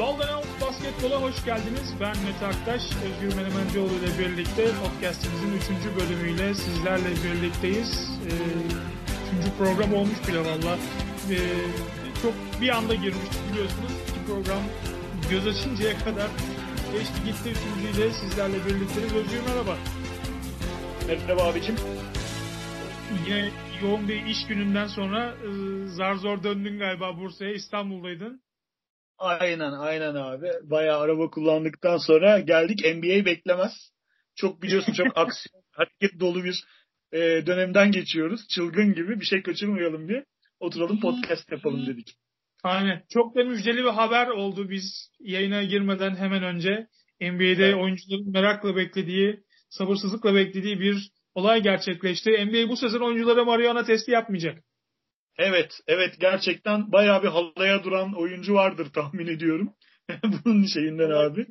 Baldan 0.00 0.42
Basketbol'a 0.60 1.22
hoş 1.22 1.44
geldiniz. 1.44 1.94
Ben 2.00 2.16
Mete 2.24 2.46
Aktaş, 2.46 2.82
Özgür 3.04 3.36
Menemencioğlu 3.36 3.92
ile 3.92 4.18
birlikte 4.18 4.64
podcastimizin 4.82 5.56
3. 5.56 5.64
bölümüyle 6.00 6.54
sizlerle 6.54 7.10
birlikteyiz. 7.24 8.20
Ee, 8.26 8.32
üçüncü 9.26 9.56
program 9.58 9.94
olmuş 9.94 10.28
bile 10.28 10.40
valla. 10.40 10.78
Ee, 11.30 11.38
çok 12.22 12.34
bir 12.60 12.68
anda 12.68 12.94
girmiştik 12.94 13.52
biliyorsunuz. 13.52 13.92
İki 14.08 14.26
program 14.26 14.62
göz 15.30 15.46
açıncaya 15.46 15.98
kadar 15.98 16.28
geçti 16.92 17.24
gitti. 17.26 17.50
Üçüncüyle 17.50 18.12
sizlerle 18.12 18.56
birlikteyiz. 18.66 19.14
Özgür 19.14 19.40
merhaba. 19.48 19.76
Merhaba 21.06 21.42
abicim. 21.42 21.76
Yine 23.26 23.50
yoğun 23.82 24.08
bir 24.08 24.26
iş 24.26 24.46
gününden 24.46 24.86
sonra 24.86 25.34
e, 25.46 25.48
zar 25.86 26.14
zor 26.14 26.42
döndün 26.42 26.78
galiba 26.78 27.18
Bursa'ya. 27.18 27.52
İstanbul'daydın. 27.52 28.49
Aynen 29.20 29.72
aynen 29.72 30.14
abi. 30.14 30.50
Bayağı 30.62 31.00
araba 31.00 31.30
kullandıktan 31.30 31.98
sonra 31.98 32.40
geldik. 32.40 32.80
NBA 32.84 33.24
beklemez. 33.24 33.72
Çok 34.34 34.62
biliyorsun 34.62 34.92
çok 34.92 35.06
aksiyon, 35.18 35.62
hareket 35.70 36.20
dolu 36.20 36.44
bir 36.44 36.64
e, 37.12 37.18
dönemden 37.46 37.92
geçiyoruz. 37.92 38.48
Çılgın 38.48 38.94
gibi 38.94 39.20
bir 39.20 39.24
şey 39.24 39.42
kaçırmayalım 39.42 40.08
diye. 40.08 40.24
Oturalım 40.60 41.00
podcast 41.00 41.52
yapalım 41.52 41.86
dedik. 41.86 42.14
Aynen. 42.62 43.02
Çok 43.12 43.36
da 43.36 43.44
müjdeli 43.44 43.84
bir 43.84 43.88
haber 43.88 44.26
oldu 44.26 44.70
biz 44.70 45.10
yayına 45.18 45.62
girmeden 45.62 46.16
hemen 46.16 46.42
önce. 46.42 46.86
NBA'de 47.20 47.64
evet. 47.64 47.74
oyuncuların 47.74 48.32
merakla 48.32 48.76
beklediği, 48.76 49.40
sabırsızlıkla 49.70 50.34
beklediği 50.34 50.80
bir 50.80 51.10
olay 51.34 51.62
gerçekleşti. 51.62 52.30
NBA 52.30 52.68
bu 52.68 52.76
sezon 52.76 53.00
oyunculara 53.00 53.44
marihuana 53.44 53.84
testi 53.84 54.10
yapmayacak. 54.10 54.64
Evet, 55.42 55.80
evet 55.86 56.14
gerçekten 56.20 56.92
bayağı 56.92 57.22
bir 57.22 57.28
halaya 57.28 57.84
duran 57.84 58.14
oyuncu 58.20 58.54
vardır 58.54 58.92
tahmin 58.92 59.26
ediyorum. 59.26 59.74
Bunun 60.44 60.66
şeyinden 60.66 61.10
abi. 61.10 61.46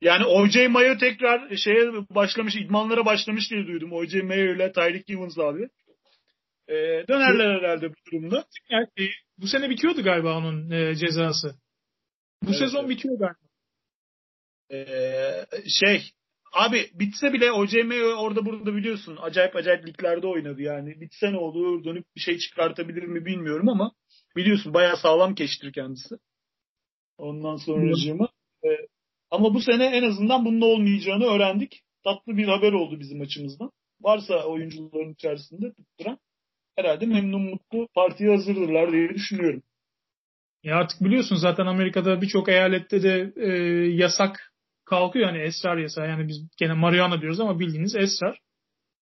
Yani 0.00 0.24
O.J. 0.24 0.68
Mayo 0.68 0.98
tekrar 0.98 1.56
şeye 1.56 1.92
başlamış, 2.10 2.56
idmanlara 2.56 3.04
başlamış 3.04 3.50
diye 3.50 3.66
duydum. 3.66 3.92
O.J. 3.92 4.22
Mayo 4.22 4.54
ile 4.54 4.72
Tyreek 4.72 5.10
Evans 5.10 5.38
abi. 5.38 5.68
Ee, 6.68 6.74
dönerler 7.08 7.58
herhalde 7.58 7.90
bu 7.90 7.94
durumda. 8.12 8.44
Yani, 8.70 8.86
e, 8.98 9.02
bu 9.38 9.46
sene 9.46 9.70
bitiyordu 9.70 10.02
galiba 10.02 10.38
onun 10.38 10.70
e, 10.70 10.94
cezası. 10.94 11.54
Bu 12.42 12.50
evet, 12.50 12.58
sezon 12.58 12.80
evet. 12.80 12.90
bitiyor 12.90 13.18
galiba. 13.18 13.50
Ee, 14.72 15.46
şey, 15.80 16.10
Abi 16.52 16.90
bitse 16.94 17.32
bile 17.32 17.52
OCM 17.52 17.92
orada 18.18 18.46
burada 18.46 18.76
biliyorsun 18.76 19.18
acayip 19.20 19.56
acayip 19.56 19.86
liglerde 19.86 20.26
oynadı 20.26 20.62
yani. 20.62 21.00
Bitse 21.00 21.32
ne 21.32 21.36
olur 21.36 21.84
dönüp 21.84 22.04
bir 22.16 22.20
şey 22.20 22.38
çıkartabilir 22.38 23.02
mi 23.02 23.24
bilmiyorum 23.24 23.68
ama 23.68 23.92
biliyorsun 24.36 24.74
bayağı 24.74 24.96
sağlam 24.96 25.34
keştir 25.34 25.72
kendisi. 25.72 26.14
Ondan 27.18 27.56
sonra 27.56 27.92
e, 28.64 28.68
ama 29.30 29.54
bu 29.54 29.60
sene 29.60 29.84
en 29.84 30.02
azından 30.02 30.44
bunun 30.44 30.60
olmayacağını 30.60 31.24
öğrendik. 31.24 31.82
Tatlı 32.04 32.36
bir 32.36 32.48
haber 32.48 32.72
oldu 32.72 33.00
bizim 33.00 33.20
açımızdan. 33.20 33.70
Varsa 34.00 34.44
oyuncuların 34.44 35.12
içerisinde 35.12 35.72
tutturan 35.72 36.18
herhalde 36.76 37.06
memnun 37.06 37.42
mutlu 37.42 37.88
partiye 37.94 38.30
hazırdırlar 38.30 38.92
diye 38.92 39.08
düşünüyorum. 39.08 39.62
Ya 40.62 40.76
artık 40.76 41.00
biliyorsun 41.00 41.36
zaten 41.36 41.66
Amerika'da 41.66 42.22
birçok 42.22 42.48
eyalette 42.48 43.02
de 43.02 43.32
e, 43.36 43.48
yasak 43.90 44.49
kalkıyor 44.90 45.26
yani 45.26 45.38
esrar 45.38 45.76
yasağı. 45.76 46.08
Yani 46.08 46.28
biz 46.28 46.36
gene 46.58 46.72
marihuana 46.72 47.20
diyoruz 47.20 47.40
ama 47.40 47.60
bildiğiniz 47.60 47.96
esrar. 47.96 48.38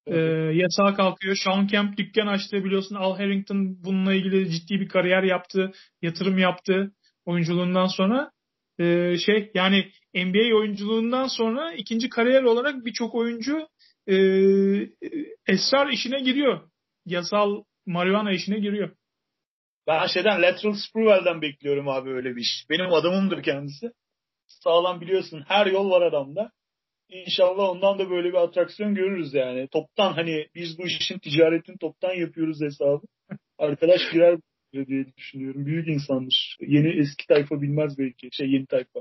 Evet. 0.07 0.17
Ee, 0.17 0.57
yasağı 0.57 0.95
kalkıyor. 0.95 1.35
Sean 1.43 1.67
Kemp 1.67 1.97
dükkan 1.97 2.27
açtı 2.27 2.63
biliyorsun. 2.63 2.95
Al 2.95 3.17
Harrington 3.17 3.83
bununla 3.83 4.13
ilgili 4.13 4.51
ciddi 4.51 4.79
bir 4.79 4.89
kariyer 4.89 5.23
yaptı. 5.23 5.71
Yatırım 6.01 6.37
yaptı 6.37 6.91
oyunculuğundan 7.25 7.87
sonra. 7.87 8.31
Ee, 8.79 9.17
şey 9.25 9.51
yani 9.53 9.91
NBA 10.15 10.55
oyunculuğundan 10.55 11.27
sonra 11.27 11.73
ikinci 11.73 12.09
kariyer 12.09 12.43
olarak 12.43 12.85
birçok 12.85 13.15
oyuncu 13.15 13.67
e, 14.07 14.15
esrar 15.47 15.87
işine 15.87 16.19
giriyor. 16.19 16.69
Yasal 17.05 17.63
marihuana 17.85 18.31
işine 18.31 18.59
giriyor. 18.59 18.95
Ben 19.87 20.07
şeyden 20.07 20.41
Lateral 20.41 20.73
Sprewell'den 20.73 21.41
bekliyorum 21.41 21.89
abi 21.89 22.09
öyle 22.09 22.35
bir 22.35 22.41
iş. 22.41 22.65
Benim 22.69 22.93
adamımdır 22.93 23.43
kendisi 23.43 23.91
sağlam 24.49 25.01
biliyorsun 25.01 25.43
her 25.47 25.65
yol 25.65 25.91
var 25.91 26.01
adamda. 26.01 26.51
İnşallah 27.09 27.69
ondan 27.69 27.99
da 27.99 28.09
böyle 28.09 28.29
bir 28.29 28.43
atraksiyon 28.43 28.95
görürüz 28.95 29.33
yani. 29.33 29.67
Toptan 29.67 30.13
hani 30.13 30.47
biz 30.55 30.77
bu 30.77 30.87
işin 30.87 31.19
ticaretini 31.19 31.77
toptan 31.77 32.13
yapıyoruz 32.13 32.61
hesabı. 32.61 33.05
Arkadaş 33.57 34.01
girer 34.11 34.39
diye 34.73 35.05
düşünüyorum. 35.17 35.65
Büyük 35.65 35.87
insanmış. 35.87 36.57
Yeni 36.59 37.01
eski 37.01 37.27
tayfa 37.27 37.61
bilmez 37.61 37.99
belki. 37.99 38.29
Şey 38.31 38.51
yeni 38.51 38.65
tayfa. 38.65 38.99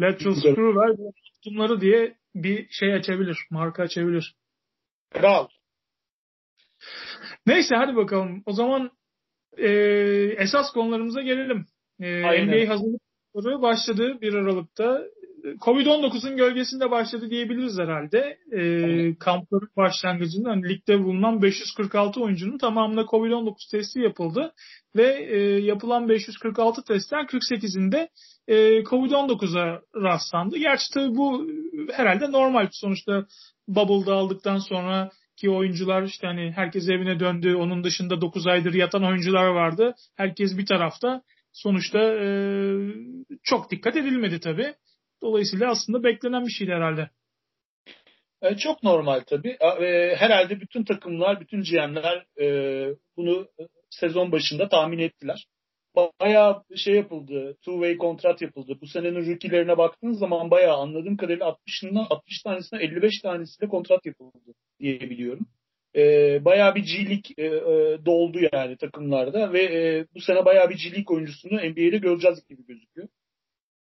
Lateral 0.00 0.34
Screw 0.34 1.12
bunları 1.46 1.80
diye 1.80 2.16
bir 2.34 2.68
şey 2.70 2.94
açabilir. 2.94 3.38
Marka 3.50 3.82
açabilir. 3.82 4.34
Kral. 5.10 5.48
Neyse 7.46 7.74
hadi 7.76 7.96
bakalım. 7.96 8.42
O 8.46 8.52
zaman 8.52 8.90
e, 9.58 9.68
esas 10.38 10.72
konularımıza 10.72 11.22
gelelim. 11.22 11.66
E, 12.00 12.22
NBA 12.46 12.68
hazırlık 12.68 13.03
başladı 13.34 14.18
1 14.20 14.34
Aralık'ta. 14.34 15.02
Covid-19'un 15.44 16.36
gölgesinde 16.36 16.90
başladı 16.90 17.30
diyebiliriz 17.30 17.78
herhalde. 17.78 18.38
E, 18.52 18.60
kampların 19.18 19.68
başlangıcında 19.76 20.50
hani 20.50 20.68
ligde 20.68 21.04
bulunan 21.04 21.42
546 21.42 22.20
oyuncunun 22.20 22.58
tamamına 22.58 23.00
Covid-19 23.00 23.70
testi 23.70 24.00
yapıldı. 24.00 24.52
Ve 24.96 25.26
e, 25.30 25.38
yapılan 25.60 26.08
546 26.08 26.84
testten 26.84 27.24
48'inde 27.24 28.08
e, 28.48 28.82
Covid-19'a 28.82 29.80
rastlandı. 30.02 30.58
Gerçi 30.58 30.84
tabii 30.94 31.16
bu 31.16 31.46
herhalde 31.92 32.32
normal. 32.32 32.68
Sonuçta 32.72 33.26
bubble'da 33.68 34.14
aldıktan 34.14 34.58
sonra 34.58 35.10
ki 35.36 35.50
oyuncular 35.50 36.02
işte 36.02 36.26
hani 36.26 36.52
herkes 36.56 36.88
evine 36.88 37.20
döndü. 37.20 37.54
Onun 37.54 37.84
dışında 37.84 38.20
9 38.20 38.46
aydır 38.46 38.74
yatan 38.74 39.04
oyuncular 39.04 39.46
vardı. 39.46 39.94
Herkes 40.16 40.58
bir 40.58 40.66
tarafta 40.66 41.22
sonuçta 41.54 41.98
e, 41.98 42.28
çok 43.42 43.70
dikkat 43.70 43.96
edilmedi 43.96 44.40
tabii. 44.40 44.74
Dolayısıyla 45.22 45.70
aslında 45.70 46.04
beklenen 46.04 46.46
bir 46.46 46.52
şeydi 46.52 46.72
herhalde. 46.72 47.10
E, 48.42 48.56
çok 48.56 48.82
normal 48.82 49.20
tabii. 49.20 49.56
E, 49.80 50.14
herhalde 50.16 50.60
bütün 50.60 50.84
takımlar, 50.84 51.40
bütün 51.40 51.62
GM'ler 51.62 52.26
e, 52.40 52.46
bunu 53.16 53.48
sezon 53.90 54.32
başında 54.32 54.68
tahmin 54.68 54.98
ettiler. 54.98 55.46
Bayağı 56.20 56.64
şey 56.76 56.94
yapıldı, 56.94 57.56
two-way 57.62 57.96
kontrat 57.96 58.42
yapıldı. 58.42 58.78
Bu 58.80 58.86
senenin 58.86 59.32
rookie'lerine 59.32 59.78
baktığınız 59.78 60.18
zaman 60.18 60.50
bayağı 60.50 60.76
anladığım 60.76 61.16
kadarıyla 61.16 61.46
60'ından 61.46 62.06
60 62.10 62.42
tanesine 62.42 62.82
55 62.82 63.20
tanesiyle 63.22 63.70
kontrat 63.70 64.06
yapıldı 64.06 64.54
diye 64.80 65.00
biliyorum 65.00 65.46
e, 65.96 66.44
bayağı 66.44 66.74
bir 66.74 66.82
G-League 66.82 67.34
e, 67.38 67.46
e, 67.46 68.04
doldu 68.06 68.38
yani 68.52 68.76
takımlarda 68.76 69.52
ve 69.52 69.62
e, 69.62 70.06
bu 70.14 70.20
sene 70.20 70.44
bayağı 70.44 70.70
bir 70.70 70.74
G-League 70.74 71.16
oyuncusunu 71.16 71.52
NBA'de 71.52 71.98
göreceğiz 71.98 72.48
gibi 72.48 72.66
gözüküyor. 72.66 73.08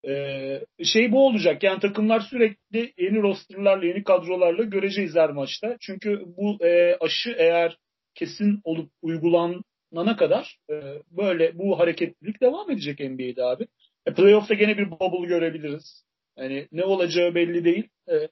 E, 0.08 0.84
şey 0.84 1.12
bu 1.12 1.26
olacak 1.26 1.62
yani 1.62 1.80
takımlar 1.80 2.20
sürekli 2.20 2.92
yeni 2.98 3.22
rosterlarla, 3.22 3.86
yeni 3.86 4.04
kadrolarla 4.04 4.62
göreceğiz 4.62 5.14
her 5.14 5.30
maçta. 5.30 5.76
Çünkü 5.80 6.22
bu 6.26 6.64
e, 6.64 6.96
aşı 7.00 7.34
eğer 7.38 7.78
kesin 8.14 8.60
olup 8.64 8.90
uygulanana 9.02 10.16
kadar 10.16 10.58
e, 10.70 10.74
böyle 11.10 11.58
bu 11.58 11.78
hareketlilik 11.78 12.40
devam 12.40 12.70
edecek 12.70 13.00
NBA'de 13.00 13.44
abi. 13.44 13.66
E, 14.06 14.14
playoff'ta 14.14 14.54
gene 14.54 14.78
bir 14.78 14.90
bubble 14.90 15.28
görebiliriz. 15.28 16.04
Yani 16.38 16.68
ne 16.72 16.84
olacağı 16.84 17.34
belli 17.34 17.64
değil. 17.64 17.88
E, 18.08 18.28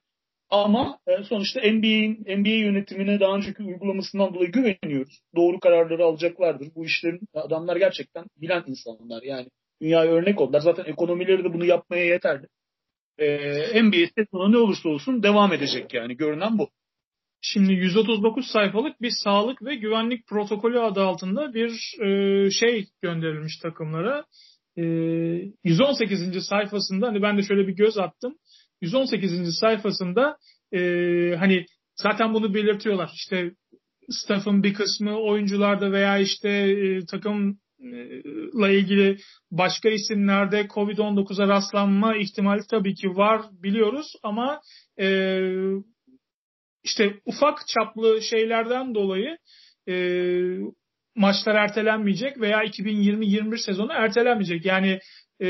ama 0.52 0.98
e, 1.06 1.24
sonuçta 1.24 1.60
NBA'in 1.60 2.24
NBA 2.38 2.66
yönetimine 2.66 3.20
daha 3.20 3.36
önceki 3.36 3.62
uygulamasından 3.62 4.34
dolayı 4.34 4.52
güveniyoruz. 4.52 5.20
Doğru 5.36 5.60
kararları 5.60 6.04
alacaklardır. 6.04 6.68
Bu 6.74 6.84
işlerin 6.84 7.20
adamlar 7.34 7.76
gerçekten 7.76 8.24
bilen 8.36 8.64
insanlar. 8.66 9.22
Yani 9.22 9.46
dünyaya 9.82 10.12
örnek 10.12 10.40
oldular. 10.40 10.60
Zaten 10.60 10.84
ekonomileri 10.84 11.44
de 11.44 11.54
bunu 11.54 11.64
yapmaya 11.64 12.04
yeterli. 12.04 12.46
e, 13.18 13.82
NBA 13.82 14.06
sezonu 14.18 14.52
ne 14.52 14.58
olursa 14.58 14.88
olsun 14.88 15.22
devam 15.22 15.52
edecek 15.52 15.94
yani 15.94 16.16
görünen 16.16 16.58
bu. 16.58 16.68
Şimdi 17.40 17.72
139 17.72 18.46
sayfalık 18.46 19.02
bir 19.02 19.12
sağlık 19.24 19.62
ve 19.64 19.74
güvenlik 19.74 20.26
protokolü 20.26 20.80
adı 20.80 21.02
altında 21.02 21.54
bir 21.54 21.70
e, 22.02 22.50
şey 22.50 22.86
gönderilmiş 23.02 23.58
takımlara. 23.58 24.24
E, 24.76 24.82
118. 25.64 26.44
sayfasında 26.44 27.06
hani 27.06 27.22
ben 27.22 27.38
de 27.38 27.42
şöyle 27.42 27.68
bir 27.68 27.76
göz 27.76 27.98
attım. 27.98 28.34
118. 28.82 29.58
sayfasında 29.60 30.36
e, 30.72 30.78
hani 31.38 31.66
zaten 31.94 32.34
bunu 32.34 32.54
belirtiyorlar. 32.54 33.10
İşte 33.14 33.50
staff'ın 34.10 34.62
bir 34.62 34.74
kısmı 34.74 35.20
oyuncularda 35.20 35.92
veya 35.92 36.18
işte 36.18 36.48
e, 36.48 37.06
takımla 37.06 38.70
ilgili 38.70 39.16
başka 39.50 39.88
isimlerde 39.88 40.60
Covid-19'a 40.60 41.48
rastlanma 41.48 42.16
ihtimali 42.16 42.62
tabii 42.70 42.94
ki 42.94 43.08
var 43.08 43.42
biliyoruz 43.52 44.12
ama 44.22 44.60
e, 45.00 45.40
işte 46.84 47.20
ufak 47.24 47.58
çaplı 47.68 48.22
şeylerden 48.22 48.94
dolayı 48.94 49.38
e, 49.88 49.94
maçlar 51.16 51.54
ertelenmeyecek 51.54 52.40
veya 52.40 52.64
2020-21 52.64 53.58
sezonu 53.58 53.92
ertelenmeyecek. 53.92 54.64
Yani 54.64 54.98
e, 55.42 55.48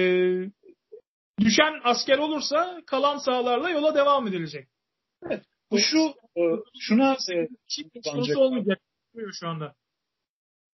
düşen 1.41 1.81
asker 1.85 2.19
olursa 2.19 2.83
kalan 2.87 3.19
sahalarla 3.19 3.71
yola 3.71 3.95
devam 3.95 4.27
edilecek. 4.27 4.69
Evet. 5.27 5.45
Bu 5.71 5.79
şu 5.79 5.99
e, 6.37 6.43
şuna 6.81 7.17
e, 7.33 8.37
olmayacak 8.37 8.81
şu 9.41 9.49
anda. 9.49 9.75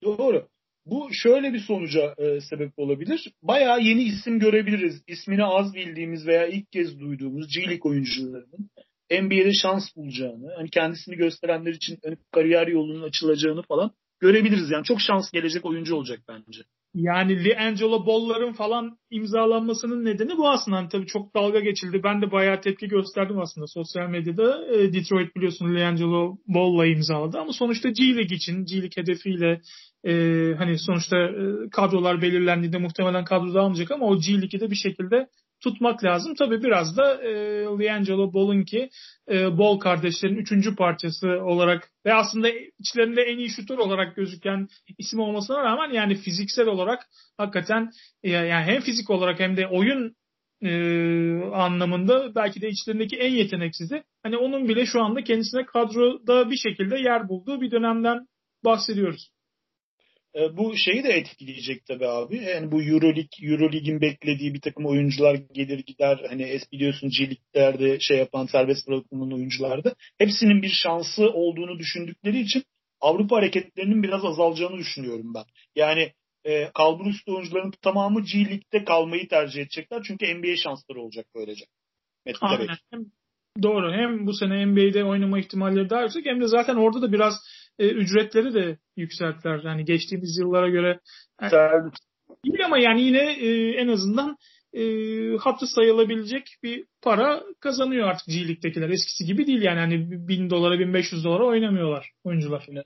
Doğru. 0.03 0.49
Bu 0.87 1.09
şöyle 1.13 1.53
bir 1.53 1.61
sonuca 1.61 2.15
e, 2.19 2.41
sebep 2.41 2.73
olabilir. 2.77 3.33
Bayağı 3.43 3.81
yeni 3.81 4.03
isim 4.03 4.39
görebiliriz. 4.39 5.03
İsmini 5.07 5.45
az 5.45 5.75
bildiğimiz 5.75 6.27
veya 6.27 6.47
ilk 6.47 6.73
kez 6.73 7.01
duyduğumuz 7.01 7.55
G-League 7.55 7.91
oyuncularının 7.91 8.71
NBA'de 9.11 9.53
şans 9.53 9.97
bulacağını, 9.97 10.55
hani 10.57 10.71
kendisini 10.71 11.17
gösterenler 11.17 11.73
için 11.73 11.99
hani 12.05 12.17
kariyer 12.33 12.67
yolunun 12.67 13.03
açılacağını 13.03 13.63
falan 13.63 13.91
görebiliriz. 14.21 14.71
Yani 14.71 14.85
çok 14.85 15.01
şans 15.01 15.31
gelecek 15.31 15.65
oyuncu 15.65 15.95
olacak 15.95 16.21
bence. 16.29 16.61
Yani 16.95 17.45
LiAngelo 17.45 18.07
Ball'ların 18.07 18.53
falan 18.53 18.99
imzalanmasının 19.11 20.05
nedeni 20.05 20.37
bu 20.37 20.49
aslında. 20.49 20.77
Hani 20.77 20.89
tabii 20.89 21.07
çok 21.07 21.35
dalga 21.35 21.61
geçildi. 21.61 22.01
Ben 22.05 22.23
de 22.23 22.33
bayağı 22.33 22.61
tepki 22.61 22.89
gösterdim 22.89 23.39
aslında 23.41 23.67
sosyal 23.67 24.09
medyada. 24.09 24.67
E, 24.75 24.93
Detroit 24.93 25.37
biliyorsun 25.37 25.75
LiAngelo 25.75 26.37
Ball'la 26.47 26.87
imzaladı 26.87 27.39
ama 27.39 27.53
sonuçta 27.53 27.89
G 27.89 28.03
League 28.05 28.37
için, 28.37 28.65
G 28.65 28.75
League 28.77 28.97
hedefiyle 28.97 29.61
e, 30.05 30.13
hani 30.59 30.79
sonuçta 30.79 31.17
e, 31.17 31.71
kadrolar 31.73 32.23
belirlendiğinde 32.23 32.79
muhtemelen 32.79 33.25
kadroda 33.25 33.61
almayacak 33.61 33.91
ama 33.91 34.07
o 34.07 34.19
G 34.19 34.33
League'i 34.33 34.61
de 34.61 34.71
bir 34.71 34.77
şekilde 34.77 35.29
tutmak 35.61 36.05
lazım. 36.05 36.35
Tabii 36.35 36.63
biraz 36.63 36.97
da 36.97 37.23
e, 37.23 37.31
Liangelo 37.79 38.33
Ball'unki 38.33 38.91
e, 39.31 39.59
Ball 39.59 39.79
kardeşlerin 39.79 40.37
üçüncü 40.37 40.77
parçası 40.77 41.29
olarak 41.29 41.91
ve 42.07 42.15
aslında 42.15 42.49
içlerinde 42.79 43.23
en 43.23 43.39
iyi 43.39 43.49
şutör 43.49 43.79
olarak 43.79 44.17
gözüken 44.17 44.69
isim 44.99 45.21
olmasına 45.21 45.63
rağmen 45.63 45.95
yani 45.95 46.15
fiziksel 46.15 46.67
olarak 46.67 47.07
hakikaten 47.37 47.91
e, 48.23 48.31
yani 48.31 48.65
hem 48.65 48.81
fizik 48.81 49.11
olarak 49.11 49.41
hem 49.41 49.57
de 49.57 49.67
oyun 49.67 50.17
e, 50.63 50.71
anlamında 51.53 52.35
belki 52.35 52.61
de 52.61 52.69
içlerindeki 52.69 53.17
en 53.17 53.33
yeteneksizi. 53.33 54.03
Hani 54.23 54.37
onun 54.37 54.69
bile 54.69 54.87
şu 54.87 55.03
anda 55.03 55.25
kendisine 55.25 55.67
kadroda 55.67 56.51
bir 56.51 56.57
şekilde 56.57 56.99
yer 56.99 57.29
bulduğu 57.29 57.61
bir 57.61 57.71
dönemden 57.71 58.27
bahsediyoruz. 58.65 59.31
E, 60.35 60.57
bu 60.57 60.77
şeyi 60.77 61.05
de 61.05 61.09
etkileyecek 61.09 61.87
tabii 61.87 62.07
abi. 62.07 62.37
Yani 62.37 62.73
bu 62.73 62.83
Euroleague, 62.83 63.29
Euroleague'in 63.43 64.01
beklediği 64.01 64.55
bir 64.55 64.61
takım 64.61 64.87
oyuncular 64.87 65.35
gelir 65.35 65.79
gider. 65.79 66.19
Hani 66.29 66.43
es 66.43 66.73
biliyorsun 66.73 67.11
G 67.11 67.37
şey 68.01 68.19
yapan 68.19 68.47
serbest 68.47 68.89
bırakılan 68.89 69.33
oyuncularda. 69.33 69.95
Hepsinin 70.19 70.63
bir 70.63 70.73
şansı 70.83 71.31
olduğunu 71.31 71.79
düşündükleri 71.79 72.41
için 72.41 72.65
Avrupa 73.01 73.37
hareketlerinin 73.37 74.03
biraz 74.03 74.25
azalacağını 74.25 74.79
düşünüyorum 74.79 75.35
ben. 75.35 75.45
Yani 75.77 76.13
e, 76.45 76.71
kalbur 76.75 77.07
üstü 77.07 77.33
oyuncuların 77.33 77.73
tamamı 77.83 78.21
G 78.21 78.39
League'de 78.39 78.85
kalmayı 78.85 79.29
tercih 79.29 79.63
edecekler. 79.63 80.03
Çünkü 80.07 80.35
NBA 80.35 80.57
şansları 80.57 81.01
olacak 81.01 81.27
böylece. 81.35 81.65
Aynen. 82.41 82.77
Hem, 82.91 83.01
doğru. 83.63 83.93
Hem 83.93 84.27
bu 84.27 84.33
sene 84.33 84.67
NBA'de 84.67 85.05
oynama 85.05 85.39
ihtimalleri 85.39 85.91
daha 85.91 86.03
yüksek 86.03 86.27
hem 86.27 86.41
de 86.41 86.47
zaten 86.47 86.77
orada 86.77 87.03
da 87.03 87.13
biraz 87.13 87.35
e, 87.79 87.89
ücretleri 87.89 88.55
de 88.55 88.79
yükselttiler. 88.97 89.61
Yani 89.65 89.85
geçtiğimiz 89.85 90.39
yıllara 90.39 90.69
göre 90.69 91.01
yani, 91.43 91.93
değil 92.45 92.65
ama 92.65 92.79
yani 92.79 93.03
yine 93.03 93.33
e, 93.33 93.71
en 93.71 93.89
azından 93.89 94.37
e, 94.73 94.83
hatı 95.37 95.67
sayılabilecek 95.67 96.45
bir 96.63 96.87
para 97.03 97.43
kazanıyor 97.61 98.09
artık 98.09 98.27
G 98.27 98.49
League'dekiler. 98.49 98.89
Eskisi 98.89 99.25
gibi 99.25 99.47
değil 99.47 99.63
yani 99.63 99.79
hani 99.79 100.29
1000 100.29 100.51
dolara 100.51 100.79
1500 100.79 101.25
dolara 101.25 101.45
oynamıyorlar 101.45 102.11
oyuncular. 102.25 102.65
Aynen. 102.69 102.85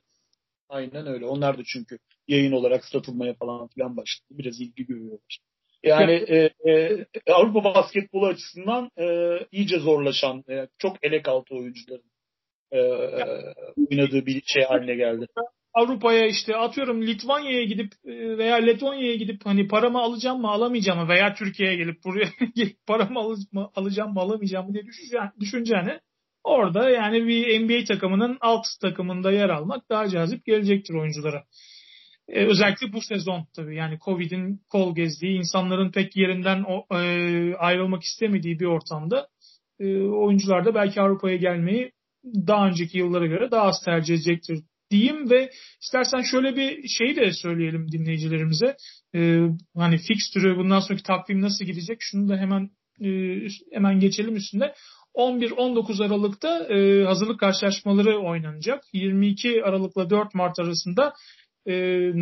Aynen 0.68 1.06
öyle. 1.06 1.26
Onlar 1.26 1.58
da 1.58 1.62
çünkü 1.66 1.98
yayın 2.28 2.52
olarak 2.52 2.84
satılmaya 2.84 3.34
falan 3.34 3.68
filan 3.68 3.96
başladı. 3.96 4.26
Biraz 4.30 4.60
ilgi 4.60 4.86
görüyorlar. 4.86 5.38
Yani 5.82 6.12
e, 6.12 6.50
e, 6.70 7.06
Avrupa 7.32 7.64
basketbolu 7.64 8.26
açısından 8.26 8.90
e, 8.98 9.38
iyice 9.52 9.78
zorlaşan, 9.78 10.44
e, 10.50 10.68
çok 10.78 10.96
elek 11.04 11.28
altı 11.28 11.54
oyuncuların 11.54 12.11
e, 12.72 12.78
oynadığı 13.90 14.26
bir 14.26 14.42
şey 14.46 14.62
haline 14.62 14.94
geldi. 14.94 15.26
Avrupa'ya 15.74 16.26
işte 16.26 16.56
atıyorum 16.56 17.02
Litvanya'ya 17.02 17.64
gidip 17.64 17.92
e, 18.04 18.38
veya 18.38 18.56
Letonya'ya 18.56 19.14
gidip 19.14 19.46
hani 19.46 19.68
paramı 19.68 19.98
alacağım 19.98 20.40
mı 20.40 20.50
alamayacağım 20.50 20.98
mı 20.98 21.08
veya 21.08 21.34
Türkiye'ye 21.34 21.76
gelip 21.76 22.04
buraya 22.04 22.28
paramı 22.86 23.20
alacağım 23.74 24.12
mı 24.14 24.20
alamayacağım 24.20 24.66
mı 24.66 24.74
diye 24.74 24.84
düşüneceğine 25.40 26.00
orada 26.44 26.90
yani 26.90 27.26
bir 27.26 27.60
NBA 27.60 27.84
takımının 27.84 28.38
alt 28.40 28.64
takımında 28.80 29.32
yer 29.32 29.48
almak 29.48 29.90
daha 29.90 30.08
cazip 30.08 30.44
gelecektir 30.44 30.94
oyunculara. 30.94 31.44
Ee, 32.28 32.46
özellikle 32.46 32.92
bu 32.92 33.00
sezon 33.00 33.46
tabii 33.56 33.76
yani 33.76 33.98
Covid'in 34.04 34.60
kol 34.70 34.94
gezdiği, 34.94 35.38
insanların 35.38 35.90
pek 35.90 36.16
yerinden 36.16 36.64
o, 36.68 36.86
e, 36.96 37.54
ayrılmak 37.54 38.02
istemediği 38.02 38.60
bir 38.60 38.66
ortamda 38.66 39.28
e, 39.80 40.02
oyuncular 40.02 40.64
da 40.64 40.74
belki 40.74 41.00
Avrupa'ya 41.00 41.36
gelmeyi 41.36 41.92
daha 42.24 42.66
önceki 42.66 42.98
yıllara 42.98 43.26
göre 43.26 43.50
daha 43.50 43.62
az 43.62 43.84
tercih 43.84 44.14
edecektir 44.14 44.62
diyeyim 44.90 45.30
ve 45.30 45.50
istersen 45.82 46.22
şöyle 46.30 46.56
bir 46.56 46.88
şey 46.88 47.16
de 47.16 47.32
söyleyelim 47.32 47.92
dinleyicilerimize. 47.92 48.76
Ee, 49.14 49.40
hani 49.76 49.98
fixtürü 49.98 50.56
bundan 50.56 50.80
sonraki 50.80 51.02
takvim 51.02 51.42
nasıl 51.42 51.64
gidecek? 51.64 51.96
Şunu 52.00 52.28
da 52.28 52.36
hemen 52.36 52.70
e, 53.00 53.08
hemen 53.72 54.00
geçelim 54.00 54.36
üstünde. 54.36 54.74
11-19 55.14 56.04
Aralık'ta 56.04 56.58
e, 56.64 57.04
hazırlık 57.04 57.40
karşılaşmaları 57.40 58.18
oynanacak. 58.18 58.84
22 58.92 59.64
Aralık'la 59.64 60.10
4 60.10 60.34
Mart 60.34 60.58
arasında 60.58 61.12
e, 61.66 61.72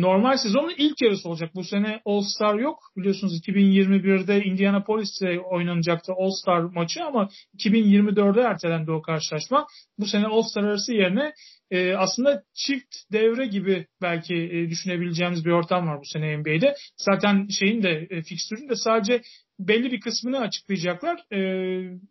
normal 0.01 0.37
sezonun 0.37 0.73
ilk 0.77 1.01
yarısı 1.01 1.29
olacak. 1.29 1.51
Bu 1.55 1.63
sene 1.63 2.01
All 2.05 2.21
Star 2.21 2.55
yok. 2.55 2.79
Biliyorsunuz 2.97 3.41
2021'de 3.47 4.43
Indianapolis'te 4.43 5.39
oynanacaktı 5.39 6.13
All 6.17 6.31
Star 6.41 6.61
maçı 6.61 7.03
ama 7.03 7.29
2024'de 7.57 8.41
ertelendi 8.41 8.91
o 8.91 9.01
karşılaşma. 9.01 9.67
Bu 9.99 10.05
sene 10.05 10.27
All 10.27 10.41
Star 10.41 10.63
arası 10.63 10.93
yerine 10.93 11.33
e, 11.71 11.95
aslında 11.95 12.43
çift 12.53 12.95
devre 13.11 13.45
gibi 13.45 13.87
belki 14.01 14.35
e, 14.35 14.69
düşünebileceğimiz 14.69 15.45
bir 15.45 15.51
ortam 15.51 15.87
var 15.87 15.99
bu 15.99 16.05
sene 16.05 16.37
NBA'de. 16.37 16.75
Zaten 16.97 17.47
şeyin 17.59 17.83
de 17.83 18.07
e, 18.09 18.21
fikstürün 18.21 18.69
de 18.69 18.75
sadece 18.75 19.21
belli 19.59 19.91
bir 19.91 19.99
kısmını 19.99 20.39
açıklayacaklar. 20.39 21.19
E, 21.31 21.39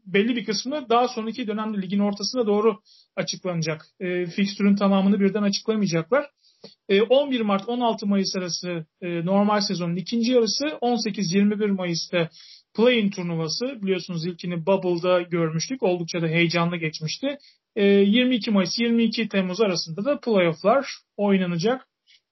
belli 0.06 0.36
bir 0.36 0.44
kısmı 0.44 0.86
daha 0.88 1.08
sonraki 1.08 1.46
dönemde 1.46 1.82
ligin 1.82 1.98
ortasına 1.98 2.46
doğru 2.46 2.80
açıklanacak. 3.16 3.86
E, 4.00 4.26
fikstürün 4.26 4.76
tamamını 4.76 5.20
birden 5.20 5.42
açıklamayacaklar. 5.42 6.26
11 6.88 7.40
e, 7.40 7.42
Mart 7.42 7.68
16 7.68 8.06
Mayıs 8.06 8.36
arası 8.36 8.86
e, 9.00 9.24
normal 9.24 9.60
sezonun 9.60 9.96
ikinci 9.96 10.32
yarısı 10.32 10.64
18-21 10.64 11.70
Mayıs'ta 11.70 12.28
play-in 12.76 13.10
turnuvası 13.10 13.82
biliyorsunuz 13.82 14.26
ilkini 14.26 14.66
Bubble'da 14.66 15.22
görmüştük. 15.22 15.82
Oldukça 15.82 16.22
da 16.22 16.26
heyecanlı 16.26 16.76
geçmişti. 16.76 17.38
22 17.76 18.50
e, 18.50 18.52
Mayıs 18.52 18.78
22 18.78 19.28
Temmuz 19.28 19.60
arasında 19.60 20.04
da 20.04 20.20
playofflar 20.20 20.86
oynanacak. 21.16 21.86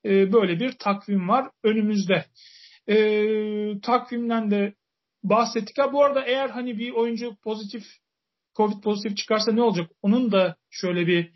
Böyle 0.05 0.61
bir 0.61 0.73
takvim 0.73 1.29
var 1.29 1.51
önümüzde. 1.65 2.25
Takvimden 3.83 4.51
de 4.51 4.75
bahsettik. 5.25 5.79
Ha, 5.79 5.93
bu 5.93 6.05
arada 6.05 6.25
eğer 6.25 6.49
hani 6.51 6.79
bir 6.79 6.93
oyuncu 6.93 7.37
pozitif 7.43 7.83
Covid 8.57 8.83
pozitif 8.83 9.17
çıkarsa 9.17 9.53
ne 9.53 9.63
olacak? 9.63 9.91
Onun 10.03 10.33
da 10.33 10.57
şöyle 10.71 11.07
bir 11.07 11.31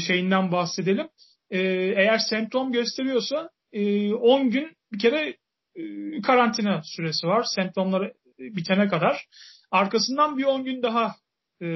şeyinden 0.00 0.52
bahsedelim 0.52 1.08
e, 1.50 1.58
eğer 1.96 2.18
semptom 2.18 2.72
gösteriyorsa 2.72 3.50
e, 3.72 4.12
10 4.14 4.50
gün 4.50 4.76
bir 4.92 4.98
kere 4.98 5.36
e, 5.76 5.82
karantina 6.20 6.82
süresi 6.84 7.26
var. 7.26 7.46
Semptomları 7.54 8.12
bitene 8.38 8.88
kadar. 8.88 9.26
Arkasından 9.70 10.38
bir 10.38 10.44
10 10.44 10.64
gün 10.64 10.82
daha 10.82 11.14
e, 11.62 11.66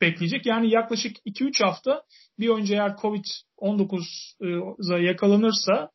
bekleyecek. 0.00 0.46
Yani 0.46 0.70
yaklaşık 0.70 1.16
2-3 1.26 1.64
hafta 1.64 2.02
bir 2.38 2.48
önce 2.48 2.74
eğer 2.74 2.90
COVID-19'a 2.90 4.98
yakalanırsa 4.98 5.90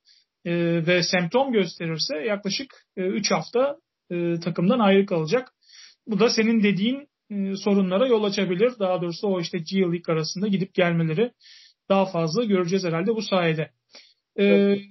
e, 0.46 0.54
ve 0.88 1.04
semptom 1.04 1.52
gösterirse 1.52 2.18
yaklaşık 2.18 2.74
e, 2.98 3.02
3 3.02 3.32
hafta 3.32 3.78
e, 4.12 4.40
takımdan 4.40 4.80
ayrı 4.80 5.06
kalacak. 5.06 5.52
bu 6.08 6.20
da 6.20 6.30
senin 6.30 6.64
dediğin 6.64 7.08
e, 7.32 7.56
sorunlara 7.56 8.08
yol 8.08 8.24
açabilir. 8.24 8.74
Daha 8.80 9.02
doğrusu 9.02 9.28
o 9.28 9.42
işte 9.42 9.58
G 9.58 9.80
League 9.80 10.16
arasında 10.16 10.48
gidip 10.48 10.74
gelmeleri 10.74 11.32
daha 11.90 12.06
fazla 12.06 12.44
göreceğiz 12.44 12.84
herhalde 12.86 13.16
bu 13.16 13.22
sayede. 13.22 13.72
E, 14.36 14.46
evet. 14.46 14.82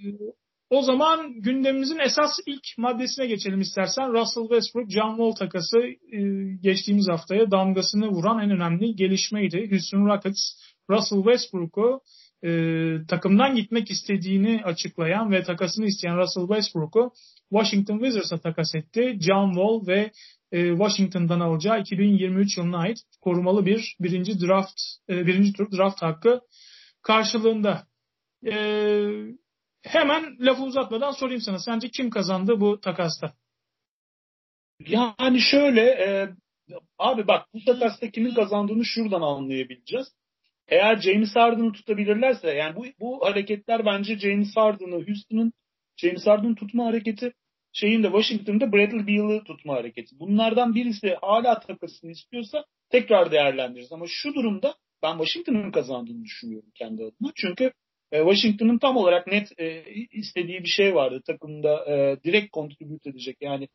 O 0.71 0.83
zaman 0.83 1.40
gündemimizin 1.40 1.99
esas 1.99 2.31
ilk 2.47 2.78
maddesine 2.78 3.26
geçelim 3.26 3.61
istersen. 3.61 4.12
Russell 4.12 4.43
Westbrook, 4.43 4.90
John 4.90 5.17
Wall 5.17 5.33
takası 5.33 5.78
e, 6.12 6.21
geçtiğimiz 6.62 7.09
haftaya 7.09 7.50
damgasını 7.50 8.09
vuran 8.09 8.40
en 8.40 8.50
önemli 8.50 8.97
gelişmeydi. 8.97 9.71
Houston 9.71 10.07
Rockets, 10.07 10.40
Russell 10.90 11.23
Westbrook'u 11.23 12.00
e, 12.45 12.50
takımdan 13.09 13.55
gitmek 13.55 13.90
istediğini 13.90 14.61
açıklayan 14.64 15.31
ve 15.31 15.43
takasını 15.43 15.87
isteyen 15.87 16.19
Russell 16.19 16.47
Westbrook'u 16.47 17.12
Washington 17.50 17.99
Wizards'a 17.99 18.38
takas 18.38 18.75
etti. 18.75 19.19
John 19.21 19.52
Wall 19.52 19.87
ve 19.87 20.11
e, 20.52 20.71
Washington'dan 20.71 21.40
alacağı 21.40 21.81
2023 21.81 22.59
yılına 22.59 22.78
ait 22.78 22.99
korumalı 23.21 23.67
bir 23.67 23.97
birinci 24.00 24.40
draft 24.40 24.81
e, 25.11 25.26
birinci 25.26 25.52
tur 25.52 25.73
draft 25.73 26.02
hakkı 26.02 26.40
karşılığında. 27.02 27.87
E, 28.47 28.55
hemen 29.83 30.37
lafı 30.40 30.62
uzatmadan 30.62 31.12
sorayım 31.12 31.40
sana. 31.40 31.59
Sence 31.59 31.88
kim 31.88 32.11
kazandı 32.11 32.61
bu 32.61 32.81
takasta? 32.81 33.33
Yani 34.87 35.40
şöyle 35.40 35.83
e, 35.83 36.28
abi 36.99 37.26
bak 37.26 37.47
bu 37.55 37.64
takasta 37.64 38.11
kimin 38.11 38.35
kazandığını 38.35 38.85
şuradan 38.85 39.21
anlayabileceğiz. 39.21 40.07
Eğer 40.69 41.00
James 41.00 41.37
Harden'ı 41.37 41.73
tutabilirlerse 41.73 42.50
yani 42.50 42.76
bu, 42.76 42.87
bu 43.00 43.26
hareketler 43.26 43.87
bence 43.87 44.19
James 44.19 44.57
Harden'ı 44.57 45.07
Houston'ın 45.07 45.52
James 45.97 46.26
Harden'ı 46.26 46.55
tutma 46.55 46.87
hareketi 46.87 47.33
şeyin 47.73 48.02
de 48.02 48.07
Washington'da 48.07 48.73
Bradley 48.73 49.07
Beal'ı 49.07 49.45
tutma 49.45 49.75
hareketi. 49.75 50.19
Bunlardan 50.19 50.75
birisi 50.75 51.17
hala 51.23 51.61
takasını 51.61 52.11
istiyorsa 52.11 52.64
tekrar 52.90 53.33
değerlendiririz. 53.33 53.93
Ama 53.93 54.05
şu 54.09 54.35
durumda 54.35 54.75
ben 55.02 55.19
Washington'ın 55.19 55.71
kazandığını 55.71 56.25
düşünüyorum 56.25 56.71
kendi 56.75 57.02
adıma. 57.02 57.33
Çünkü 57.35 57.73
e, 58.12 58.19
Washington'ın 58.19 58.78
tam 58.78 58.97
olarak 58.97 59.26
net 59.26 59.61
e, 59.61 59.85
istediği 60.12 60.61
bir 60.61 60.69
şey 60.69 60.95
vardı. 60.95 61.23
Takımda 61.26 61.85
e, 61.87 62.17
direkt 62.25 62.52
contribute 62.52 63.11
edecek 63.11 63.37
yani 63.40 63.69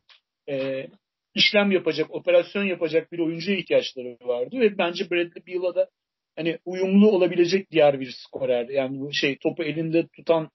e, 0.50 0.88
işlem 1.36 1.72
yapacak, 1.72 2.12
operasyon 2.12 2.64
yapacak 2.64 3.12
bir 3.12 3.20
oyuncuya 3.20 3.58
ihtiyaçları 3.58 4.18
vardı 4.22 4.60
ve 4.60 4.78
bence 4.78 5.10
Bradley 5.12 5.48
Beal'a 5.48 5.76
da 5.76 5.90
hani 6.36 6.58
uyumlu 6.66 7.12
olabilecek 7.12 7.72
diğer 7.72 8.00
bir 8.00 8.12
skorer. 8.12 8.70
Yani 8.70 9.16
şey 9.16 9.38
topu 9.38 9.64
elinde 9.64 10.08
tutan 10.08 10.50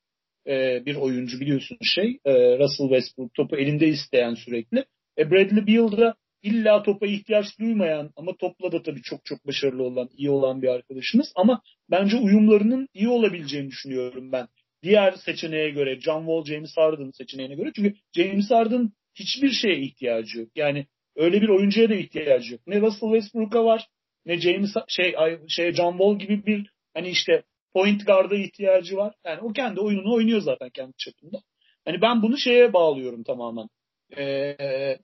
bir 0.86 0.96
oyuncu 0.96 1.40
biliyorsun 1.40 1.78
şey. 1.82 2.18
Russell 2.26 2.88
Westbrook 2.88 3.34
topu 3.34 3.56
elinde 3.56 3.88
isteyen 3.88 4.34
sürekli. 4.34 4.84
E, 5.18 5.30
Bradley 5.30 5.66
Beal 5.66 5.96
da 5.96 6.14
illa 6.42 6.82
topa 6.82 7.06
ihtiyaç 7.06 7.58
duymayan 7.60 8.10
ama 8.16 8.36
topla 8.36 8.72
da 8.72 8.82
tabii 8.82 9.02
çok 9.02 9.24
çok 9.24 9.46
başarılı 9.46 9.82
olan, 9.82 10.08
iyi 10.16 10.30
olan 10.30 10.62
bir 10.62 10.68
arkadaşımız. 10.68 11.32
Ama 11.36 11.62
bence 11.90 12.16
uyumlarının 12.16 12.88
iyi 12.94 13.08
olabileceğini 13.08 13.68
düşünüyorum 13.70 14.32
ben. 14.32 14.48
Diğer 14.82 15.12
seçeneğe 15.12 15.70
göre, 15.70 16.00
John 16.00 16.20
Wall, 16.20 16.44
James 16.44 16.76
Harden 16.76 17.10
seçeneğine 17.10 17.54
göre. 17.54 17.72
Çünkü 17.76 17.94
James 18.16 18.50
Harden 18.50 18.90
hiçbir 19.14 19.50
şeye 19.50 19.80
ihtiyacı 19.80 20.38
yok. 20.38 20.48
Yani 20.56 20.86
öyle 21.16 21.42
bir 21.42 21.48
oyuncuya 21.48 21.88
da 21.88 21.94
ihtiyacı 21.94 22.52
yok. 22.52 22.60
Ne 22.66 22.80
Russell 22.80 23.12
Westbrook'a 23.12 23.64
var, 23.64 23.86
ne 24.26 24.40
James 24.40 24.74
şey 24.88 25.14
şey 25.48 25.72
John 25.72 25.92
Wall 25.92 26.18
gibi 26.18 26.46
bir 26.46 26.70
hani 26.94 27.08
işte 27.08 27.42
point 27.72 28.06
guard'a 28.06 28.36
ihtiyacı 28.36 28.96
var. 28.96 29.14
Yani 29.24 29.40
o 29.40 29.52
kendi 29.52 29.80
oyununu 29.80 30.14
oynuyor 30.14 30.40
zaten 30.40 30.70
kendi 30.70 30.92
çapında. 30.96 31.42
Hani 31.84 32.00
ben 32.02 32.22
bunu 32.22 32.38
şeye 32.38 32.72
bağlıyorum 32.72 33.22
tamamen. 33.24 33.68
Ee, 34.16 34.98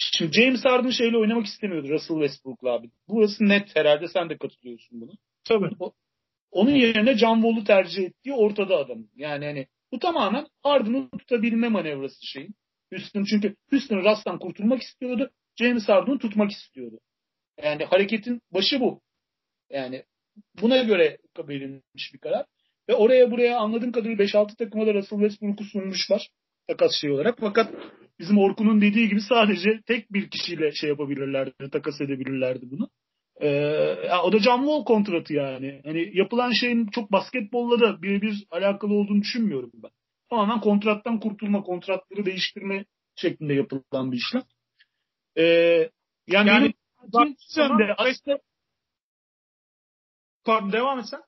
şimdi 0.00 0.32
James 0.32 0.64
Harden 0.64 0.90
şeyle 0.90 1.16
oynamak 1.16 1.46
istemiyordu 1.46 1.88
Russell 1.88 2.16
Westbrook'la 2.16 2.70
abi. 2.70 2.90
Burası 3.08 3.48
net 3.48 3.76
herhalde 3.76 4.08
sen 4.08 4.30
de 4.30 4.36
katılıyorsun 4.38 5.00
bunu. 5.00 5.12
Tabii. 5.44 5.70
O, 5.78 5.92
onun 6.50 6.74
yerine 6.74 7.18
John 7.18 7.42
Wall'u 7.42 7.64
tercih 7.64 8.04
ettiği 8.04 8.32
ortada 8.32 8.76
adam. 8.76 8.98
Yani 9.16 9.44
hani 9.44 9.66
bu 9.92 9.98
tamamen 9.98 10.46
Harden'ı 10.62 11.10
tutabilme 11.10 11.68
manevrası 11.68 12.26
şeyin. 12.26 12.54
Houston 12.92 13.24
çünkü 13.24 13.56
Houston 13.70 14.04
Russ'tan 14.04 14.38
kurtulmak 14.38 14.82
istiyordu. 14.82 15.30
James 15.56 15.88
Harden'ı 15.88 16.18
tutmak 16.18 16.50
istiyordu. 16.50 17.00
Yani 17.62 17.84
hareketin 17.84 18.40
başı 18.50 18.80
bu. 18.80 19.00
Yani 19.70 20.04
buna 20.62 20.82
göre 20.82 21.18
verilmiş 21.38 22.14
bir 22.14 22.18
karar. 22.18 22.46
Ve 22.88 22.94
oraya 22.94 23.30
buraya 23.30 23.58
anladığım 23.58 23.92
kadarıyla 23.92 24.24
5-6 24.24 24.56
takıma 24.56 24.86
da 24.86 24.94
Russell 24.94 25.18
Westbrook'u 25.18 25.64
sunmuşlar 25.64 26.28
takas 26.68 26.92
şey 27.00 27.10
olarak. 27.10 27.38
Fakat 27.40 27.74
bizim 28.20 28.38
Orkun'un 28.38 28.80
dediği 28.80 29.08
gibi 29.08 29.20
sadece 29.20 29.80
tek 29.86 30.12
bir 30.12 30.30
kişiyle 30.30 30.72
şey 30.72 30.90
yapabilirlerdi, 30.90 31.70
takas 31.72 32.00
edebilirlerdi 32.00 32.70
bunu. 32.70 32.88
Ee, 33.40 34.10
o 34.24 34.32
da 34.32 34.38
John 34.38 34.58
Wall 34.58 34.84
kontratı 34.84 35.34
yani. 35.34 35.80
Hani 35.84 36.18
yapılan 36.18 36.52
şeyin 36.52 36.86
çok 36.86 37.12
basketbolla 37.12 37.80
da 37.80 38.02
birebir 38.02 38.46
alakalı 38.50 38.94
olduğunu 38.94 39.20
düşünmüyorum 39.20 39.70
ben. 39.74 39.90
Tamamen 40.30 40.60
kontrattan 40.60 41.20
kurtulma, 41.20 41.62
kontratları 41.62 42.26
değiştirme 42.26 42.84
şeklinde 43.16 43.54
yapılan 43.54 44.12
bir 44.12 44.16
işlem. 44.16 44.42
Ee, 45.36 45.42
yani, 46.26 46.48
yani 46.48 46.74
benim, 47.14 47.78
de 47.78 47.94
aslında 47.98 48.40
Pardon 50.44 50.72
devam 50.72 50.98
et 50.98 51.06
sen. 51.10 51.22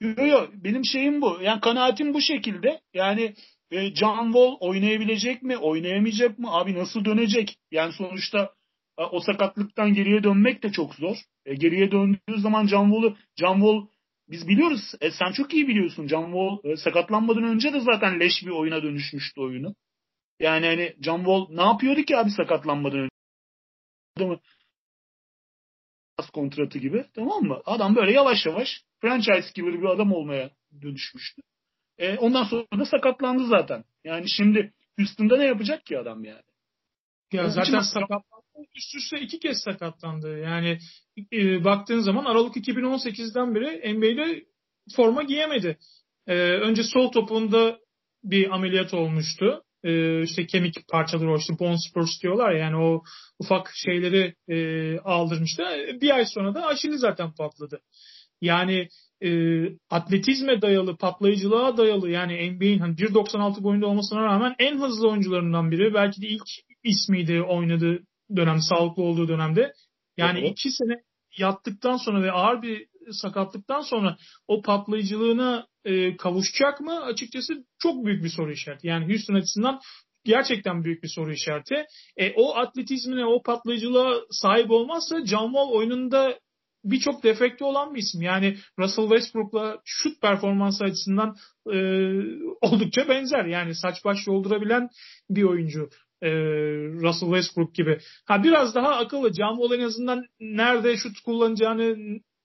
Yok 0.00 0.28
yok 0.28 0.50
benim 0.54 0.84
şeyim 0.84 1.22
bu. 1.22 1.38
Yani 1.42 1.60
kanaatim 1.60 2.14
bu 2.14 2.20
şekilde. 2.20 2.80
Yani 2.94 3.34
e, 3.70 3.94
John 3.94 4.24
Wall 4.24 4.56
oynayabilecek 4.60 5.42
mi? 5.42 5.56
Oynayamayacak 5.56 6.38
mı? 6.38 6.48
Abi 6.50 6.74
nasıl 6.74 7.04
dönecek? 7.04 7.58
Yani 7.70 7.92
sonuçta 7.92 8.54
e, 8.98 9.02
o 9.02 9.20
sakatlıktan 9.20 9.94
geriye 9.94 10.24
dönmek 10.24 10.62
de 10.62 10.72
çok 10.72 10.94
zor. 10.94 11.16
E, 11.46 11.54
geriye 11.54 11.90
döndüğü 11.90 12.40
zaman 12.40 12.66
John 12.66 12.90
Wall'u 12.90 13.16
John 13.36 13.54
Wall 13.54 13.86
biz 14.28 14.48
biliyoruz. 14.48 14.94
E, 15.00 15.10
sen 15.10 15.32
çok 15.32 15.54
iyi 15.54 15.68
biliyorsun. 15.68 16.06
John 16.08 16.24
Wall 16.24 16.72
e, 16.72 16.76
sakatlanmadan 16.76 17.44
önce 17.44 17.72
de 17.72 17.80
zaten 17.80 18.20
leş 18.20 18.32
bir 18.42 18.50
oyuna 18.50 18.82
dönüşmüştü 18.82 19.40
oyunu. 19.40 19.74
Yani 20.40 20.66
hani 20.66 20.96
John 21.00 21.18
Wall 21.18 21.46
ne 21.50 21.62
yapıyordu 21.62 22.02
ki 22.02 22.16
abi 22.16 22.30
sakatlanmadan 22.30 22.98
önce? 22.98 23.10
Adamı 24.16 24.40
kontratı 26.32 26.78
gibi 26.78 27.04
tamam 27.14 27.42
mı? 27.42 27.62
Adam 27.64 27.96
böyle 27.96 28.12
yavaş 28.12 28.46
yavaş 28.46 28.84
franchise 29.00 29.52
killer 29.54 29.80
bir 29.80 29.86
adam 29.86 30.12
olmaya 30.12 30.50
dönüşmüştü. 30.82 31.42
E, 32.00 32.18
ondan 32.18 32.44
sonra 32.44 32.66
da 32.78 32.84
sakatlandı 32.84 33.46
zaten. 33.46 33.84
Yani 34.04 34.28
şimdi 34.28 34.72
Houston'da 34.98 35.36
ne 35.36 35.44
yapacak 35.44 35.86
ki 35.86 35.98
adam 35.98 36.24
yani? 36.24 36.42
Ya 37.32 37.42
Onun 37.42 37.50
zaten 37.50 37.80
sakatlandı. 37.80 38.40
Üst 38.76 38.94
üste 38.94 39.20
iki 39.20 39.38
kez 39.38 39.62
sakatlandı. 39.62 40.38
Yani 40.38 40.78
e, 41.32 41.64
baktığın 41.64 42.00
zaman 42.00 42.24
Aralık 42.24 42.56
2018'den 42.56 43.54
beri 43.54 43.94
NBA'de 43.94 44.44
forma 44.96 45.22
giyemedi. 45.22 45.78
E, 46.26 46.34
önce 46.36 46.82
sol 46.82 47.12
topunda 47.12 47.78
bir 48.24 48.54
ameliyat 48.54 48.94
olmuştu 48.94 49.64
e, 49.84 50.22
işte 50.22 50.46
kemik 50.46 50.88
parçaları 50.88 51.32
o 51.32 51.38
işte 51.38 51.58
bone 51.58 51.76
spurs 51.88 52.22
diyorlar 52.22 52.52
yani 52.52 52.76
o 52.76 53.02
ufak 53.38 53.70
şeyleri 53.74 54.34
e, 54.48 54.98
aldırmıştı. 54.98 55.62
Bir 56.00 56.10
ay 56.10 56.26
sonra 56.26 56.54
da 56.54 56.66
aşili 56.66 56.98
zaten 56.98 57.32
patladı. 57.34 57.80
Yani 58.40 58.88
e, 59.22 59.30
atletizme 59.90 60.62
dayalı, 60.62 60.96
patlayıcılığa 60.96 61.76
dayalı 61.76 62.10
yani 62.10 62.50
NBA'in 62.50 62.78
hani 62.78 62.94
1.96 62.94 63.62
boyunda 63.62 63.86
olmasına 63.86 64.24
rağmen 64.24 64.54
en 64.58 64.78
hızlı 64.78 65.08
oyuncularından 65.08 65.70
biri. 65.70 65.94
Belki 65.94 66.22
de 66.22 66.26
ilk 66.26 66.46
ismiydi 66.84 67.42
oynadığı 67.42 67.98
dönem, 68.36 68.58
sağlıklı 68.60 69.02
olduğu 69.02 69.28
dönemde. 69.28 69.72
Yani 70.16 70.38
evet. 70.38 70.50
iki 70.50 70.70
sene 70.70 70.94
yattıktan 71.38 71.96
sonra 71.96 72.22
ve 72.22 72.32
ağır 72.32 72.62
bir 72.62 72.86
sakatlıktan 73.10 73.80
sonra 73.80 74.16
o 74.48 74.62
patlayıcılığına 74.62 75.66
e, 75.84 76.16
kavuşacak 76.16 76.80
mı? 76.80 77.00
Açıkçası 77.04 77.52
çok 77.78 78.04
büyük 78.04 78.24
bir 78.24 78.28
soru 78.28 78.52
işareti. 78.52 78.86
Yani 78.86 79.08
Houston 79.08 79.34
açısından 79.34 79.80
gerçekten 80.24 80.84
büyük 80.84 81.02
bir 81.02 81.08
soru 81.08 81.32
işareti. 81.32 81.84
E, 82.16 82.32
o 82.36 82.56
atletizmine, 82.56 83.26
o 83.26 83.42
patlayıcılığa 83.42 84.20
sahip 84.30 84.70
olmazsa 84.70 85.26
John 85.26 85.46
Wall 85.46 85.68
oyununda 85.68 86.38
birçok 86.84 87.22
defekti 87.22 87.64
olan 87.64 87.94
bir 87.94 88.00
isim. 88.00 88.22
Yani 88.22 88.56
Russell 88.78 89.08
Westbrook'la 89.08 89.78
şut 89.84 90.20
performansı 90.22 90.84
açısından 90.84 91.36
e, 91.72 91.78
oldukça 92.60 93.08
benzer. 93.08 93.44
Yani 93.44 93.74
saç 93.74 94.04
baş 94.04 94.26
yoldurabilen 94.26 94.88
bir 95.30 95.42
oyuncu. 95.42 95.88
E, 96.22 96.30
Russell 97.02 97.28
Westbrook 97.28 97.74
gibi. 97.74 97.98
Ha 98.24 98.44
biraz 98.44 98.74
daha 98.74 98.88
akıllı. 98.88 99.32
Wall 99.32 99.78
en 99.78 99.84
azından 99.84 100.24
nerede 100.40 100.96
şut 100.96 101.20
kullanacağını 101.20 101.96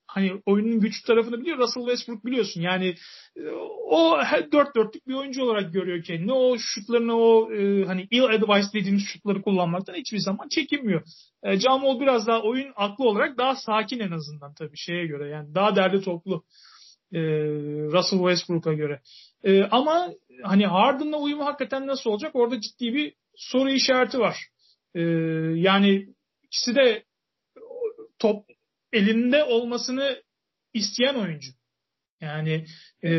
hani 0.07 0.41
oyunun 0.45 0.79
güçlü 0.79 1.07
tarafını 1.07 1.41
biliyor. 1.41 1.57
Russell 1.57 1.83
Westbrook 1.83 2.25
biliyorsun. 2.25 2.61
Yani 2.61 2.95
e, 3.37 3.41
o 3.89 4.17
dört 4.51 4.75
dörtlük 4.75 5.07
bir 5.07 5.13
oyuncu 5.13 5.43
olarak 5.43 5.73
görüyor 5.73 6.03
kendini. 6.03 6.33
O 6.33 6.57
şutlarını 6.57 7.15
o 7.15 7.53
e, 7.53 7.85
hani 7.85 8.07
ill 8.11 8.23
advice 8.23 8.67
dediğimiz 8.73 9.03
şutları 9.03 9.41
kullanmaktan 9.41 9.93
hiçbir 9.93 10.19
zaman 10.19 10.47
çekinmiyor. 10.47 11.01
E, 11.43 11.59
Jamal 11.59 11.99
biraz 11.99 12.27
daha 12.27 12.41
oyun 12.41 12.73
aklı 12.75 13.05
olarak 13.05 13.37
daha 13.37 13.55
sakin 13.55 13.99
en 13.99 14.11
azından 14.11 14.53
tabii 14.53 14.77
şeye 14.77 15.07
göre. 15.07 15.29
Yani 15.29 15.55
daha 15.55 15.75
derli 15.75 16.01
toplu. 16.01 16.43
E, 17.13 17.19
Russell 17.91 18.19
Westbrook'a 18.19 18.73
göre. 18.73 19.01
Ama 19.71 20.09
hani 20.43 20.65
Harden'la 20.65 21.17
uyumu 21.17 21.45
hakikaten 21.45 21.87
nasıl 21.87 22.09
olacak? 22.09 22.31
Orada 22.35 22.61
ciddi 22.61 22.93
bir 22.93 23.13
soru 23.35 23.69
işareti 23.69 24.19
var. 24.19 24.37
Yani 25.55 26.15
İkisi 26.55 26.75
de 26.75 27.03
top 28.19 28.45
elinde 28.95 29.43
olmasını 29.43 30.23
isteyen 30.73 31.15
oyuncu. 31.15 31.51
Yani 32.21 32.65
e, 33.03 33.11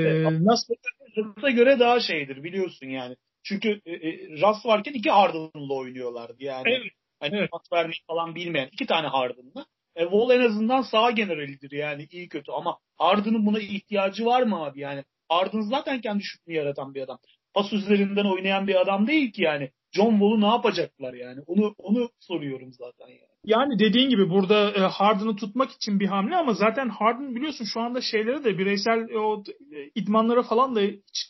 nasıl 0.44 0.74
Russ'a 1.16 1.50
göre 1.50 1.78
daha 1.78 2.00
şeydir 2.00 2.44
biliyorsun 2.44 2.86
yani. 2.86 3.16
Çünkü 3.42 3.80
e, 3.86 3.92
e, 3.92 4.28
Russ 4.30 4.66
varken 4.66 4.92
iki 4.92 5.10
Harden'la 5.10 5.74
oynuyorlardı 5.74 6.36
yani. 6.38 6.62
Evet. 6.66 6.92
Hani 7.20 7.36
evet. 7.36 7.50
pas 7.50 7.72
vermeyi 7.72 8.00
falan 8.06 8.34
bilmeyen 8.34 8.68
iki 8.72 8.86
tane 8.86 9.06
Harden'la. 9.06 9.66
E, 9.96 10.02
Wall 10.02 10.30
en 10.30 10.40
azından 10.40 10.82
sağ 10.82 11.10
generalidir 11.10 11.70
yani 11.70 12.06
iyi 12.10 12.28
kötü 12.28 12.52
ama 12.52 12.78
Harden'ın 12.96 13.46
buna 13.46 13.60
ihtiyacı 13.60 14.24
var 14.24 14.42
mı 14.42 14.64
abi 14.64 14.80
yani? 14.80 15.04
Harden 15.28 15.60
zaten 15.60 16.00
kendi 16.00 16.22
şutunu 16.22 16.54
yaratan 16.54 16.94
bir 16.94 17.02
adam. 17.02 17.18
Pas 17.54 17.72
üzerinden 17.72 18.24
oynayan 18.24 18.66
bir 18.66 18.80
adam 18.80 19.06
değil 19.06 19.32
ki 19.32 19.42
yani. 19.42 19.70
John 19.92 20.10
Wall'u 20.10 20.40
ne 20.40 20.46
yapacaklar 20.46 21.14
yani? 21.14 21.40
Onu 21.46 21.74
onu 21.78 22.10
soruyorum 22.20 22.72
zaten 22.72 23.08
yani. 23.08 23.35
Yani 23.46 23.78
dediğin 23.78 24.08
gibi 24.08 24.30
burada 24.30 24.70
e, 24.70 24.80
Harden'ı 24.80 25.36
tutmak 25.36 25.70
için 25.70 26.00
bir 26.00 26.06
hamle 26.06 26.36
ama 26.36 26.54
zaten 26.54 26.88
Harden 26.88 27.34
biliyorsun 27.34 27.64
şu 27.64 27.80
anda 27.80 28.00
şeylere 28.00 28.44
de 28.44 28.58
bireysel 28.58 29.08
e, 29.10 29.18
o 29.18 29.44
e, 29.72 29.90
idmanlara 29.94 30.42
falan 30.42 30.76
da 30.76 30.80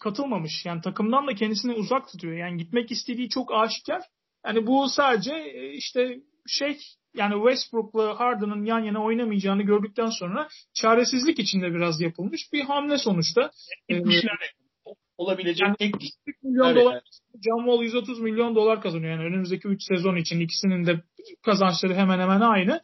katılmamış. 0.01 0.53
Yani 0.67 0.81
takımdan 0.81 1.27
da 1.27 1.35
kendisini 1.35 1.73
uzak 1.73 2.09
tutuyor. 2.09 2.37
Yani 2.37 2.57
gitmek 2.57 2.91
istediği 2.91 3.29
çok 3.29 3.55
aşikar. 3.55 4.03
Yani 4.47 4.67
bu 4.67 4.89
sadece 4.89 5.35
e, 5.35 5.73
işte 5.73 6.21
şey 6.47 6.79
yani 7.15 7.35
Westbrook'la 7.35 8.21
Harden'ın 8.21 8.65
yan 8.65 8.81
yana 8.81 9.05
oynamayacağını 9.05 9.63
gördükten 9.63 10.11
sonra 10.11 10.49
çaresizlik 10.75 11.39
içinde 11.39 11.75
biraz 11.75 12.01
yapılmış 12.01 12.53
bir 12.53 12.65
hamle 12.65 12.99
sonuçta. 12.99 13.51
Ee, 13.89 13.99
olabilecek 15.19 15.67
yani, 15.67 15.77
tek 15.77 15.95
milyon 16.43 16.67
evet. 16.67 16.85
dolar 16.85 17.03
John 17.45 17.59
Wall 17.59 17.83
130 17.83 18.21
milyon 18.21 18.55
dolar 18.55 18.83
kazanıyor. 18.83 19.13
Yani 19.13 19.25
önümüzdeki 19.25 19.69
3 19.69 19.83
sezon 19.85 20.17
için 20.17 20.41
ikisinin 20.41 20.87
de 20.87 21.03
kazançları 21.43 21.95
hemen 21.95 22.19
hemen 22.19 22.41
aynı. 22.41 22.81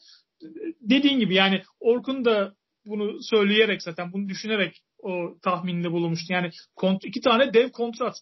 Dediğin 0.81 1.19
gibi 1.19 1.35
yani 1.35 1.63
Orkun 1.81 2.25
da 2.25 2.55
bunu 2.87 3.23
söyleyerek 3.23 3.83
zaten 3.83 4.13
bunu 4.13 4.29
düşünerek 4.29 4.83
o 5.03 5.39
tahminde 5.43 5.93
bulunmuştu. 5.93 6.33
Yani 6.33 6.51
kont 6.77 7.05
iki 7.05 7.21
tane 7.21 7.55
dev 7.55 7.71
kontrat. 7.71 8.15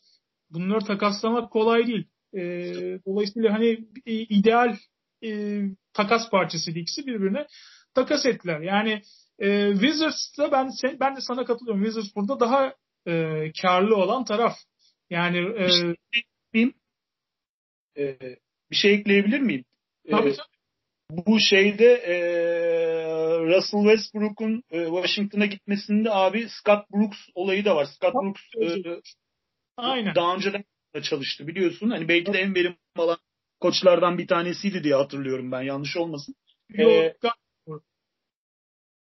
Bunları 0.51 0.85
takaslamak 0.85 1.51
kolay 1.53 1.87
değil. 1.87 2.05
E, 2.35 2.41
dolayısıyla 3.07 3.53
hani 3.53 3.79
ideal 4.07 4.77
e, 5.25 5.61
takas 5.93 6.31
parçası 6.31 6.71
ikisi 6.71 7.07
birbirine 7.07 7.47
takas 7.95 8.27
ettiler. 8.27 8.61
Yani 8.61 9.03
e, 9.39 9.73
Wizards'ta 9.73 10.53
ben 10.53 10.71
ben 11.01 11.17
de 11.17 11.21
sana 11.21 11.45
katılıyorum. 11.45 11.85
Wizards 11.85 12.17
burada 12.17 12.41
daha 12.41 12.75
e, 13.07 13.45
karlı 13.63 13.97
olan 13.97 14.25
taraf. 14.25 14.57
Yani 15.11 15.39
e, 15.39 15.95
bir, 16.55 16.75
e, 17.99 18.19
bir 18.71 18.77
şey 18.77 18.95
ekleyebilir 18.95 19.41
miyim? 19.41 19.65
E, 20.05 20.11
tabii, 20.11 20.37
Bu 21.11 21.41
şeyde 21.41 21.93
e, 21.95 22.17
Russell 23.41 23.81
Westbrook'un 23.81 24.63
e, 24.71 24.85
Washington'a 24.85 25.47
gitmesinde 25.47 26.11
abi 26.11 26.49
Scott 26.49 26.91
Brooks 26.91 27.19
olayı 27.35 27.65
da 27.65 27.77
var. 27.77 27.85
Scott 27.85 28.15
Brooks 28.15 28.43
e, 28.61 29.01
Aynen. 29.77 30.15
daha 30.15 30.35
önceden 30.35 30.65
çalıştı 31.03 31.47
biliyorsun. 31.47 31.91
Hani 31.91 32.09
belki 32.09 32.33
de 32.33 32.39
en 32.39 32.55
verim 32.55 32.77
alan 32.97 33.19
koçlardan 33.61 34.19
bir 34.19 34.27
tanesiydi 34.27 34.85
diye 34.85 34.95
hatırlıyorum 34.95 35.53
ben 35.53 35.63
yanlış 35.63 35.97
olmasın. 35.97 36.35
Yok, 36.69 36.91
ee, 36.91 37.17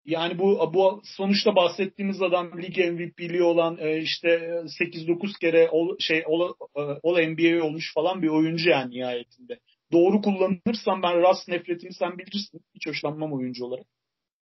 yani 0.06 0.40
bu 0.40 0.72
bu 0.74 1.02
sonuçta 1.04 1.56
bahsettiğimiz 1.56 2.22
adam 2.22 2.62
lig 2.62 2.78
MVP'liği 2.78 3.44
olan 3.44 3.78
e, 3.80 3.98
işte 4.02 4.30
8-9 4.82 5.40
kere 5.40 5.70
ol, 5.70 5.96
şey 6.00 6.24
ol, 6.28 6.54
ol 7.04 7.20
NBA 7.20 7.66
olmuş 7.66 7.94
falan 7.94 8.22
bir 8.22 8.28
oyuncu 8.28 8.70
yani 8.70 8.92
nihayetinde. 8.92 9.60
Doğru 9.92 10.22
kullanırsam 10.22 11.02
ben 11.04 11.22
Rast 11.22 11.48
nefretini 11.48 11.94
sen 11.94 12.18
bilirsin. 12.18 12.62
Hiç 12.76 12.88
hoşlanmam 12.88 13.34
oyuncu 13.34 13.66
olarak. 13.66 13.86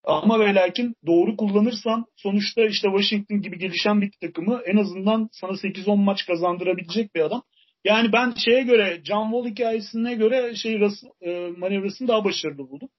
Ama 0.04 0.40
ve 0.40 0.56
lakin 0.56 0.96
doğru 1.08 1.38
kullanırsan 1.38 2.06
sonuçta 2.16 2.66
işte 2.66 2.88
Washington 2.88 3.42
gibi 3.42 3.60
gelişen 3.60 4.02
bir 4.02 4.12
takımı 4.22 4.62
en 4.66 4.78
azından 4.78 5.30
sana 5.32 5.52
8-10 5.52 6.04
maç 6.04 6.26
kazandırabilecek 6.26 7.16
bir 7.16 7.22
adam. 7.22 7.44
Yani 7.84 8.14
ben 8.14 8.34
şeye 8.46 8.62
göre 8.62 9.02
John 9.04 9.32
Wall 9.32 9.52
hikayesine 9.52 10.16
göre 10.16 10.56
şey 10.56 10.82
e, 11.22 11.50
manevrasını 11.58 12.08
daha 12.08 12.24
başarılı 12.26 12.70
buldum. 12.70 12.90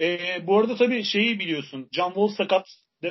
E, 0.00 0.18
bu 0.46 0.58
arada 0.58 0.76
tabii 0.76 1.04
şeyi 1.04 1.38
biliyorsun. 1.38 1.88
John 1.92 2.08
Wall 2.08 2.28
sakat. 2.28 2.66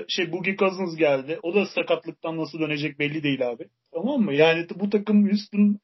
Şey 0.07 0.31
Boogie 0.31 0.55
Cousins 0.55 0.97
geldi. 0.97 1.39
O 1.43 1.55
da 1.55 1.65
sakatlıktan 1.65 2.37
nasıl 2.37 2.59
dönecek 2.59 2.99
belli 2.99 3.23
değil 3.23 3.49
abi. 3.49 3.67
Tamam 3.93 4.21
mı? 4.21 4.33
Yani 4.33 4.67
bu 4.75 4.89
takım 4.89 5.29
Houston 5.29 5.79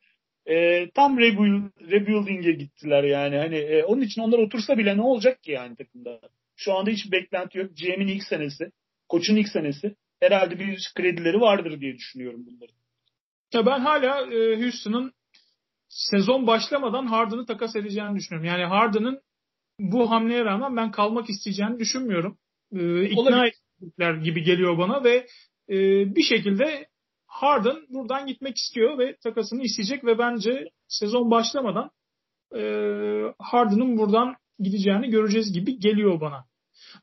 e, 0.46 0.90
tam 0.90 1.20
rebuild, 1.20 1.92
rebuilding'e 1.92 2.52
gittiler 2.52 3.04
yani. 3.04 3.38
Hani 3.38 3.56
e, 3.56 3.84
onun 3.84 4.02
için 4.02 4.22
onlar 4.22 4.40
otursa 4.40 4.78
bile 4.78 4.98
ne 4.98 5.02
olacak 5.02 5.44
ki 5.44 5.52
yani 5.52 5.76
takımda? 5.76 6.20
Şu 6.56 6.74
anda 6.74 6.90
hiç 6.90 7.12
beklenti 7.12 7.58
yok. 7.58 7.78
GM'in 7.78 8.08
ilk 8.08 8.24
senesi, 8.24 8.72
koçun 9.10 9.36
ilk 9.36 9.48
senesi. 9.48 9.96
Herhalde 10.20 10.60
bir 10.60 10.92
kredileri 10.96 11.42
vardır 11.42 11.82
diye 11.82 11.96
düşünüyorum 11.96 12.46
bunların. 12.46 12.76
Ya 13.54 13.66
ben 13.66 13.80
hala 13.80 14.34
e, 14.34 14.62
Houston'ın 14.62 15.14
sezon 15.90 16.48
başlamadan 16.48 17.06
Harden'ı 17.06 17.46
takas 17.46 17.76
edeceğini 17.76 18.16
düşünüyorum. 18.16 18.48
Yani 18.48 18.66
Harden'ın 18.66 19.22
bu 19.80 20.12
hamleye 20.12 20.46
rağmen 20.46 20.76
ben 20.76 20.92
kalmak 20.92 21.30
isteyeceğini 21.30 21.80
düşünmüyorum. 21.80 22.38
E, 22.72 23.04
ikna 23.04 23.48
ettikler 23.48 24.14
gibi 24.14 24.44
geliyor 24.44 24.78
bana 24.78 25.04
ve 25.04 25.28
e, 25.70 25.76
bir 26.16 26.24
şekilde 26.24 26.88
Harden 27.28 27.78
buradan 27.90 28.28
gitmek 28.28 28.58
istiyor 28.58 28.98
ve 28.98 29.18
takasını 29.24 29.64
isteyecek 29.64 30.06
ve 30.06 30.18
bence 30.18 30.70
sezon 30.88 31.32
başlamadan 31.32 31.90
e, 32.56 32.62
Harden'ın 33.40 33.98
buradan 33.98 34.36
gideceğini 34.60 35.10
göreceğiz 35.10 35.54
gibi 35.54 35.80
geliyor 35.80 36.22
bana. 36.22 36.46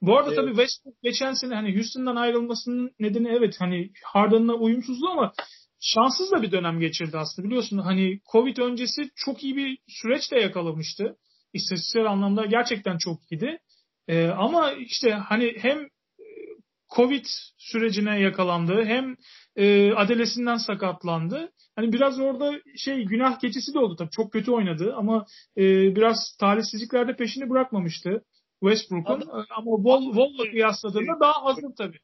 Bu 0.02 0.16
arada 0.16 0.28
evet. 0.28 0.36
tabii 0.36 0.50
Westbrook 0.50 1.02
geçen 1.02 1.32
sene 1.32 1.54
hani 1.54 1.74
Houston'dan 1.74 2.16
ayrılmasının 2.16 2.90
nedeni 3.00 3.28
evet 3.28 3.54
hani 3.58 3.90
Harden'la 4.04 4.54
uyumsuzluğu 4.54 5.10
ama 5.10 5.32
şanssız 5.80 6.32
da 6.32 6.42
bir 6.42 6.52
dönem 6.52 6.80
geçirdi 6.80 7.18
aslında 7.18 7.48
biliyorsun. 7.48 7.78
Hani 7.78 8.20
Covid 8.32 8.56
öncesi 8.56 9.10
çok 9.16 9.44
iyi 9.44 9.56
bir 9.56 9.78
süreç 9.88 10.32
de 10.32 10.40
yakalamıştı. 10.40 11.16
İstatistiksel 11.54 12.06
anlamda 12.06 12.46
gerçekten 12.46 12.98
çok 12.98 13.32
iyiydi. 13.32 13.58
Ee, 14.08 14.26
ama 14.26 14.72
işte 14.72 15.10
hani 15.12 15.54
hem 15.58 15.78
e, 15.78 16.26
Covid 16.96 17.24
sürecine 17.58 18.20
yakalandı 18.20 18.84
hem 18.84 19.16
e, 19.56 19.92
adelesinden 19.92 20.56
sakatlandı. 20.56 21.52
Hani 21.76 21.92
biraz 21.92 22.20
orada 22.20 22.52
şey 22.76 23.04
günah 23.04 23.38
keçisi 23.38 23.74
de 23.74 23.78
oldu 23.78 23.96
tabii. 23.96 24.10
Çok 24.10 24.32
kötü 24.32 24.50
oynadı 24.50 24.94
ama 24.96 25.26
e, 25.56 25.62
biraz 25.96 26.36
talihsizliklerde 26.40 27.16
peşini 27.16 27.50
bırakmamıştı 27.50 28.24
Westbrook'un. 28.60 29.28
Ama 29.56 29.76
Wall, 29.76 30.04
Wall'la 30.04 30.50
kıyasladığında 30.50 31.20
daha 31.20 31.44
hazır 31.44 31.76
tabii. 31.78 31.98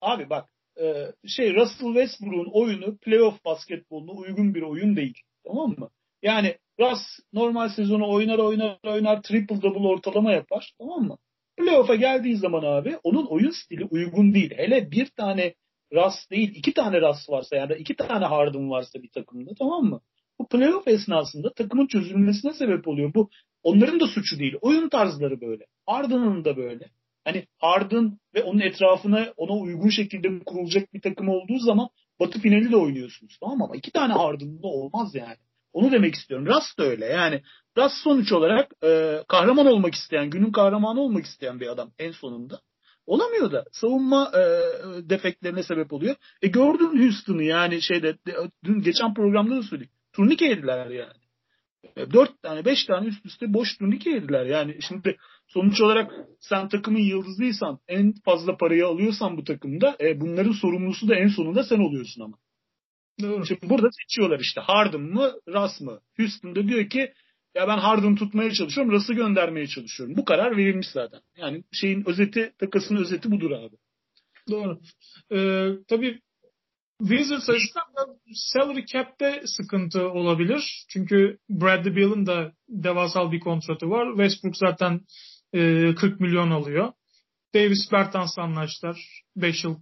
Abi 0.00 0.30
bak 0.30 0.48
e, 0.80 1.12
şey 1.26 1.54
Russell 1.54 1.94
Westbrook'un 1.94 2.50
oyunu 2.52 2.98
playoff 2.98 3.44
basketboluna 3.44 4.12
uygun 4.12 4.54
bir 4.54 4.62
oyun 4.62 4.96
değil. 4.96 5.18
Tamam 5.46 5.74
mı? 5.78 5.90
Yani 6.22 6.58
Russ 6.80 7.00
normal 7.32 7.68
sezonu 7.68 8.10
oynar 8.10 8.38
oynar 8.38 8.78
oynar 8.86 9.22
triple 9.22 9.62
double 9.62 9.88
ortalama 9.88 10.32
yapar. 10.32 10.72
Tamam 10.78 11.02
mı? 11.02 11.18
Playoff'a 11.56 11.94
geldiği 11.94 12.36
zaman 12.36 12.62
abi 12.62 12.96
onun 13.02 13.26
oyun 13.26 13.50
stili 13.50 13.84
uygun 13.84 14.34
değil. 14.34 14.50
Hele 14.56 14.90
bir 14.90 15.06
tane 15.06 15.54
Russ 15.92 16.30
değil 16.30 16.52
iki 16.54 16.74
tane 16.74 17.00
Russ 17.00 17.30
varsa 17.30 17.56
ya 17.56 17.68
da 17.68 17.76
iki 17.76 17.96
tane 17.96 18.24
Harden 18.24 18.70
varsa 18.70 19.02
bir 19.02 19.10
takımda 19.10 19.50
tamam 19.58 19.84
mı? 19.84 20.00
Bu 20.38 20.48
playoff 20.48 20.88
esnasında 20.88 21.52
takımın 21.52 21.86
çözülmesine 21.86 22.52
sebep 22.52 22.88
oluyor. 22.88 23.14
Bu 23.14 23.30
onların 23.62 24.00
da 24.00 24.06
suçu 24.06 24.38
değil. 24.38 24.54
Oyun 24.60 24.88
tarzları 24.88 25.40
böyle. 25.40 25.66
Harden'ın 25.86 26.44
da 26.44 26.56
böyle. 26.56 26.90
Hani 27.24 27.46
Harden 27.58 28.18
ve 28.34 28.42
onun 28.42 28.60
etrafına 28.60 29.32
ona 29.36 29.52
uygun 29.52 29.88
şekilde 29.88 30.44
kurulacak 30.44 30.94
bir 30.94 31.00
takım 31.00 31.28
olduğu 31.28 31.58
zaman 31.58 31.88
Batı 32.20 32.40
finali 32.40 32.70
de 32.70 32.76
oynuyorsunuz. 32.76 33.38
Tamam 33.40 33.58
mı? 33.58 33.64
Ama 33.64 33.76
iki 33.76 33.92
tane 33.92 34.12
Harden'da 34.12 34.66
olmaz 34.66 35.14
yani. 35.14 35.36
Onu 35.72 35.92
demek 35.92 36.14
istiyorum. 36.14 36.46
Rast 36.46 36.78
da 36.78 36.84
öyle. 36.84 37.06
Yani 37.06 37.42
Rast 37.78 37.96
sonuç 38.04 38.32
olarak 38.32 38.72
e, 38.84 39.22
kahraman 39.28 39.66
olmak 39.66 39.94
isteyen, 39.94 40.30
günün 40.30 40.52
kahramanı 40.52 41.00
olmak 41.00 41.24
isteyen 41.24 41.60
bir 41.60 41.66
adam 41.66 41.90
en 41.98 42.10
sonunda. 42.12 42.60
Olamıyor 43.06 43.52
da. 43.52 43.64
Savunma 43.72 44.32
e, 44.34 44.40
defektlerine 45.10 45.62
sebep 45.62 45.92
oluyor. 45.92 46.16
E 46.42 46.48
gördün 46.48 47.02
Houston'ı 47.02 47.42
yani 47.42 47.82
şeyde 47.82 48.16
dün 48.64 48.82
geçen 48.82 49.14
programda 49.14 49.56
da 49.56 49.62
söyledik. 49.62 49.90
Turnike 50.12 50.44
yediler 50.44 50.90
yani. 50.90 51.20
E, 51.96 52.12
dört 52.12 52.42
tane, 52.42 52.64
beş 52.64 52.84
tane 52.84 53.06
üst 53.06 53.26
üste 53.26 53.54
boş 53.54 53.76
turnike 53.78 54.10
yediler. 54.10 54.46
Yani 54.46 54.78
şimdi 54.88 55.16
sonuç 55.46 55.80
olarak 55.80 56.12
sen 56.40 56.68
takımın 56.68 56.98
yıldızıysan, 57.00 57.78
en 57.88 58.14
fazla 58.24 58.56
parayı 58.56 58.86
alıyorsan 58.86 59.36
bu 59.36 59.44
takımda 59.44 59.96
e, 60.00 60.20
bunların 60.20 60.52
sorumlusu 60.52 61.08
da 61.08 61.14
en 61.14 61.28
sonunda 61.28 61.64
sen 61.64 61.78
oluyorsun 61.78 62.22
ama. 62.22 62.36
Doğru. 63.22 63.46
Şimdi 63.46 63.68
burada 63.70 63.88
seçiyorlar 64.02 64.40
işte 64.40 64.60
Harden 64.60 65.00
mı, 65.00 65.32
Russ 65.48 65.80
mı? 65.80 66.00
Houston 66.16 66.56
da 66.56 66.68
diyor 66.68 66.88
ki 66.88 67.12
ya 67.54 67.68
ben 67.68 67.78
Harden 67.78 68.16
tutmaya 68.16 68.52
çalışıyorum, 68.52 68.92
Russ'ı 68.92 69.12
göndermeye 69.12 69.66
çalışıyorum. 69.66 70.16
Bu 70.16 70.24
karar 70.24 70.56
verilmiş 70.56 70.88
zaten. 70.88 71.20
Yani 71.36 71.64
şeyin 71.72 72.08
özeti, 72.08 72.52
takasının 72.58 73.00
özeti 73.00 73.30
budur 73.30 73.50
abi. 73.50 73.76
Doğru. 74.50 74.80
Ee, 75.32 75.68
tabii 75.88 76.20
Wizards 77.00 77.50
açısından 77.50 77.86
da 77.96 78.18
salary 78.34 78.84
cap'te 78.84 79.42
sıkıntı 79.44 80.10
olabilir. 80.10 80.84
Çünkü 80.88 81.38
Bradley 81.50 81.96
Beal'ın 81.96 82.26
da 82.26 82.52
devasal 82.68 83.32
bir 83.32 83.40
kontratı 83.40 83.90
var. 83.90 84.08
Westbrook 84.16 84.56
zaten 84.56 85.00
e, 85.52 85.94
40 85.94 86.20
milyon 86.20 86.50
alıyor. 86.50 86.92
Davis 87.54 87.92
Bertans'la 87.92 88.42
anlaştılar. 88.42 89.22
5 89.36 89.64
yıl 89.64 89.76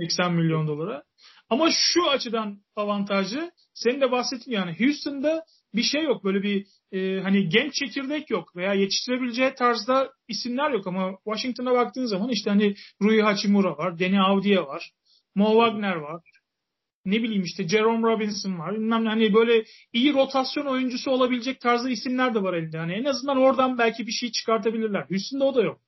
80 0.00 0.34
milyon 0.34 0.66
dolara. 0.68 1.02
Ama 1.50 1.70
şu 1.72 2.10
açıdan 2.10 2.58
avantajı 2.76 3.50
senin 3.74 4.00
de 4.00 4.10
bahsettin 4.10 4.52
yani 4.52 4.76
Houston'da 4.78 5.44
bir 5.74 5.82
şey 5.82 6.02
yok. 6.02 6.24
Böyle 6.24 6.42
bir 6.42 6.66
e, 6.92 7.20
hani 7.20 7.48
genç 7.48 7.74
çekirdek 7.74 8.30
yok 8.30 8.56
veya 8.56 8.74
yetiştirebileceği 8.74 9.54
tarzda 9.54 10.10
isimler 10.28 10.70
yok 10.70 10.86
ama 10.86 11.18
Washington'a 11.24 11.72
baktığın 11.74 12.06
zaman 12.06 12.28
işte 12.30 12.50
hani 12.50 12.74
Rui 13.02 13.22
Hachimura 13.22 13.76
var, 13.76 13.98
Danny 13.98 14.20
Avdia 14.20 14.66
var, 14.66 14.92
Mo 15.34 15.50
Wagner 15.50 15.96
var. 15.96 16.22
Ne 17.04 17.22
bileyim 17.22 17.42
işte 17.42 17.68
Jerome 17.68 18.08
Robinson 18.08 18.58
var. 18.58 18.74
Bilmem 18.74 19.06
hani 19.06 19.34
böyle 19.34 19.64
iyi 19.92 20.14
rotasyon 20.14 20.66
oyuncusu 20.66 21.10
olabilecek 21.10 21.60
tarzda 21.60 21.90
isimler 21.90 22.34
de 22.34 22.42
var 22.42 22.54
elinde. 22.54 22.78
Hani 22.78 22.92
en 22.92 23.04
azından 23.04 23.36
oradan 23.36 23.78
belki 23.78 24.06
bir 24.06 24.12
şey 24.12 24.30
çıkartabilirler. 24.30 25.06
Houston'da 25.10 25.44
o 25.44 25.54
da 25.54 25.62
yok 25.62 25.80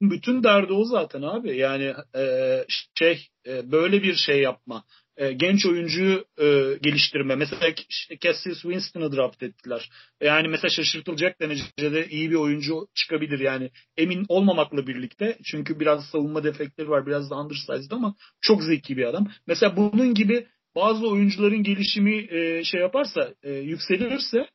bütün 0.00 0.42
derdi 0.42 0.72
o 0.72 0.84
zaten 0.84 1.22
abi. 1.22 1.56
Yani 1.56 1.94
e, 2.16 2.64
şey 2.98 3.28
e, 3.46 3.72
böyle 3.72 4.02
bir 4.02 4.14
şey 4.14 4.40
yapma. 4.40 4.84
E, 5.16 5.32
genç 5.32 5.66
oyuncuyu 5.66 6.24
e, 6.38 6.78
geliştirme. 6.82 7.34
Mesela 7.34 7.74
işte 7.88 8.18
Cassius 8.18 8.62
Winston'ı 8.62 9.16
draft 9.16 9.42
ettiler. 9.42 9.90
Yani 10.22 10.48
mesela 10.48 10.70
şaşırtılacak 10.70 11.40
derecede 11.40 12.08
iyi 12.08 12.30
bir 12.30 12.36
oyuncu 12.36 12.86
çıkabilir 12.94 13.38
yani. 13.38 13.70
Emin 13.96 14.24
olmamakla 14.28 14.86
birlikte. 14.86 15.38
Çünkü 15.44 15.80
biraz 15.80 16.06
savunma 16.06 16.44
defekleri 16.44 16.88
var. 16.88 17.06
Biraz 17.06 17.30
da 17.30 17.40
undersized 17.40 17.90
ama 17.90 18.14
çok 18.40 18.62
zeki 18.62 18.96
bir 18.96 19.04
adam. 19.04 19.28
Mesela 19.46 19.76
bunun 19.76 20.14
gibi 20.14 20.46
bazı 20.74 21.08
oyuncuların 21.08 21.62
gelişimi 21.62 22.26
e, 22.30 22.64
şey 22.64 22.80
yaparsa, 22.80 23.34
e, 23.42 23.52
yükselirse 23.52 24.48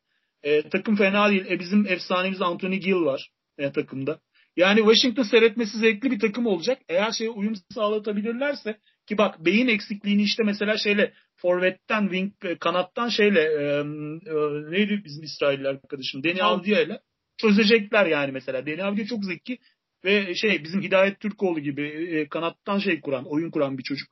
e, 0.43 0.69
takım 0.69 0.95
fena 0.95 1.29
değil. 1.29 1.45
E, 1.49 1.59
bizim 1.59 1.87
efsanemiz 1.87 2.41
Anthony 2.41 2.75
Gill 2.75 3.05
var 3.05 3.29
e, 3.57 3.71
takımda. 3.71 4.19
Yani 4.59 4.79
Washington 4.79 5.23
seyretmesi 5.23 5.77
zevkli 5.77 6.11
bir 6.11 6.19
takım 6.19 6.45
olacak. 6.45 6.81
Eğer 6.89 7.11
şeye 7.11 7.29
uyum 7.29 7.53
sağlatabilirlerse 7.73 8.77
ki 9.07 9.17
bak 9.17 9.45
beyin 9.45 9.67
eksikliğini 9.67 10.21
işte 10.21 10.43
mesela 10.43 10.77
şeyle 10.77 11.13
forvetten 11.35 12.01
wing 12.01 12.33
e, 12.43 12.57
kanattan 12.57 13.09
şeyle 13.09 13.41
e, 13.41 13.63
e, 13.63 14.35
neydi 14.71 15.01
bizim 15.05 15.23
İsrailli 15.23 15.67
arkadaşım 15.67 16.23
Deni 16.23 16.43
Avdiya 16.43 16.81
ile 16.81 16.99
çözecekler 17.37 18.05
yani 18.05 18.31
mesela. 18.31 18.65
Deni 18.65 18.83
Avdiya 18.83 19.07
çok 19.07 19.25
zeki 19.25 19.57
ve 20.05 20.35
şey 20.35 20.63
bizim 20.63 20.81
Hidayet 20.81 21.19
Türkoğlu 21.19 21.59
gibi 21.59 21.87
e, 21.87 22.27
kanattan 22.29 22.79
şey 22.79 23.01
kuran, 23.01 23.25
oyun 23.25 23.51
kuran 23.51 23.77
bir 23.77 23.83
çocuk. 23.83 24.09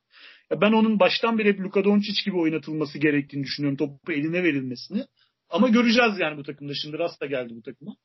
Ya 0.52 0.62
ben 0.62 0.72
onun 0.72 1.00
baştan 1.00 1.38
beri 1.38 1.50
hep 1.50 1.60
Luka 1.60 1.84
Doncic 1.84 2.24
gibi 2.26 2.38
oynatılması 2.38 3.00
gerektiğini 3.00 3.44
düşünüyorum. 3.44 3.78
Topu 3.78 4.12
eline 4.12 4.44
verilmesini. 4.44 5.06
Ama 5.50 5.70
göreceğiz 5.70 6.20
yani 6.20 6.38
bu 6.38 6.44
takımda. 6.44 6.74
Şimdi 6.74 7.00
Rasta 7.00 7.26
geldi 7.26 7.54
bu 7.56 7.62
takıma. 7.62 7.96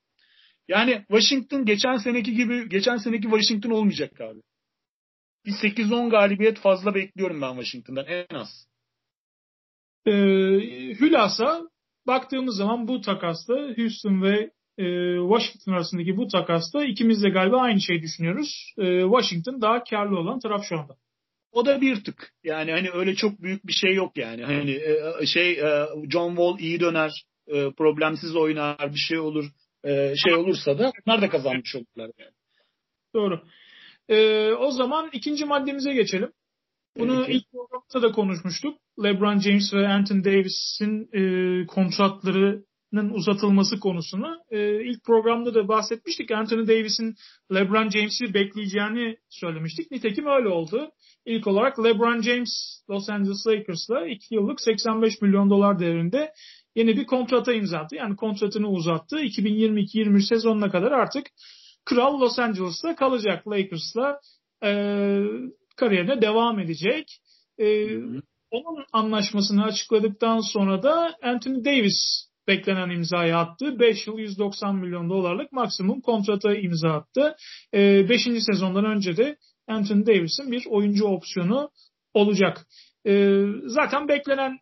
Yani 0.69 1.05
Washington 1.09 1.65
geçen 1.65 1.97
seneki 1.97 2.35
gibi 2.35 2.69
geçen 2.69 2.97
seneki 2.97 3.23
Washington 3.23 3.71
olmayacak 3.71 4.21
abi. 4.21 4.41
Bir 5.47 5.53
8-10 5.53 6.11
galibiyet 6.11 6.59
fazla 6.59 6.95
bekliyorum 6.95 7.43
ben 7.43 7.55
Washington'dan 7.55 8.07
en 8.07 8.35
az. 8.35 8.67
Ee, 10.07 10.13
hülasa 11.01 11.63
baktığımız 12.07 12.57
zaman 12.57 12.89
bu 12.89 13.01
takasta 13.01 13.55
Houston 13.77 14.23
ve 14.23 14.51
e, 14.79 14.85
Washington 15.29 15.73
arasındaki 15.73 16.17
bu 16.17 16.29
takasta 16.29 16.85
ikimiz 16.85 17.23
de 17.23 17.31
galiba 17.31 17.61
aynı 17.61 17.81
şeyi 17.81 18.03
düşünüyoruz. 18.03 18.75
E, 18.79 19.03
Washington 19.03 19.61
daha 19.61 19.85
karlı 19.85 20.19
olan 20.19 20.41
taraf 20.41 20.65
şu 20.69 20.79
anda. 20.79 20.97
O 21.53 21.67
da 21.67 21.81
bir 21.81 22.05
tık. 22.05 22.33
Yani 22.45 22.71
hani 22.73 22.91
öyle 22.91 23.15
çok 23.15 23.43
büyük 23.43 23.67
bir 23.67 23.73
şey 23.73 23.95
yok 23.95 24.17
yani. 24.17 24.45
Hani 24.45 24.71
e, 24.71 25.27
şey 25.27 25.53
e, 25.53 25.87
John 26.11 26.29
Wall 26.29 26.59
iyi 26.59 26.81
döner, 26.81 27.25
e, 27.47 27.71
problemsiz 27.71 28.37
oynar, 28.37 28.95
bir 28.95 29.01
şey 29.09 29.19
olur 29.19 29.51
e, 29.85 30.15
şey 30.17 30.35
olursa 30.35 30.79
da 30.79 30.93
onlar 31.07 31.23
da 31.23 31.29
kazanmış 31.29 31.77
olurlar 31.77 32.11
yani. 32.19 32.33
Doğru. 33.15 33.43
E, 34.09 34.49
o 34.53 34.71
zaman 34.71 35.11
ikinci 35.13 35.45
maddemize 35.45 35.93
geçelim. 35.93 36.33
Bunu 36.99 37.25
Peki. 37.27 37.39
ilk 37.39 37.45
programda 37.53 38.09
da 38.09 38.13
konuşmuştuk. 38.13 38.79
LeBron 39.03 39.39
James 39.39 39.75
ve 39.75 39.89
Anthony 39.89 40.25
Davis'in 40.25 41.09
e, 41.13 41.67
kontratlarının 41.67 43.11
uzatılması 43.11 43.81
konusunu. 43.81 44.39
E, 44.51 44.85
ilk 44.85 45.05
programda 45.05 45.55
da 45.55 45.69
bahsetmiştik. 45.69 46.31
Anthony 46.31 46.69
Davis'in 46.69 47.15
LeBron 47.55 47.89
James'i 47.89 48.35
bekleyeceğini 48.35 49.17
söylemiştik. 49.29 49.91
Nitekim 49.91 50.27
öyle 50.27 50.49
oldu. 50.49 50.91
İlk 51.27 51.47
olarak 51.47 51.85
LeBron 51.85 52.23
James 52.23 52.83
Los 52.91 53.09
Angeles 53.09 53.47
Lakers'la 53.47 54.07
2 54.07 54.35
yıllık 54.35 54.61
85 54.61 55.23
milyon 55.23 55.51
dolar 55.51 55.79
değerinde 55.79 56.33
yeni 56.75 56.97
bir 56.97 57.07
kontrata 57.07 57.53
imza 57.53 57.79
attı. 57.79 57.97
Yani 57.97 58.17
kontratını 58.17 58.69
uzattı. 58.69 59.17
2022-23 59.17 60.23
sezonuna 60.23 60.71
kadar 60.71 60.93
artık 60.93 61.27
Kral 61.85 62.21
Los 62.21 62.39
Angeles'ta 62.39 62.97
kalacak. 62.97 63.49
Lakers'la 63.49 64.21
e, 64.65 64.71
kariyerine 65.77 66.23
devam 66.23 66.59
edecek. 66.59 67.19
E, 67.59 67.97
onun 68.51 68.85
anlaşmasını 68.93 69.65
açıkladıktan 69.65 70.41
sonra 70.41 70.83
da 70.83 71.17
Anthony 71.23 71.65
Davis 71.65 72.29
beklenen 72.49 72.91
imzayı 72.91 73.37
attı. 73.37 73.81
5 73.81 74.07
yıl 74.07 74.19
190 74.19 74.77
milyon 74.77 75.11
dolarlık 75.11 75.53
maksimum 75.53 76.01
kontrata 76.01 76.55
imza 76.55 76.89
attı. 76.89 77.37
5. 77.75 78.27
E, 78.27 78.41
sezondan 78.41 78.85
önce 78.85 79.17
de 79.17 79.37
Anthony 79.69 80.07
Davis'in 80.07 80.53
bir 80.53 80.67
oyuncu 80.67 81.05
opsiyonu 81.05 81.71
olacak. 82.15 82.67
E, 83.07 83.43
zaten 83.67 84.09
beklenen 84.09 84.59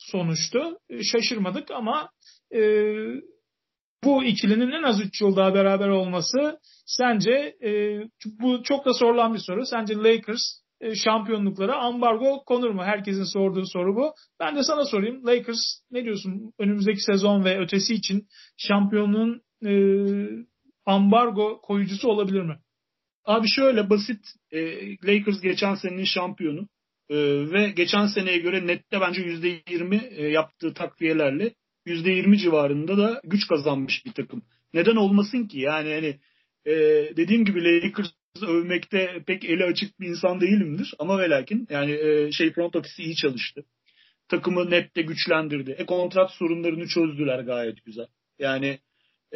sonuçtu. 0.00 0.78
E, 0.88 1.02
şaşırmadık 1.02 1.70
ama 1.70 2.10
e, 2.54 2.60
bu 4.04 4.24
ikilinin 4.24 4.70
en 4.70 4.82
az 4.82 5.00
3 5.00 5.20
yıl 5.20 5.36
daha 5.36 5.54
beraber 5.54 5.88
olması 5.88 6.58
sence 6.86 7.56
e, 7.64 8.00
bu 8.40 8.62
çok 8.62 8.84
da 8.84 8.94
sorulan 8.94 9.34
bir 9.34 9.38
soru. 9.38 9.66
Sence 9.66 9.96
Lakers 9.96 10.42
e, 10.80 10.94
şampiyonluklara 10.94 11.76
ambargo 11.76 12.44
konur 12.46 12.70
mu? 12.70 12.82
Herkesin 12.82 13.24
sorduğu 13.24 13.66
soru 13.66 13.96
bu. 13.96 14.12
Ben 14.40 14.56
de 14.56 14.62
sana 14.62 14.84
sorayım. 14.84 15.26
Lakers 15.26 15.60
ne 15.90 16.04
diyorsun 16.04 16.52
önümüzdeki 16.58 17.00
sezon 17.00 17.44
ve 17.44 17.58
ötesi 17.58 17.94
için 17.94 18.26
şampiyonluğun 18.56 19.42
e, 19.66 19.72
ambargo 20.86 21.60
koyucusu 21.60 22.08
olabilir 22.08 22.42
mi? 22.42 22.58
Abi 23.24 23.48
şöyle 23.48 23.90
basit 23.90 24.24
e, 24.50 24.90
Lakers 24.90 25.40
geçen 25.40 25.74
senenin 25.74 26.04
şampiyonu. 26.04 26.68
Ee, 27.10 27.16
ve 27.52 27.70
geçen 27.70 28.06
seneye 28.06 28.38
göre 28.38 28.66
nette 28.66 29.00
bence 29.00 29.22
%20 29.22 30.08
e, 30.16 30.28
yaptığı 30.28 30.74
takviyelerle 30.74 31.54
%20 31.86 32.36
civarında 32.36 32.98
da 32.98 33.20
güç 33.24 33.46
kazanmış 33.48 34.06
bir 34.06 34.12
takım. 34.12 34.42
Neden 34.74 34.96
olmasın 34.96 35.46
ki? 35.46 35.60
Yani 35.60 35.94
hani 35.94 36.18
e, 36.66 36.72
dediğim 37.16 37.44
gibi 37.44 37.64
Lakers 37.64 38.10
övmekte 38.42 39.22
pek 39.26 39.44
eli 39.44 39.64
açık 39.64 40.00
bir 40.00 40.08
insan 40.08 40.40
değilimdir. 40.40 40.94
Ama 40.98 41.18
ve 41.18 41.44
yani 41.70 41.92
e, 41.92 42.32
şey 42.32 42.52
front 42.52 42.76
ofisi 42.76 43.02
iyi 43.02 43.16
çalıştı. 43.16 43.64
Takımı 44.28 44.70
nette 44.70 45.02
güçlendirdi. 45.02 45.70
E 45.70 45.86
kontrat 45.86 46.30
sorunlarını 46.30 46.86
çözdüler 46.86 47.38
gayet 47.38 47.84
güzel. 47.84 48.06
Yani 48.38 48.78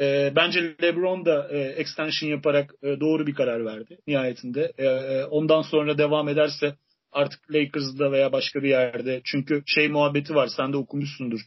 e, 0.01 0.33
bence 0.37 0.77
LeBron 0.83 1.25
da 1.25 1.49
e, 1.51 1.59
extension 1.59 2.31
yaparak 2.31 2.75
e, 2.83 3.01
doğru 3.01 3.27
bir 3.27 3.35
karar 3.35 3.65
verdi 3.65 3.99
nihayetinde. 4.07 4.73
E, 4.79 4.85
e, 4.85 5.25
ondan 5.25 5.63
sonra 5.63 5.99
devam 5.99 6.29
ederse 6.29 6.75
artık 7.15 7.55
Lakers'da 7.55 8.13
veya 8.13 8.33
başka 8.33 8.63
bir 8.63 8.69
yerde. 8.69 9.21
Çünkü 9.25 9.63
şey 9.67 9.89
muhabbeti 9.89 10.35
var 10.35 10.49
sen 10.57 10.73
de 10.73 10.77
okumuşsundur. 10.77 11.41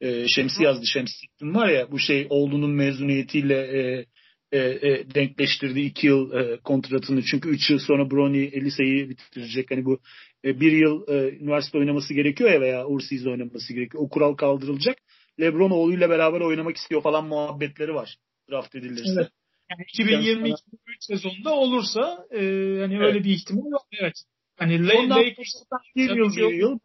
E, 0.00 0.28
Şemsi 0.28 0.62
yazdı 0.62 0.86
Şemsi 0.86 1.26
var 1.42 1.68
ya 1.68 1.92
bu 1.92 1.98
şey 1.98 2.26
oğlunun 2.30 2.70
mezuniyetiyle 2.70 3.54
e, 3.54 4.06
e, 4.52 4.58
e, 4.58 5.14
denkleştirdi 5.14 5.80
iki 5.80 6.06
yıl 6.06 6.32
e, 6.32 6.56
kontratını. 6.56 7.22
Çünkü 7.22 7.48
üç 7.48 7.70
yıl 7.70 7.78
sonra 7.78 8.10
Brony 8.10 8.50
liseyi 8.50 9.08
bitirecek. 9.08 9.70
Hani 9.70 9.84
bu 9.84 10.00
e, 10.44 10.60
bir 10.60 10.72
yıl 10.72 11.08
e, 11.08 11.36
üniversite 11.36 11.78
oynaması 11.78 12.14
gerekiyor 12.14 12.50
ya 12.50 12.60
veya 12.60 12.86
overseas 12.86 13.26
oynaması 13.26 13.72
gerekiyor. 13.72 14.04
O 14.04 14.08
kural 14.08 14.34
kaldırılacak. 14.34 14.96
LeBron 15.40 15.70
oğluyla 15.70 16.10
beraber 16.10 16.40
oynamak 16.40 16.76
istiyor 16.76 17.02
falan 17.02 17.26
muhabbetleri 17.26 17.94
var 17.94 18.16
draft 18.50 18.74
edilirse. 18.74 19.02
Evet. 19.16 19.28
Yani 19.70 19.82
2022-2023 19.82 20.56
sezonunda 21.00 21.54
olursa 21.54 22.26
e, 22.30 22.38
hani 22.80 22.94
evet. 22.94 23.06
öyle 23.06 23.24
bir 23.24 23.30
ihtimal 23.30 23.72
var. 23.72 23.82
Evet. 24.00 24.14
Hani 24.56 24.78
yıl 26.06 26.36
bir 26.36 26.54
yıl 26.54 26.78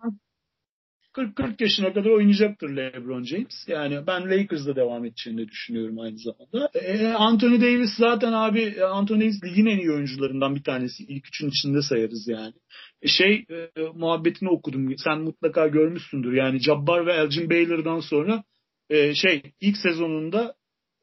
40-40 1.18 1.64
yaşına 1.64 1.94
kadar 1.94 2.10
oynayacaktır 2.10 2.70
LeBron 2.70 3.24
James. 3.24 3.68
Yani 3.68 4.08
ben 4.08 4.30
Lakers'da 4.30 4.76
devam 4.76 5.06
edeceğini 5.06 5.48
düşünüyorum 5.48 6.00
aynı 6.00 6.18
zamanda. 6.18 6.70
E, 6.74 7.08
Anthony 7.08 7.62
Davis 7.62 7.90
zaten 7.98 8.34
abi 8.34 8.84
Anthony 8.84 9.22
Davis 9.22 9.44
ligin 9.44 9.66
en 9.66 9.78
iyi 9.78 9.92
oyuncularından 9.92 10.56
bir 10.56 10.64
tanesi. 10.64 11.04
İlk 11.04 11.28
üçün 11.28 11.50
içinde 11.50 11.82
sayarız 11.82 12.28
yani. 12.28 12.54
E, 13.02 13.08
şey 13.08 13.46
e, 13.50 13.70
muhabbetini 13.94 14.50
okudum. 14.50 14.98
Sen 14.98 15.20
mutlaka 15.22 15.68
görmüşsündür. 15.68 16.34
Yani 16.34 16.60
Jabbar 16.60 17.06
ve 17.06 17.14
Elgin 17.14 17.50
Baylor'dan 17.50 18.00
sonra 18.00 18.44
e, 18.90 19.16
şey 19.16 19.42
ilk 19.62 19.78
sezonunda 19.78 20.56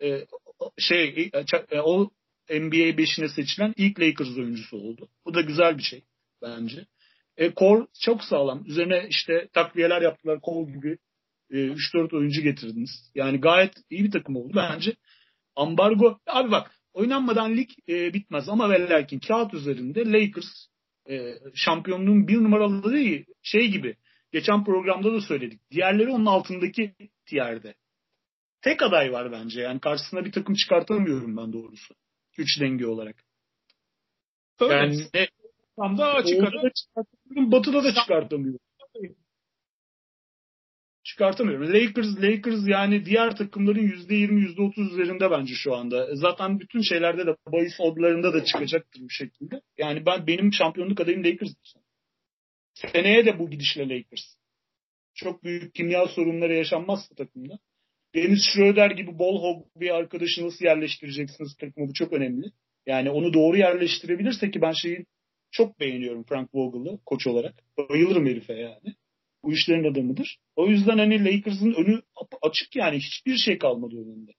e, 0.02 0.26
şey 0.78 1.30
e, 1.70 1.80
o 1.80 2.10
NBA 2.50 2.90
5'ine 2.90 3.28
seçilen 3.28 3.74
ilk 3.76 4.00
Lakers 4.00 4.38
oyuncusu 4.38 4.76
oldu. 4.76 5.08
Bu 5.26 5.34
da 5.34 5.40
güzel 5.40 5.78
bir 5.78 5.82
şey 5.82 6.02
bence. 6.44 6.86
E, 7.36 7.54
core 7.54 7.86
çok 8.00 8.24
sağlam. 8.24 8.64
Üzerine 8.66 9.06
işte 9.08 9.48
takviyeler 9.52 10.02
yaptılar. 10.02 10.40
Kol 10.40 10.68
gibi 10.68 10.98
e, 11.50 11.56
3-4 11.56 12.16
oyuncu 12.16 12.42
getirdiniz. 12.42 13.10
Yani 13.14 13.40
gayet 13.40 13.74
iyi 13.90 14.04
bir 14.04 14.10
takım 14.10 14.36
oldu 14.36 14.52
bence. 14.56 14.96
Ambargo 15.56 16.18
abi 16.26 16.50
bak 16.50 16.70
oynanmadan 16.92 17.56
lig 17.56 17.68
e, 17.88 18.14
bitmez 18.14 18.48
ama 18.48 18.70
ve 18.70 18.88
lakin 18.88 19.18
kağıt 19.18 19.54
üzerinde 19.54 20.04
Lakers 20.12 20.66
e, 21.10 21.34
şampiyonluğun 21.54 22.28
bir 22.28 22.36
numaralı 22.36 22.92
değil 22.92 23.24
şey 23.42 23.68
gibi 23.68 23.96
geçen 24.32 24.64
programda 24.64 25.12
da 25.12 25.20
söyledik. 25.20 25.70
Diğerleri 25.70 26.10
onun 26.10 26.26
altındaki 26.26 26.94
tiyerde. 27.26 27.74
Tek 28.62 28.82
aday 28.82 29.12
var 29.12 29.32
bence. 29.32 29.60
Yani 29.60 29.80
karşısına 29.80 30.24
bir 30.24 30.32
takım 30.32 30.54
çıkartamıyorum 30.54 31.36
ben 31.36 31.52
doğrusu. 31.52 31.94
Güç 32.36 32.60
denge 32.60 32.86
olarak. 32.86 33.24
Öyle. 34.60 34.74
Yani 34.74 35.28
Tam 35.76 35.98
da 35.98 36.14
açık 36.14 36.42
ara. 36.42 36.70
çıkartamıyorum. 36.72 37.52
Batı'da 37.52 37.84
da 37.84 37.94
çıkartamıyorum. 37.94 38.60
Çıkartamıyorum. 41.04 41.74
Lakers, 41.74 42.06
Lakers 42.22 42.68
yani 42.68 43.04
diğer 43.04 43.36
takımların 43.36 43.88
%20, 43.88 44.40
%30 44.40 44.92
üzerinde 44.92 45.30
bence 45.30 45.54
şu 45.54 45.74
anda. 45.74 46.16
Zaten 46.16 46.60
bütün 46.60 46.80
şeylerde 46.80 47.26
de 47.26 47.36
bahis 47.46 47.80
odlarında 47.80 48.34
da 48.34 48.44
çıkacaktır 48.44 49.00
bu 49.00 49.10
şekilde. 49.10 49.60
Yani 49.78 50.06
ben 50.06 50.26
benim 50.26 50.52
şampiyonluk 50.52 51.00
adayım 51.00 51.24
Lakers. 51.24 51.50
Seneye 52.74 53.26
de 53.26 53.38
bu 53.38 53.50
gidişle 53.50 53.88
Lakers. 53.88 54.36
Çok 55.14 55.44
büyük 55.44 55.74
kimya 55.74 56.06
sorunları 56.06 56.54
yaşanmazsa 56.54 57.14
takımda. 57.14 57.58
Deniz 58.14 58.38
Schroeder 58.52 58.90
gibi 58.90 59.18
bol 59.18 59.42
hog 59.42 59.66
bir 59.76 59.90
arkadaşı 59.90 60.46
nasıl 60.46 60.64
yerleştireceksiniz 60.64 61.56
takımı 61.56 61.88
bu 61.88 61.94
çok 61.94 62.12
önemli. 62.12 62.46
Yani 62.86 63.10
onu 63.10 63.34
doğru 63.34 63.56
yerleştirebilirse 63.56 64.50
ki 64.50 64.62
ben 64.62 64.72
şeyin 64.72 65.06
çok 65.54 65.80
beğeniyorum 65.80 66.24
Frank 66.24 66.54
Vogel'ı 66.54 66.98
koç 67.06 67.26
olarak. 67.26 67.54
Bayılırım 67.90 68.26
herife 68.26 68.54
yani. 68.54 68.94
Bu 69.44 69.52
işlerin 69.52 69.92
adamıdır. 69.92 70.38
O 70.56 70.66
yüzden 70.66 70.98
hani 70.98 71.24
Lakers'ın 71.24 71.74
önü 71.74 72.02
açık 72.42 72.76
yani 72.76 72.96
hiçbir 72.98 73.36
şey 73.36 73.58
kalmadı 73.58 73.94
önünde. 73.94 74.32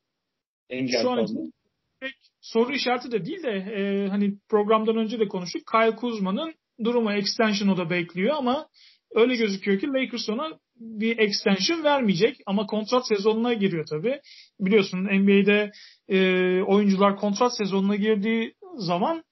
Engel 0.69 1.01
Şu 1.01 1.07
kalmadı. 1.07 1.31
An 1.39 1.51
pek 1.99 2.15
soru 2.41 2.73
işareti 2.73 3.11
de 3.11 3.25
değil 3.25 3.43
de 3.43 3.49
e, 3.49 4.07
hani 4.07 4.37
programdan 4.49 4.97
önce 4.97 5.19
de 5.19 5.27
konuştuk. 5.27 5.61
Kyle 5.71 5.95
Kuzma'nın 5.95 6.53
durumu 6.83 7.11
extension 7.11 7.67
o 7.67 7.77
da 7.77 7.89
bekliyor 7.89 8.35
ama 8.37 8.67
öyle 9.15 9.35
gözüküyor 9.35 9.79
ki 9.79 9.87
Lakers 9.87 10.29
ona 10.29 10.59
bir 10.75 11.17
extension 11.17 11.83
vermeyecek 11.83 12.37
ama 12.45 12.65
kontrat 12.65 13.07
sezonuna 13.07 13.53
giriyor 13.53 13.85
tabii. 13.89 14.19
Biliyorsun 14.59 14.97
NBA'de 14.97 15.71
e, 16.07 16.17
oyuncular 16.61 17.17
kontrat 17.17 17.57
sezonuna 17.57 17.95
girdiği 17.95 18.53
zaman 18.77 19.23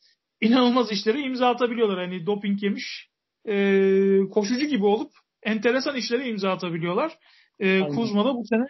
inanılmaz 0.48 0.92
işleri 0.92 1.22
imza 1.22 1.50
atabiliyorlar. 1.50 2.00
Hani 2.00 2.26
doping 2.26 2.64
yemiş 2.64 3.08
e, 3.48 3.56
koşucu 4.32 4.66
gibi 4.66 4.86
olup 4.86 5.12
enteresan 5.44 5.96
işlere 5.96 6.30
imza 6.30 6.52
atabiliyorlar. 6.52 7.12
E, 7.60 7.80
Kuzma 7.80 8.26
da 8.26 8.34
bu 8.34 8.44
sene 8.50 8.66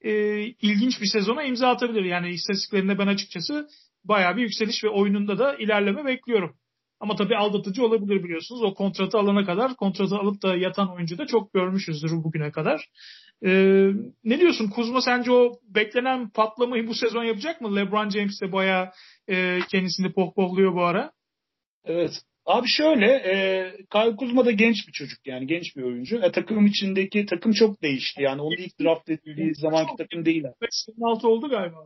e, 0.00 0.42
ilginç 0.42 1.00
bir 1.00 1.06
sezona 1.06 1.42
imza 1.42 1.68
atabilir. 1.68 2.04
Yani 2.04 2.30
istatistiklerinde 2.30 2.98
ben 2.98 3.06
açıkçası 3.06 3.68
bayağı 4.04 4.36
bir 4.36 4.42
yükseliş 4.42 4.84
ve 4.84 4.88
oyununda 4.88 5.38
da 5.38 5.54
ilerleme 5.54 6.04
bekliyorum. 6.04 6.56
Ama 7.00 7.16
tabii 7.16 7.36
aldatıcı 7.36 7.84
olabilir 7.84 8.24
biliyorsunuz. 8.24 8.62
O 8.62 8.74
kontratı 8.74 9.18
alana 9.18 9.44
kadar 9.44 9.76
kontratı 9.76 10.16
alıp 10.16 10.42
da 10.42 10.56
yatan 10.56 10.94
oyuncu 10.94 11.18
da 11.18 11.26
çok 11.26 11.52
görmüşüzdür 11.54 12.10
bugüne 12.10 12.50
kadar. 12.50 12.88
Ee, 13.44 13.90
ne 14.24 14.40
diyorsun 14.40 14.68
Kuzma 14.68 15.00
sence 15.00 15.32
o 15.32 15.52
beklenen 15.74 16.30
patlamayı 16.30 16.86
bu 16.86 16.94
sezon 16.94 17.24
yapacak 17.24 17.60
mı? 17.60 17.76
LeBron 17.76 18.10
James 18.10 18.40
de 18.40 18.52
bayağı 18.52 18.90
e, 19.28 19.58
kendisini 19.70 20.12
pohpohluyor 20.12 20.74
bu 20.74 20.82
ara. 20.82 21.12
Evet. 21.84 22.12
Abi 22.46 22.66
şöyle, 22.68 23.06
e, 23.06 23.72
Kyle 23.92 24.16
Kuzma 24.16 24.44
da 24.44 24.50
genç 24.50 24.76
bir 24.88 24.92
çocuk 24.92 25.26
yani 25.26 25.46
genç 25.46 25.76
bir 25.76 25.82
oyuncu. 25.82 26.16
E, 26.16 26.32
takım 26.32 26.66
içindeki 26.66 27.26
takım 27.26 27.52
çok 27.52 27.82
değişti. 27.82 28.22
Yani 28.22 28.42
onun 28.42 28.56
ilk 28.56 28.80
draft 28.80 29.10
edildiği 29.10 29.54
zamanki 29.54 29.92
takım 29.98 30.24
değil. 30.24 30.44
26 30.88 31.28
oldu 31.28 31.48
galiba. 31.48 31.76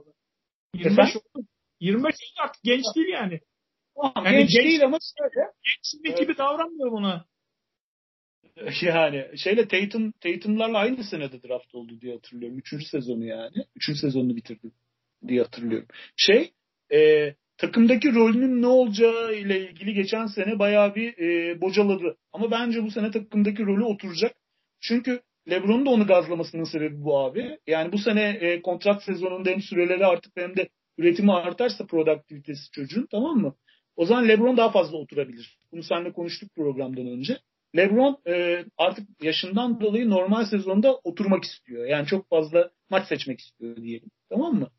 25 0.75 1.17
oldu. 1.17 1.47
25 1.81 2.05
oldu 2.07 2.45
artık 2.45 2.63
genç 2.63 2.85
değil 2.97 3.09
yani. 3.09 3.41
yani 4.17 4.39
genç, 4.39 4.51
genç 4.51 4.65
değil 4.65 4.85
ama 4.85 4.99
şöyle. 5.19 5.47
Gençsin 5.65 6.03
evet. 6.05 6.19
gibi 6.19 6.39
davranmıyor 6.39 6.93
buna. 6.93 7.25
Yani 8.83 9.39
şeyle 9.39 9.69
Tatum, 9.69 10.13
Tatum'larla 10.13 10.79
aynı 10.79 11.05
senede 11.05 11.43
draft 11.43 11.75
oldu 11.75 12.01
diye 12.01 12.15
hatırlıyorum. 12.15 12.59
Üçüncü 12.59 12.85
sezonu 12.85 13.25
yani. 13.25 13.57
Üçüncü 13.77 13.99
sezonunu 13.99 14.37
bitirdi 14.37 14.71
diye 15.29 15.43
hatırlıyorum. 15.43 15.89
Şey, 16.17 16.53
e, 16.93 17.35
takımdaki 17.63 18.15
rolünün 18.15 18.63
ne 18.63 18.67
olacağı 18.67 19.35
ile 19.35 19.71
ilgili 19.71 19.95
geçen 19.95 20.27
sene 20.27 20.59
bayağı 20.59 20.95
bir 20.95 21.19
e, 21.19 21.61
bocaladı. 21.61 22.17
Ama 22.33 22.51
bence 22.51 22.83
bu 22.83 22.91
sene 22.91 23.11
takımdaki 23.11 23.63
rolü 23.67 23.85
oturacak. 23.85 24.35
Çünkü 24.81 25.21
LeBron'un 25.51 25.87
da 25.87 25.91
onu 25.91 26.07
gazlamasının 26.07 26.65
sebebi 26.65 27.05
bu 27.05 27.19
abi. 27.19 27.59
Yani 27.67 27.93
bu 27.93 27.99
sene 27.99 28.23
e, 28.23 28.63
kontrat 28.63 29.03
sezonunda 29.03 29.51
hem 29.51 29.61
süreleri 29.61 30.07
artık 30.07 30.33
hem 30.37 30.57
de 30.57 30.69
üretimi 30.99 31.33
artarsa 31.33 31.87
produktivitesi 31.87 32.71
çocuğun 32.73 33.09
tamam 33.11 33.37
mı? 33.37 33.55
O 33.97 34.07
zaman 34.07 34.29
LeBron 34.29 34.57
daha 34.57 34.71
fazla 34.71 34.97
oturabilir. 34.97 35.59
Bunu 35.73 35.83
seninle 35.83 36.13
konuştuk 36.13 36.55
programdan 36.57 37.07
önce. 37.07 37.39
LeBron 37.77 38.19
e, 38.27 38.65
artık 38.79 39.09
yaşından 39.23 39.81
dolayı 39.81 40.11
normal 40.11 40.45
sezonda 40.45 40.95
oturmak 41.05 41.45
istiyor. 41.45 41.87
Yani 41.87 42.07
çok 42.07 42.29
fazla 42.29 42.71
maç 42.91 43.09
seçmek 43.09 43.41
istiyor 43.41 43.77
diyelim. 43.77 44.09
Tamam 44.31 44.55
mı? 44.55 44.71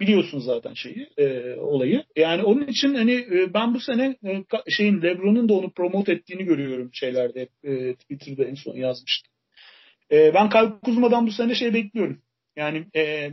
Biliyorsun 0.00 0.38
zaten 0.38 0.74
şeyi, 0.74 1.08
e, 1.18 1.54
olayı. 1.54 2.04
Yani 2.16 2.42
onun 2.42 2.66
için 2.66 2.94
hani 2.94 3.12
e, 3.12 3.54
ben 3.54 3.74
bu 3.74 3.80
sene 3.80 4.16
e, 4.24 4.44
şeyin 4.70 5.02
LeBron'un 5.02 5.48
da 5.48 5.54
onu 5.54 5.70
promote 5.70 6.12
ettiğini 6.12 6.44
görüyorum 6.44 6.90
şeylerde. 6.92 7.48
E, 7.64 7.94
Twitter'da 7.94 8.44
en 8.44 8.54
son 8.54 8.76
yazmıştım. 8.76 9.32
E, 10.12 10.34
ben 10.34 10.48
Kyle 10.48 10.72
Kuzma'dan 10.84 11.26
bu 11.26 11.30
sene 11.30 11.54
şey 11.54 11.74
bekliyorum. 11.74 12.22
Yani 12.56 12.86
e, 12.96 13.30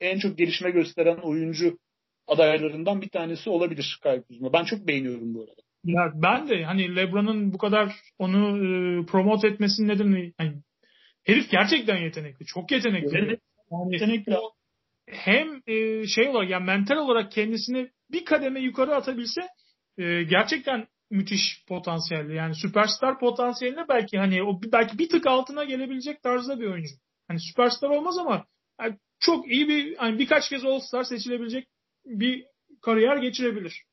en 0.00 0.18
çok 0.18 0.38
gelişme 0.38 0.70
gösteren 0.70 1.16
oyuncu 1.16 1.78
adaylarından 2.26 3.02
bir 3.02 3.08
tanesi 3.08 3.50
olabilir 3.50 3.98
Kyle 4.02 4.22
Kuzma. 4.22 4.52
Ben 4.52 4.64
çok 4.64 4.88
beğeniyorum 4.88 5.34
bu 5.34 5.40
arada. 5.40 5.62
Ya 5.84 6.12
ben 6.14 6.48
de 6.48 6.64
hani 6.64 6.96
LeBron'un 6.96 7.52
bu 7.52 7.58
kadar 7.58 7.92
onu 8.18 8.58
e, 8.58 9.06
promote 9.06 9.48
etmesinin 9.48 9.88
nedeni 9.88 10.32
yani 10.40 10.54
herif 11.24 11.50
gerçekten 11.50 11.96
yetenekli. 11.96 12.46
Çok 12.46 12.70
yetenekli. 12.70 13.18
Evet. 13.18 13.40
Yani 13.72 13.92
yetenekli. 13.92 14.36
O, 14.36 14.52
hem 15.06 15.62
e, 15.66 16.06
şey 16.06 16.28
olarak 16.28 16.50
yani 16.50 16.64
mental 16.64 16.96
olarak 16.96 17.32
kendisini 17.32 17.90
bir 18.10 18.24
kademe 18.24 18.60
yukarı 18.60 18.94
atabilse 18.94 19.40
e, 19.98 20.22
gerçekten 20.22 20.86
müthiş 21.10 21.64
potansiyelli. 21.68 22.34
Yani 22.34 22.54
süperstar 22.54 23.18
potansiyeline 23.18 23.88
belki 23.88 24.18
hani 24.18 24.42
o 24.42 24.60
belki 24.72 24.98
bir 24.98 25.08
tık 25.08 25.26
altına 25.26 25.64
gelebilecek 25.64 26.22
tarzda 26.22 26.60
bir 26.60 26.66
oyuncu. 26.66 26.94
Hani 27.28 27.40
süperstar 27.40 27.88
olmaz 27.88 28.18
ama 28.18 28.46
yani 28.80 28.98
çok 29.20 29.52
iyi 29.52 29.68
bir 29.68 29.96
hani 29.96 30.18
birkaç 30.18 30.48
kez 30.48 30.64
All-Star 30.64 31.04
seçilebilecek 31.04 31.68
bir 32.06 32.44
kariyer 32.82 33.16
geçirebilir. 33.16 33.84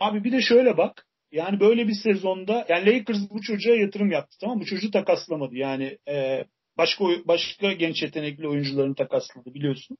Abi 0.00 0.24
bir 0.24 0.32
de 0.32 0.40
şöyle 0.40 0.76
bak. 0.76 1.06
Yani 1.32 1.60
böyle 1.60 1.88
bir 1.88 1.94
sezonda 2.02 2.66
yani 2.68 2.86
Lakers 2.86 3.30
bu 3.30 3.42
çocuğa 3.42 3.74
yatırım 3.74 4.10
yaptı 4.10 4.36
tamam 4.40 4.60
Bu 4.60 4.64
çocuğu 4.64 4.90
takaslamadı. 4.90 5.54
Yani 5.54 5.98
e, 6.08 6.44
başka 6.78 7.04
başka 7.04 7.72
genç 7.72 8.02
yetenekli 8.02 8.48
oyuncularını 8.48 8.94
takasladı 8.94 9.54
biliyorsun 9.54 9.96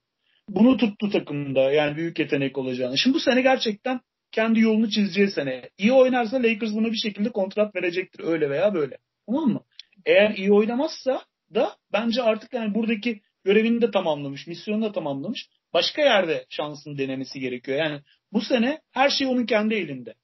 bunu 0.54 0.76
tuttu 0.76 1.10
takımda 1.10 1.72
yani 1.72 1.96
büyük 1.96 2.18
yetenek 2.18 2.58
olacağını. 2.58 2.98
Şimdi 2.98 3.14
bu 3.14 3.20
sene 3.20 3.42
gerçekten 3.42 4.00
kendi 4.32 4.60
yolunu 4.60 4.90
çizeceği 4.90 5.30
sene. 5.30 5.70
İyi 5.78 5.92
oynarsa 5.92 6.36
Lakers 6.36 6.74
buna 6.74 6.92
bir 6.92 6.96
şekilde 6.96 7.32
kontrat 7.32 7.74
verecektir 7.74 8.24
öyle 8.24 8.50
veya 8.50 8.74
böyle. 8.74 8.98
Tamam 9.26 9.48
mı? 9.48 9.64
Eğer 10.06 10.30
iyi 10.36 10.52
oynamazsa 10.52 11.22
da 11.54 11.76
bence 11.92 12.22
artık 12.22 12.52
yani 12.52 12.74
buradaki 12.74 13.20
görevini 13.44 13.82
de 13.82 13.90
tamamlamış, 13.90 14.46
misyonunu 14.46 14.84
da 14.84 14.92
tamamlamış. 14.92 15.48
Başka 15.72 16.02
yerde 16.02 16.46
şansını 16.48 16.98
denemesi 16.98 17.40
gerekiyor. 17.40 17.78
Yani 17.78 18.00
bu 18.32 18.40
sene 18.40 18.80
her 18.90 19.10
şey 19.10 19.26
onun 19.26 19.46
kendi 19.46 19.74
elinde. 19.74 20.14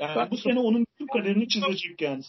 Yani 0.00 0.30
bu 0.30 0.36
sene 0.36 0.58
onun 0.58 0.86
bütün 0.92 1.06
kaderini 1.06 1.48
çizecek 1.48 2.00
yani. 2.00 2.22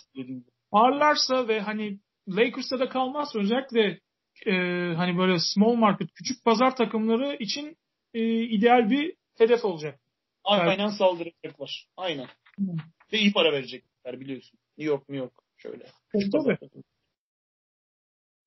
Parlarsa 0.72 1.48
ve 1.48 1.60
hani 1.60 2.00
Lakers'ta 2.28 2.80
da 2.80 2.90
kalmazsa 2.90 3.40
özellikle 3.40 4.00
e, 4.46 4.52
hani 4.96 5.18
böyle 5.18 5.40
small 5.40 5.74
market 5.74 6.14
küçük 6.14 6.46
pazar 6.46 6.76
takımları 6.76 7.36
için 7.40 7.78
e, 8.14 8.44
ideal 8.44 8.90
bir 8.90 9.14
hedef 9.38 9.66
olacak. 9.66 10.00
Aynen 10.44 10.80
evet. 10.80 10.98
saldıracaklar. 10.98 11.88
Aynen. 11.98 12.28
Hmm. 12.56 12.78
Ve 13.14 13.20
iyi 13.20 13.34
para 13.34 13.52
verecekler 13.54 14.20
biliyorsun. 14.20 14.60
New 14.78 14.94
York, 14.94 15.10
New 15.10 15.18
York 15.18 15.34
şöyle. 15.58 15.86
Tabii. 16.32 16.58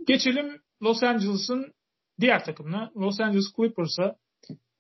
Geçelim 0.07 0.61
Los 0.83 1.03
Angeles'ın 1.03 1.73
diğer 2.21 2.45
takımına. 2.45 2.91
Los 2.97 3.21
Angeles 3.21 3.53
Clippers'a 3.57 4.17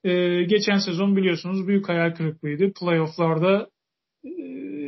e, 0.04 0.42
geçen 0.44 0.78
sezon 0.78 1.16
biliyorsunuz 1.16 1.68
büyük 1.68 1.88
hayal 1.88 2.14
kırıklığıydı. 2.14 2.72
Playoff'larda 2.72 3.70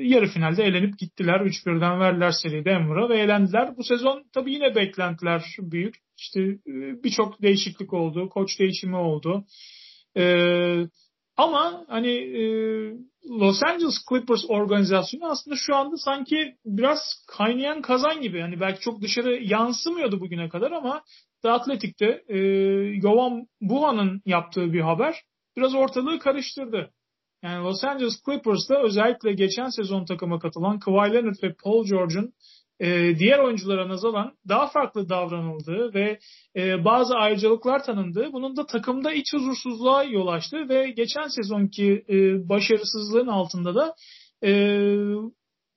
yarı 0.03 0.27
finalde 0.27 0.65
elenip 0.65 0.99
gittiler. 0.99 1.41
3-1'den 1.41 2.01
verdiler 2.01 2.31
seri 2.31 2.65
Denver'a 2.65 3.09
ve 3.09 3.19
elendiler. 3.19 3.77
Bu 3.77 3.85
sezon 3.85 4.25
tabii 4.35 4.53
yine 4.53 4.75
beklentiler 4.75 5.45
büyük. 5.59 5.95
İşte 6.19 6.41
e, 6.43 7.03
birçok 7.05 7.43
değişiklik 7.43 7.93
oldu. 7.93 8.29
Koç 8.29 8.59
değişimi 8.59 8.97
oldu. 8.97 9.45
Ee, 10.17 10.87
Ama 11.37 11.85
hani 11.89 12.11
e, 12.11 12.43
Los 13.31 13.63
Angeles 13.63 13.95
Clippers 14.09 14.45
organizasyonu 14.49 15.27
aslında 15.27 15.57
şu 15.57 15.77
anda 15.77 15.97
sanki 15.97 16.55
biraz 16.65 16.99
kaynayan 17.29 17.83
kazan 17.83 18.21
gibi. 18.21 18.41
Hani 18.41 18.61
belki 18.61 18.81
çok 18.81 19.03
dışarı 19.03 19.43
yansımıyordu 19.43 20.21
bugüne 20.21 20.49
kadar 20.49 20.73
ama 20.73 21.03
The 21.43 21.51
Athletic'te 21.51 22.23
e, 22.29 22.39
Yovan 23.03 23.47
Buha'nın 23.61 24.23
yaptığı 24.27 24.73
bir 24.73 24.81
haber 24.81 25.23
biraz 25.57 25.75
ortalığı 25.75 26.19
karıştırdı. 26.19 26.91
Yani 27.43 27.65
Los 27.65 27.85
Angeles 27.85 28.23
Clippers'ta 28.25 28.83
özellikle 28.83 29.33
geçen 29.33 29.69
sezon 29.69 30.05
takıma 30.05 30.39
katılan 30.39 30.79
Kawhi 30.79 31.13
Leonard 31.13 31.43
ve 31.43 31.55
Paul 31.65 31.87
George'un 31.87 32.33
e, 32.81 33.19
diğer 33.19 33.39
oyunculara 33.39 33.89
nazaran 33.89 34.33
daha 34.49 34.67
farklı 34.67 35.09
davranıldığı 35.09 35.95
ve 35.95 36.19
e, 36.57 36.85
bazı 36.85 37.15
ayrıcalıklar 37.15 37.85
tanındığı, 37.85 38.33
bunun 38.33 38.57
da 38.57 38.67
takımda 38.67 39.13
iç 39.13 39.33
huzursuzluğa 39.33 40.05
yol 40.05 40.27
açtı 40.27 40.69
ve 40.69 40.91
geçen 40.91 41.29
sezonki 41.29 42.05
e, 42.09 42.49
başarısızlığın 42.49 43.29
altında 43.29 43.75
da 43.75 43.95
e, 44.45 44.51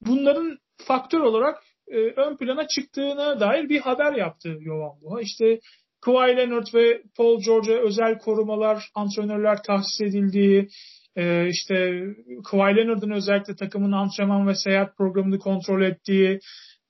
bunların 0.01 0.58
faktör 0.88 1.19
olarak 1.19 1.63
e, 1.88 1.97
ön 1.97 2.38
plana 2.38 2.67
çıktığına 2.67 3.39
dair 3.39 3.69
bir 3.69 3.80
haber 3.80 4.13
yaptı 4.13 4.58
Yovan 4.60 5.01
Buha. 5.01 5.21
İşte 5.21 5.60
Kawhi 6.01 6.38
Leonard 6.38 6.67
ve 6.73 7.01
Paul 7.17 7.41
George'a 7.41 7.78
özel 7.78 8.19
korumalar, 8.19 8.89
antrenörler 8.95 9.63
tahsis 9.63 10.01
edildiği, 10.01 10.69
e, 11.15 11.47
işte 11.49 12.04
Kawhi 12.51 12.75
Leonard'ın 12.75 13.12
özellikle 13.12 13.56
takımın 13.56 13.91
antrenman 13.91 14.47
ve 14.47 14.56
seyahat 14.56 14.97
programını 14.97 15.39
kontrol 15.39 15.82
ettiği, 15.82 16.39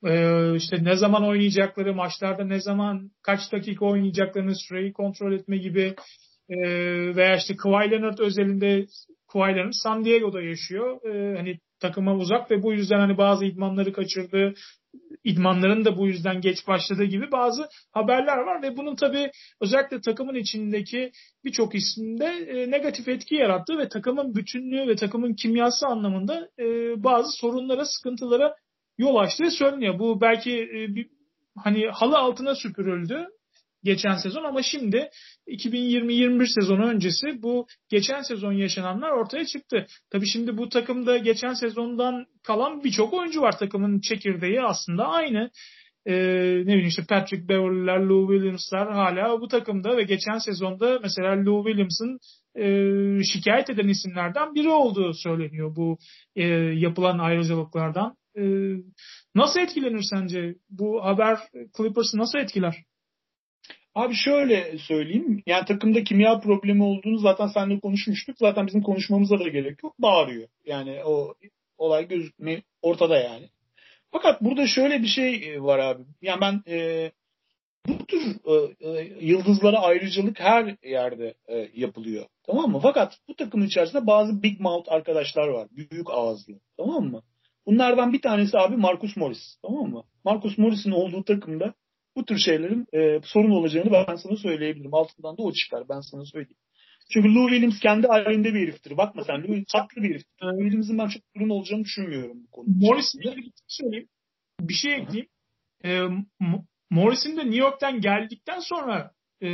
ee, 0.06 0.56
işte 0.56 0.84
ne 0.84 0.96
zaman 0.96 1.24
oynayacakları, 1.24 1.94
maçlarda 1.94 2.44
ne 2.44 2.60
zaman, 2.60 3.12
kaç 3.22 3.52
dakika 3.52 3.86
oynayacaklarını 3.86 4.56
süreyi 4.56 4.94
kontrol 4.94 5.34
etme 5.34 5.58
gibi 5.58 5.96
e, 6.50 6.58
veya 7.16 7.36
işte 7.36 7.56
Kawhi 7.56 7.92
Leonard 7.92 8.18
özelinde 8.18 8.86
Kawhi 9.34 9.56
Leonard 9.56 9.74
San 9.84 10.06
Diego'da 10.06 10.42
yaşıyor. 10.42 11.06
E, 11.06 11.38
hani 11.38 11.60
takıma 11.80 12.16
uzak 12.16 12.52
ve 12.52 12.64
bu 12.64 12.74
yüzden 12.74 13.00
hani 13.00 13.18
bazı 13.18 13.46
idmanları 13.46 13.94
kaçırdı. 13.94 14.54
İdmanların 15.23 15.86
da 15.86 15.97
bu 15.97 16.08
yüzden 16.08 16.41
geç 16.41 16.67
başladığı 16.67 17.03
gibi 17.03 17.31
bazı 17.31 17.67
haberler 17.91 18.38
var 18.38 18.62
ve 18.62 18.77
bunun 18.77 18.95
tabii 18.95 19.31
özellikle 19.62 20.01
takımın 20.01 20.36
içindeki 20.36 21.12
birçok 21.43 21.75
isimde 21.75 22.25
e, 22.25 22.71
negatif 22.71 23.08
etki 23.08 23.36
yarattı 23.36 23.77
ve 23.77 23.89
takımın 23.89 24.36
bütünlüğü 24.36 24.88
ve 24.88 24.95
takımın 24.95 25.34
kimyası 25.34 25.88
anlamında 25.88 26.49
e, 26.60 26.63
bazı 27.03 27.31
sorunlara, 27.31 27.86
sıkıntılara 27.86 28.55
yol 28.97 29.15
açtığı 29.15 29.51
söyleniyor. 29.51 29.99
Bu 29.99 30.21
belki 30.21 30.51
e, 30.51 30.95
bir, 30.95 31.10
hani 31.63 31.88
halı 31.88 32.17
altına 32.17 32.55
süpürüldü 32.55 33.27
geçen 33.86 34.15
sezon 34.15 34.43
ama 34.43 34.63
şimdi 34.63 35.10
2020-21 35.48 36.62
sezonu 36.62 36.86
öncesi 36.86 37.41
bu 37.43 37.67
geçen 37.89 38.21
sezon 38.21 38.52
yaşananlar 38.52 39.12
ortaya 39.12 39.45
çıktı. 39.45 39.86
Tabii 40.12 40.28
şimdi 40.28 40.58
bu 40.58 40.69
takımda 40.69 41.17
geçen 41.17 41.54
sezondan 41.54 42.26
kalan 42.43 42.84
birçok 42.84 43.13
oyuncu 43.13 43.41
var. 43.41 43.58
Takımın 43.60 44.00
çekirdeği 44.00 44.62
aslında 44.62 45.08
aynı. 45.08 45.52
Ee, 46.08 46.13
ne 46.62 46.67
bileyim 46.67 46.88
işte 46.88 47.04
Patrick 47.10 47.50
Beverly'ler, 47.50 48.00
Lou 48.00 48.34
Williams'lar 48.34 48.93
hala 48.93 49.41
bu 49.41 49.48
takımda 49.48 49.98
ve 49.98 50.04
geçen 50.04 50.38
sezonda 50.38 51.00
mesela 51.04 51.45
Lou 51.45 51.65
Williams'ın 51.65 52.19
e, 52.56 53.24
şikayet 53.24 53.69
eden 53.69 53.88
isimlerden 53.88 54.56
biri 54.56 54.69
olduğu 54.69 55.13
söyleniyor 55.13 55.76
bu 55.76 55.98
e, 56.36 56.48
yapılan 56.74 57.19
ayrıcalıklardan. 57.19 58.15
E, 58.38 58.43
nasıl 59.36 59.60
etkilenir 59.60 60.04
sence? 60.10 60.56
Bu 60.69 61.06
haber 61.06 61.39
Clippers'ı 61.78 62.17
nasıl 62.17 62.39
etkiler? 62.39 62.76
Abi 63.95 64.13
şöyle 64.15 64.77
söyleyeyim. 64.77 65.43
Yani 65.45 65.65
takımda 65.65 66.03
kimya 66.03 66.39
problemi 66.39 66.84
olduğunu 66.84 67.17
zaten 67.17 67.47
seninle 67.47 67.79
konuşmuştuk. 67.79 68.38
Zaten 68.39 68.67
bizim 68.67 68.81
konuşmamıza 68.81 69.39
da 69.39 69.47
gerek 69.47 69.84
yok. 69.84 69.95
Bağırıyor. 69.99 70.47
Yani 70.65 71.03
o 71.05 71.34
olay 71.77 72.08
gözükme 72.08 72.62
ortada 72.81 73.17
yani. 73.17 73.49
Fakat 74.12 74.41
burada 74.41 74.67
şöyle 74.67 75.01
bir 75.01 75.08
şey 75.08 75.63
var 75.63 75.79
abi. 75.79 76.03
Yani 76.21 76.41
ben 76.41 76.63
e, 76.67 77.12
bu 77.88 78.05
tür 78.05 78.36
e, 78.45 78.89
e, 78.89 79.03
yıldızlara 79.21 79.79
ayrıcalık 79.79 80.39
her 80.39 80.75
yerde 80.84 81.34
e, 81.47 81.69
yapılıyor. 81.73 82.25
Tamam 82.43 82.71
mı? 82.71 82.79
Fakat 82.84 83.19
bu 83.27 83.36
takımın 83.36 83.65
içerisinde 83.65 84.08
bazı 84.08 84.43
big 84.43 84.60
mouth 84.60 84.91
arkadaşlar 84.91 85.47
var. 85.47 85.67
Büyük 85.71 86.10
ağızlı. 86.10 86.53
Tamam 86.77 87.03
mı? 87.03 87.21
Bunlardan 87.65 88.13
bir 88.13 88.21
tanesi 88.21 88.58
abi 88.58 88.75
Marcus 88.75 89.17
Morris. 89.17 89.58
Tamam 89.62 89.89
mı? 89.89 90.03
Marcus 90.23 90.58
Morris'in 90.58 90.91
olduğu 90.91 91.23
takımda 91.23 91.73
bu 92.15 92.25
tür 92.25 92.38
şeylerin 92.38 92.86
e, 92.93 93.21
sorun 93.23 93.51
olacağını 93.51 93.91
ben 93.91 94.15
sana 94.15 94.38
söyleyebilirim. 94.38 94.93
Altından 94.93 95.38
da 95.38 95.41
o 95.41 95.54
çıkar. 95.54 95.89
Ben 95.89 95.99
sana 95.99 96.25
söyleyeyim. 96.25 96.58
Çünkü 97.13 97.36
Lou 97.36 97.49
Williams 97.49 97.80
kendi 97.80 98.08
halinde 98.08 98.54
bir 98.54 98.62
heriftir. 98.62 98.97
Bakma 98.97 99.23
sen 99.23 99.43
Lou 99.43 99.63
tatlı 99.73 100.04
bir 100.04 100.10
heriftir. 100.10 100.43
Lou 100.43 100.60
Williams'ın 100.60 100.97
ben 100.97 101.08
çok 101.08 101.21
sorun 101.38 101.49
olacağını 101.49 101.84
düşünmüyorum 101.84 102.38
bu 102.43 102.51
konuda. 102.51 102.71
Morris'in 102.75 103.21
bir 103.21 103.34
şey 103.34 103.51
söyleyeyim. 103.67 104.08
Bir 104.62 104.73
şey 104.73 104.93
ekleyeyim. 104.93 105.30
E, 105.86 106.01
Morris'in 106.89 107.38
de 107.38 107.41
New 107.41 107.58
York'tan 107.58 108.01
geldikten 108.01 108.60
sonra 108.60 109.12
e, 109.41 109.49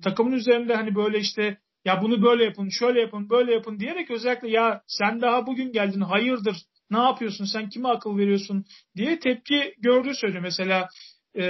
takımın 0.00 0.32
üzerinde 0.32 0.74
hani 0.74 0.94
böyle 0.94 1.18
işte 1.18 1.58
ya 1.84 2.02
bunu 2.02 2.22
böyle 2.22 2.44
yapın, 2.44 2.68
şöyle 2.68 3.00
yapın, 3.00 3.30
böyle 3.30 3.52
yapın 3.52 3.80
diyerek 3.80 4.10
özellikle 4.10 4.50
ya 4.50 4.82
sen 4.86 5.20
daha 5.20 5.46
bugün 5.46 5.72
geldin 5.72 6.00
hayırdır 6.00 6.56
ne 6.90 6.98
yapıyorsun 6.98 7.44
sen 7.44 7.68
kime 7.68 7.88
akıl 7.88 8.18
veriyorsun 8.18 8.64
diye 8.96 9.18
tepki 9.18 9.74
gördüğü 9.78 10.14
söylüyor. 10.14 10.42
Mesela 10.42 10.88
e, 11.36 11.44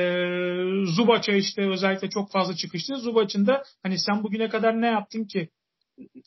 Zubac'a 0.84 1.32
işte 1.32 1.68
özellikle 1.68 2.10
çok 2.10 2.32
fazla 2.32 2.56
çıkıştı. 2.56 2.96
Zubac'ın 2.96 3.46
da 3.46 3.62
hani 3.82 3.98
sen 3.98 4.22
bugüne 4.22 4.48
kadar 4.48 4.80
ne 4.80 4.86
yaptın 4.86 5.24
ki 5.24 5.48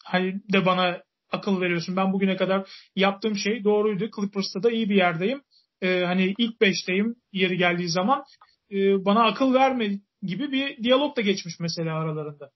hani 0.05 0.33
de 0.53 0.65
bana 0.65 1.03
akıl 1.31 1.61
veriyorsun. 1.61 1.95
Ben 1.95 2.13
bugüne 2.13 2.35
kadar 2.35 2.69
yaptığım 2.95 3.37
şey 3.37 3.63
doğruydu. 3.63 4.09
Clippers'ta 4.15 4.63
da 4.63 4.71
iyi 4.71 4.89
bir 4.89 4.95
yerdeyim. 4.95 5.41
E, 5.81 6.03
hani 6.03 6.33
ilk 6.37 6.61
beşteyim 6.61 7.15
yeri 7.31 7.57
geldiği 7.57 7.89
zaman. 7.89 8.23
E, 8.71 9.05
bana 9.05 9.23
akıl 9.23 9.53
verme 9.53 9.99
gibi 10.21 10.51
bir 10.51 10.83
diyalog 10.83 11.17
da 11.17 11.21
geçmiş 11.21 11.59
mesela 11.59 11.95
aralarında. 11.95 12.51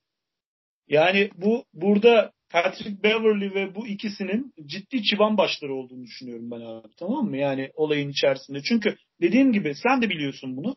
Yani 0.88 1.30
bu 1.36 1.66
burada 1.74 2.32
Patrick 2.50 3.04
Beverly 3.04 3.54
ve 3.54 3.76
bu 3.76 3.88
ikisinin 3.88 4.54
ciddi 4.66 5.04
çıban 5.04 5.38
başları 5.38 5.74
olduğunu 5.74 6.04
düşünüyorum 6.04 6.52
ben 6.52 6.62
abi. 6.62 6.88
Tamam 7.00 7.26
mı? 7.26 7.38
Yani 7.38 7.72
olayın 7.74 8.10
içerisinde. 8.10 8.62
Çünkü 8.62 8.98
dediğim 9.22 9.54
gibi 9.54 9.76
sen 9.76 10.02
de 10.02 10.10
biliyorsun 10.10 10.58
bunu. 10.58 10.76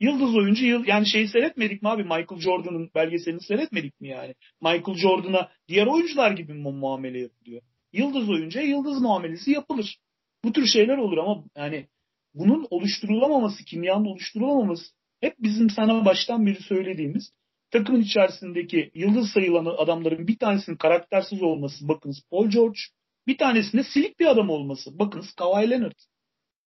Yıldız 0.00 0.36
oyuncu 0.36 0.64
yıl 0.66 0.86
yani 0.86 1.08
şeyi 1.08 1.28
seyretmedik 1.28 1.82
mi 1.82 1.88
abi? 1.88 2.02
Michael 2.02 2.40
Jordan'ın 2.40 2.90
belgeselini 2.94 3.40
seyretmedik 3.40 4.00
mi 4.00 4.08
yani? 4.08 4.34
Michael 4.60 4.96
Jordan'a 4.96 5.48
diğer 5.68 5.86
oyuncular 5.86 6.30
gibi 6.30 6.52
mi 6.52 6.72
muamele 6.72 7.20
yapılıyor? 7.20 7.62
Yıldız 7.92 8.28
oyuncuya 8.28 8.64
yıldız 8.64 9.02
muamelesi 9.02 9.50
yapılır. 9.50 9.96
Bu 10.44 10.52
tür 10.52 10.66
şeyler 10.66 10.96
olur 10.96 11.18
ama 11.18 11.44
yani 11.56 11.86
bunun 12.34 12.66
oluşturulamaması, 12.70 13.64
kimyanın 13.64 14.04
oluşturulamaması 14.04 14.84
hep 15.20 15.34
bizim 15.38 15.70
sana 15.70 16.04
baştan 16.04 16.46
beri 16.46 16.62
söylediğimiz 16.62 17.32
takımın 17.70 18.00
içerisindeki 18.00 18.90
yıldız 18.94 19.30
sayılan 19.30 19.64
adamların 19.64 20.26
bir 20.26 20.38
tanesinin 20.38 20.76
karaktersiz 20.76 21.42
olması 21.42 21.88
bakınız 21.88 22.22
Paul 22.30 22.50
George, 22.50 22.78
bir 23.26 23.38
tanesinde 23.38 23.84
silik 23.84 24.20
bir 24.20 24.26
adam 24.26 24.50
olması 24.50 24.98
bakınız 24.98 25.32
Kawhi 25.32 25.70
Leonard. 25.70 25.98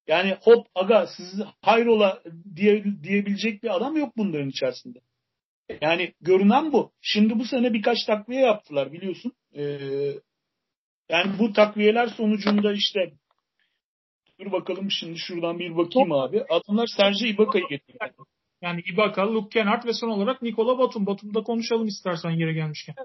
Yani 0.08 0.38
hop 0.42 0.68
aga 0.76 1.08
sizi 1.08 1.44
hayrola 1.62 2.24
diye, 2.56 2.84
diyebilecek 3.04 3.64
bir 3.64 3.76
adam 3.76 3.98
yok 3.98 4.18
bunların 4.18 4.50
içerisinde. 4.50 5.00
Yani 5.82 6.14
görünen 6.22 6.72
bu. 6.72 6.92
Şimdi 7.02 7.40
bu 7.40 7.46
sene 7.46 7.74
birkaç 7.74 8.06
takviye 8.06 8.42
yaptılar 8.42 8.94
biliyorsun. 8.94 9.34
Ee, 9.56 9.62
yani 11.10 11.40
bu 11.40 11.54
takviyeler 11.54 12.08
sonucunda 12.08 12.74
işte 12.74 13.12
dur 14.40 14.52
bakalım 14.52 14.92
şimdi 14.92 15.20
şuradan 15.20 15.60
bir 15.60 15.78
bakayım 15.78 16.12
abi. 16.12 16.44
Adamlar 16.50 16.88
Serge 16.98 17.30
Ibaka'yı 17.30 17.68
getirdi. 17.70 17.98
Yani 18.62 18.82
Ibaka, 18.94 19.34
Luke 19.34 19.50
Kennard 19.50 19.86
ve 19.86 19.94
son 19.94 20.10
olarak 20.10 20.42
Nikola 20.42 20.80
Batum. 20.80 21.06
Batum'da 21.06 21.44
konuşalım 21.44 21.88
istersen 21.88 22.30
yere 22.30 22.54
gelmişken. 22.54 22.96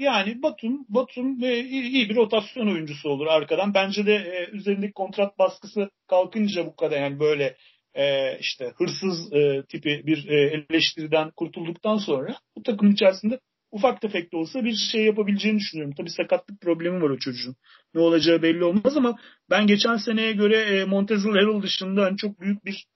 Yani 0.00 0.42
Batum, 0.42 0.86
Batum 0.88 1.44
e, 1.44 1.60
iyi 1.60 2.08
bir 2.08 2.16
rotasyon 2.16 2.66
oyuncusu 2.66 3.08
olur 3.08 3.26
arkadan. 3.26 3.74
Bence 3.74 4.06
de 4.06 4.14
e, 4.14 4.50
üzerindeki 4.56 4.92
kontrat 4.92 5.38
baskısı 5.38 5.90
kalkınca 6.08 6.66
bu 6.66 6.76
kadar 6.76 7.00
yani 7.00 7.20
böyle 7.20 7.56
e, 7.94 8.38
işte 8.38 8.72
hırsız 8.76 9.32
e, 9.32 9.62
tipi 9.68 10.02
bir 10.06 10.28
e, 10.28 10.64
eleştiriden 10.70 11.30
kurtulduktan 11.30 11.96
sonra 11.96 12.36
bu 12.56 12.62
takım 12.62 12.90
içerisinde 12.90 13.40
ufak 13.70 14.00
tefek 14.00 14.32
de 14.32 14.36
olsa 14.36 14.64
bir 14.64 14.74
şey 14.92 15.04
yapabileceğini 15.04 15.58
düşünüyorum. 15.58 15.94
Tabii 15.96 16.10
sakatlık 16.10 16.60
problemi 16.60 17.02
var 17.02 17.10
o 17.10 17.18
çocuğun. 17.18 17.56
Ne 17.94 18.00
olacağı 18.00 18.42
belli 18.42 18.64
olmaz 18.64 18.96
ama 18.96 19.18
ben 19.50 19.66
geçen 19.66 19.96
seneye 19.96 20.32
göre 20.32 20.56
e, 20.56 20.84
Montezl 20.84 21.28
Harrell 21.28 21.62
dışında 21.62 22.02
hani 22.04 22.16
çok 22.16 22.40
büyük 22.40 22.64
bir 22.64 22.86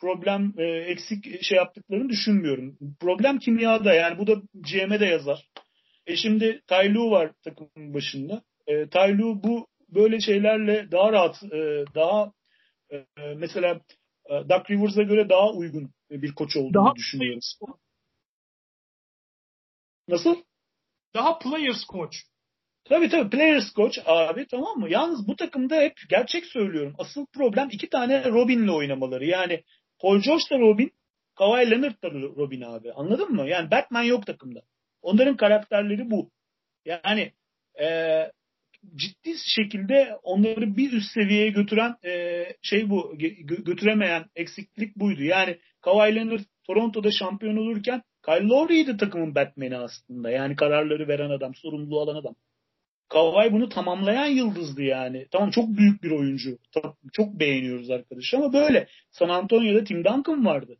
problem 0.00 0.54
e, 0.58 0.64
eksik 0.64 1.42
şey 1.42 1.56
yaptıklarını 1.56 2.08
düşünmüyorum. 2.08 2.78
Problem 3.00 3.38
kimyada 3.38 3.94
yani 3.94 4.18
bu 4.18 4.26
da 4.26 4.34
GM'e 4.54 5.00
de 5.00 5.06
yazar. 5.06 5.48
E 6.10 6.16
şimdi 6.16 6.62
Taylu 6.66 7.10
var 7.10 7.32
takımın 7.44 7.94
başında. 7.94 8.42
E, 8.66 8.88
Taylu 8.88 9.42
bu 9.42 9.66
böyle 9.88 10.20
şeylerle 10.20 10.90
daha 10.92 11.12
rahat, 11.12 11.42
e, 11.42 11.84
daha 11.94 12.32
e, 12.92 13.04
mesela 13.36 13.80
e, 14.30 14.30
Doug 14.30 14.70
Rivers'a 14.70 15.02
göre 15.02 15.28
daha 15.28 15.52
uygun 15.52 15.90
bir 16.10 16.34
koç 16.34 16.56
olduğunu 16.56 16.84
daha 16.84 16.94
düşünüyorum. 16.94 17.40
Nasıl? 20.08 20.36
Daha 21.14 21.38
players 21.38 21.84
coach. 21.92 22.16
Tabii 22.84 23.08
tabii 23.08 23.30
players 23.30 23.74
coach 23.74 23.98
abi 24.06 24.46
tamam 24.46 24.78
mı? 24.78 24.90
Yalnız 24.90 25.28
bu 25.28 25.36
takımda 25.36 25.80
hep 25.80 25.94
gerçek 26.08 26.46
söylüyorum. 26.46 26.94
Asıl 26.98 27.26
problem 27.26 27.68
iki 27.72 27.88
tane 27.88 28.24
Robin'le 28.24 28.68
oynamaları. 28.68 29.24
Yani 29.24 29.62
Paul 30.00 30.20
George 30.20 30.44
da 30.50 30.58
Robin, 30.58 30.92
Kawhi 31.34 31.70
Leonard 31.70 32.02
da 32.02 32.10
Robin 32.12 32.60
abi. 32.60 32.92
Anladın 32.92 33.32
mı? 33.32 33.48
Yani 33.48 33.70
Batman 33.70 34.02
yok 34.02 34.26
takımda. 34.26 34.62
Onların 35.02 35.36
karakterleri 35.36 36.10
bu. 36.10 36.30
Yani 36.84 37.32
e, 37.80 37.86
ciddi 38.96 39.34
şekilde 39.56 40.16
onları 40.22 40.76
bir 40.76 40.92
üst 40.92 41.12
seviyeye 41.12 41.50
götüren 41.50 41.96
e, 42.04 42.44
şey 42.62 42.90
bu 42.90 43.14
gö- 43.16 43.64
götüremeyen 43.64 44.24
eksiklik 44.36 44.96
buydu. 44.96 45.22
Yani 45.22 45.58
Kawhi 45.80 46.16
Leonard 46.16 46.40
Toronto'da 46.64 47.10
şampiyon 47.10 47.56
olurken 47.56 48.02
Kyle 48.24 48.48
Lowry'ydi 48.48 48.96
takımın 48.96 49.34
Batman'i 49.34 49.76
aslında. 49.76 50.30
Yani 50.30 50.56
kararları 50.56 51.08
veren 51.08 51.30
adam, 51.30 51.54
sorumluluğu 51.54 52.00
alan 52.00 52.16
adam. 52.16 52.34
Kawhi 53.08 53.52
bunu 53.52 53.68
tamamlayan 53.68 54.26
yıldızdı 54.26 54.82
yani. 54.82 55.26
Tamam 55.30 55.50
çok 55.50 55.68
büyük 55.68 56.02
bir 56.02 56.10
oyuncu. 56.10 56.58
Çok 57.12 57.40
beğeniyoruz 57.40 57.90
arkadaşı 57.90 58.36
ama 58.36 58.52
böyle. 58.52 58.88
San 59.10 59.28
Antonio'da 59.28 59.84
Tim 59.84 60.04
Duncan 60.04 60.44
vardı. 60.44 60.76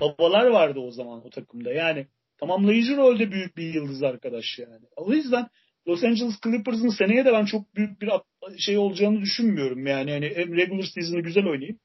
Babalar 0.00 0.46
vardı 0.46 0.80
o 0.80 0.90
zaman 0.90 1.26
o 1.26 1.30
takımda. 1.30 1.72
Yani 1.72 2.06
tamamlayıcı 2.42 2.96
rolde 2.96 3.32
büyük 3.32 3.56
bir 3.56 3.74
yıldız 3.74 4.02
arkadaş 4.02 4.58
yani. 4.58 4.86
O 4.96 5.12
yüzden 5.12 5.48
Los 5.88 6.04
Angeles 6.04 6.40
Clippers'ın 6.44 6.88
seneye 6.88 7.24
de 7.24 7.32
ben 7.32 7.44
çok 7.44 7.74
büyük 7.74 8.00
bir 8.00 8.10
şey 8.58 8.78
olacağını 8.78 9.20
düşünmüyorum. 9.20 9.86
Yani 9.86 10.10
hani 10.10 10.32
hem 10.36 10.56
regular 10.56 10.84
season'ı 10.94 11.20
güzel 11.20 11.46
oynayıp 11.46 11.80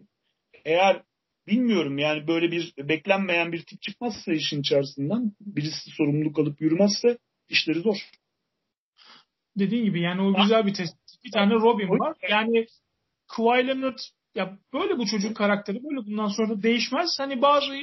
eğer 0.66 1.04
bilmiyorum 1.48 1.98
yani 1.98 2.28
böyle 2.28 2.52
bir 2.52 2.74
beklenmeyen 2.78 3.52
bir 3.52 3.64
tip 3.64 3.82
çıkmazsa 3.82 4.34
işin 4.34 4.62
içerisinden 4.62 5.32
birisi 5.42 5.92
sorumluluk 5.92 6.40
alıp 6.40 6.62
yürümezse 6.62 7.18
işleri 7.50 7.80
zor. 7.80 7.98
Dediğin 9.60 9.84
gibi 9.84 10.02
yani 10.02 10.22
o 10.22 10.44
güzel 10.44 10.66
bir 10.66 10.74
test. 10.74 10.96
Bir 11.26 11.32
tane 11.32 11.54
Robin 11.54 11.90
var. 11.90 12.18
Yani 12.30 12.66
Kawhi 13.28 13.68
Leonard 13.68 14.00
ya 14.38 14.58
böyle 14.74 14.98
bu 14.98 15.06
çocuğun 15.06 15.34
karakteri 15.34 15.84
böyle 15.84 16.08
bundan 16.08 16.28
sonra 16.28 16.50
da 16.50 16.64
değişmez. 16.64 17.10
Hani 17.20 17.42
bazı 17.42 17.74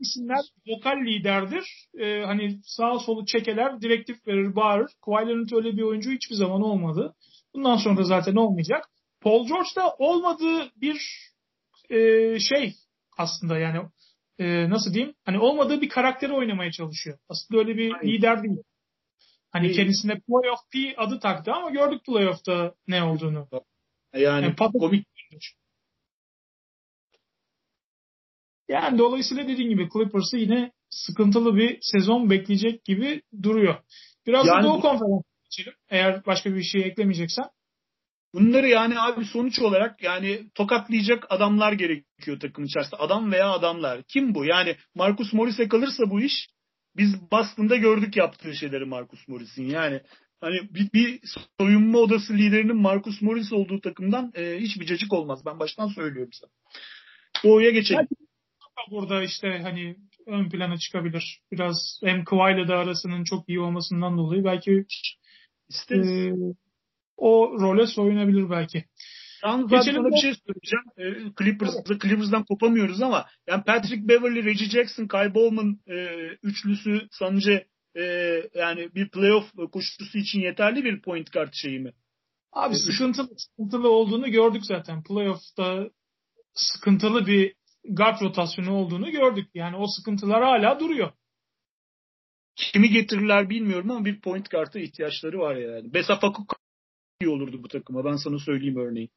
isimler 0.00 0.44
vokal 0.66 0.96
liderdir. 1.06 1.64
Ee, 1.98 2.22
hani 2.26 2.60
sağ 2.64 2.98
solu 2.98 3.26
çekeler, 3.26 3.80
direktif 3.80 4.26
verir, 4.26 4.56
bağırır. 4.56 4.90
Kawhi 5.04 5.56
öyle 5.56 5.76
bir 5.76 5.82
oyuncu 5.82 6.10
hiçbir 6.10 6.34
zaman 6.34 6.62
olmadı. 6.62 7.14
Bundan 7.54 7.76
sonra 7.76 7.96
da 7.96 8.04
zaten 8.04 8.36
olmayacak. 8.36 8.88
Paul 9.20 9.46
George 9.46 9.68
da 9.76 9.94
olmadığı 9.98 10.70
bir 10.76 11.00
e, 11.90 11.98
şey 12.40 12.74
aslında 13.18 13.58
yani 13.58 13.78
e, 14.38 14.70
nasıl 14.70 14.94
diyeyim? 14.94 15.14
Hani 15.24 15.38
olmadığı 15.38 15.80
bir 15.80 15.88
karakteri 15.88 16.32
oynamaya 16.32 16.72
çalışıyor. 16.72 17.18
Aslında 17.28 17.60
öyle 17.60 17.76
bir 17.76 17.94
Aynen. 17.94 18.12
lider 18.12 18.42
değil. 18.42 18.56
Hani 19.50 19.64
değil. 19.64 19.76
kendisine 19.76 20.12
Playoff 20.12 20.60
P 20.72 20.96
adı 20.96 21.20
taktı 21.20 21.52
ama 21.52 21.70
gördük 21.70 22.04
Playoff'ta 22.06 22.74
ne 22.88 23.02
olduğunu. 23.02 23.48
Yani, 24.14 24.24
yani 24.24 24.56
komik. 24.56 25.06
Yani 28.72 28.98
dolayısıyla 28.98 29.48
dediğin 29.48 29.68
gibi 29.68 29.88
Clippers'ı 29.92 30.36
yine 30.36 30.72
sıkıntılı 30.90 31.56
bir 31.56 31.78
sezon 31.80 32.30
bekleyecek 32.30 32.84
gibi 32.84 33.22
duruyor. 33.42 33.76
Biraz 34.26 34.46
yani, 34.46 34.62
da 34.62 34.68
Doğu 34.68 34.80
Konferansı 34.80 35.28
geçelim. 35.44 35.78
Eğer 35.90 36.26
başka 36.26 36.54
bir 36.54 36.62
şey 36.62 36.80
eklemeyeceksen. 36.82 37.44
Bunları 38.34 38.68
yani 38.68 39.00
abi 39.00 39.24
sonuç 39.24 39.58
olarak 39.58 40.02
yani 40.02 40.50
tokatlayacak 40.54 41.26
adamlar 41.28 41.72
gerekiyor 41.72 42.40
takım 42.40 42.64
içerisinde. 42.64 42.96
Adam 42.96 43.32
veya 43.32 43.50
adamlar. 43.50 44.02
Kim 44.02 44.34
bu? 44.34 44.44
Yani 44.44 44.76
Marcus 44.94 45.32
Morris'e 45.32 45.68
kalırsa 45.68 46.10
bu 46.10 46.20
iş 46.20 46.48
biz 46.96 47.30
Boston'da 47.32 47.76
gördük 47.76 48.16
yaptığı 48.16 48.54
şeyleri 48.54 48.84
Marcus 48.84 49.28
Morris'in. 49.28 49.68
Yani 49.68 50.00
hani 50.40 50.56
bir, 50.74 50.92
bir 50.92 51.20
soyunma 51.58 51.98
odası 51.98 52.32
liderinin 52.32 52.76
Marcus 52.76 53.22
Morris 53.22 53.52
olduğu 53.52 53.80
takımdan 53.80 54.32
e, 54.34 54.58
hiçbir 54.58 54.86
cacık 54.86 55.12
olmaz. 55.12 55.42
Ben 55.46 55.60
baştan 55.60 55.88
söylüyorum 55.88 56.32
sana. 56.32 56.50
Doğu'ya 57.44 57.70
geçelim. 57.70 58.08
Burada 58.90 59.22
işte 59.22 59.60
hani 59.62 59.96
ön 60.26 60.48
plana 60.48 60.78
çıkabilir. 60.78 61.40
Biraz 61.52 62.00
hem 62.04 62.24
Kawhi'la 62.24 62.68
da 62.68 62.76
arasının 62.76 63.24
çok 63.24 63.48
iyi 63.48 63.60
olmasından 63.60 64.18
dolayı 64.18 64.44
belki 64.44 64.84
İsteriz. 65.68 66.08
e, 66.08 66.32
o 67.16 67.56
role 67.60 67.86
soyunabilir 67.86 68.50
belki. 68.50 68.84
Yalnız 69.44 69.70
Geçelim 69.70 70.04
bir 70.04 70.16
şey 70.16 70.34
söyleyeceğim. 70.34 70.84
E, 70.98 71.32
Clippers'da 71.38 71.98
Clippers'dan 71.98 72.44
kopamıyoruz 72.44 73.02
ama 73.02 73.26
yani 73.46 73.64
Patrick 73.64 74.08
Beverly, 74.08 74.44
Reggie 74.44 74.68
Jackson, 74.68 75.06
Kyle 75.06 75.34
Bowman 75.34 75.78
e, 75.88 76.28
üçlüsü 76.42 77.08
sence 77.10 77.66
e, 77.96 78.02
yani 78.54 78.94
bir 78.94 79.10
playoff 79.10 79.52
koşusu 79.72 80.18
için 80.18 80.40
yeterli 80.40 80.84
bir 80.84 81.02
point 81.02 81.30
kart 81.30 81.54
şeyi 81.54 81.80
mi? 81.80 81.92
Abi 82.52 82.74
sıkıntılı, 82.74 83.28
sıkıntılı 83.36 83.90
olduğunu 83.90 84.30
gördük 84.30 84.62
zaten. 84.64 85.02
Playoff'ta 85.02 85.90
sıkıntılı 86.54 87.26
bir 87.26 87.54
guard 87.84 88.20
rotasyonu 88.22 88.74
olduğunu 88.74 89.10
gördük. 89.10 89.50
Yani 89.54 89.76
o 89.76 89.86
sıkıntılar 89.86 90.42
hala 90.42 90.80
duruyor. 90.80 91.12
Kimi 92.56 92.90
getirirler 92.90 93.50
bilmiyorum 93.50 93.90
ama 93.90 94.04
bir 94.04 94.20
point 94.20 94.48
kartı 94.48 94.78
ihtiyaçları 94.78 95.38
var 95.38 95.56
yani. 95.56 95.94
Besa 95.94 96.18
Fakuk 96.18 96.56
iyi 97.20 97.28
olurdu 97.28 97.62
bu 97.62 97.68
takıma. 97.68 98.04
Ben 98.04 98.16
sana 98.16 98.38
söyleyeyim 98.38 98.76
örneğin. 98.76 99.10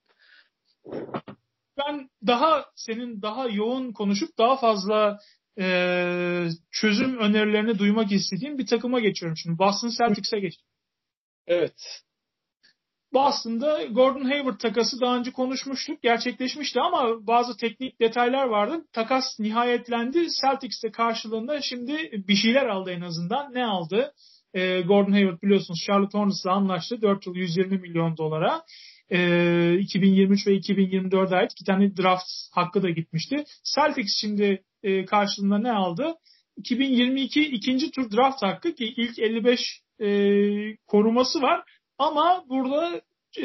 Ben 1.78 2.10
daha 2.28 2.66
senin 2.76 3.22
daha 3.22 3.50
yoğun 3.50 3.92
konuşup 3.92 4.38
daha 4.38 4.58
fazla 4.58 5.20
e, 5.60 6.48
çözüm 6.72 7.18
önerilerini 7.18 7.80
duymak 7.80 8.12
istediğim 8.12 8.58
bir 8.58 8.68
takıma 8.68 9.00
geçiyorum 9.00 9.38
şimdi. 9.38 9.60
Boston 9.60 9.92
Celtics'e 9.98 10.40
geç. 10.40 10.54
Evet. 11.48 12.04
Boston'da 13.16 13.84
Gordon 13.84 14.26
Hayward 14.26 14.60
takası 14.60 15.02
daha 15.02 15.18
önce 15.18 15.32
konuşmuştuk. 15.32 16.02
Gerçekleşmişti 16.02 16.80
ama 16.80 17.28
bazı 17.28 17.58
teknik 17.58 18.00
detaylar 18.00 18.46
vardı. 18.46 18.86
Takas 18.94 19.40
nihayetlendi. 19.40 20.28
Celtics 20.42 20.84
de 20.84 20.92
karşılığında 20.92 21.62
şimdi 21.62 22.24
bir 22.28 22.36
şeyler 22.36 22.66
aldı 22.66 22.92
en 22.92 23.02
azından. 23.02 23.54
Ne 23.54 23.66
aldı? 23.66 24.14
Ee, 24.54 24.82
Gordon 24.82 25.12
Hayward 25.12 25.42
biliyorsunuz 25.42 25.84
Charlotte 25.88 26.18
Hornets'la 26.18 26.52
anlaştı. 26.52 27.02
4 27.02 27.28
yıl 27.28 27.36
120 27.36 27.78
milyon 27.78 28.18
dolara. 28.18 28.62
Ee, 29.12 29.78
2023 29.80 30.48
ve 30.48 30.52
2024'e 30.52 31.36
ait 31.36 31.52
iki 31.52 31.64
tane 31.64 31.98
draft 31.98 32.28
hakkı 32.52 32.84
da 32.84 32.90
gitmişti. 32.90 33.44
Celtics 33.76 34.18
şimdi 34.22 34.64
e, 34.84 35.06
karşılığında 35.06 35.58
ne 35.58 35.72
aldı? 35.72 36.14
2022 36.58 37.42
ikinci 37.42 37.92
tur 37.92 38.12
draft 38.12 38.44
hakkı 38.44 38.76
ki 38.76 38.86
ilk 38.98 39.20
55 39.20 39.82
e, 40.00 40.08
koruması 40.88 41.42
var. 41.42 41.64
Ama 41.98 42.46
burada 42.50 43.02
e, 43.38 43.44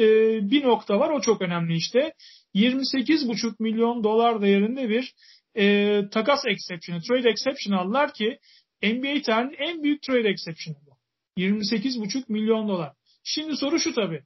bir 0.51 0.63
nokta 0.63 0.99
var 0.99 1.09
o 1.09 1.21
çok 1.21 1.41
önemli 1.41 1.75
işte. 1.75 2.13
28,5 2.55 3.55
milyon 3.59 4.03
dolar 4.03 4.41
değerinde 4.41 4.89
bir 4.89 5.13
e, 5.55 6.01
takas 6.09 6.45
exception'ı, 6.45 7.01
trade 7.01 7.29
exception 7.29 7.77
aldılar 7.77 8.13
ki 8.13 8.39
NBA 8.83 9.21
tarihinin 9.21 9.55
en 9.57 9.83
büyük 9.83 10.01
trade 10.01 10.29
exception'ı 10.29 10.77
bu. 10.85 10.97
28,5 11.37 12.23
milyon 12.27 12.67
dolar. 12.67 12.93
Şimdi 13.23 13.57
soru 13.57 13.79
şu 13.79 13.93
tabii. 13.93 14.23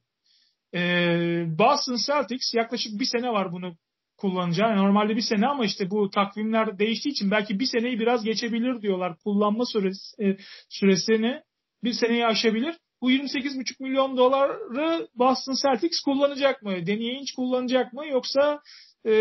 Ee, 0.76 1.46
Boston 1.60 1.98
Celtics 2.08 2.54
yaklaşık 2.54 3.00
bir 3.00 3.06
sene 3.06 3.30
var 3.30 3.52
bunu 3.52 3.78
kullanacağı. 4.18 4.78
Normalde 4.78 5.16
bir 5.16 5.22
sene 5.22 5.48
ama 5.48 5.66
işte 5.66 5.90
bu 5.90 6.10
takvimler 6.10 6.80
değiştiği 6.80 7.12
için 7.12 7.32
belki 7.32 7.60
bir 7.60 7.66
seneyi 7.66 8.00
biraz 8.00 8.24
geçebilir 8.24 8.82
diyorlar. 8.82 9.18
Kullanma 9.24 9.66
süresi, 9.66 10.24
e, 10.24 10.38
süresini 10.70 11.42
bir 11.84 11.94
seneyi 11.94 12.26
aşabilir. 12.26 12.76
Bu 13.02 13.12
28,5 13.12 13.84
milyon 13.84 14.18
doları 14.18 15.08
Boston 15.16 15.56
Celtics 15.62 16.00
kullanacak 16.06 16.62
mı? 16.62 16.72
Danny 16.72 17.10
Ainge 17.10 17.36
kullanacak 17.36 17.94
mı? 17.94 18.08
Yoksa 18.08 18.62
e, 19.06 19.12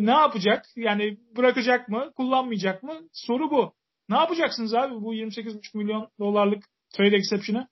ne 0.00 0.10
yapacak? 0.10 0.64
Yani 0.76 1.16
bırakacak 1.36 1.88
mı? 1.88 2.12
Kullanmayacak 2.16 2.82
mı? 2.82 3.00
Soru 3.12 3.50
bu. 3.50 3.72
Ne 4.08 4.16
yapacaksınız 4.16 4.74
abi 4.74 4.94
bu 4.94 5.14
28,5 5.14 5.60
milyon 5.74 6.08
dolarlık 6.18 6.64
trade 6.96 7.16
exception'ı? 7.16 7.68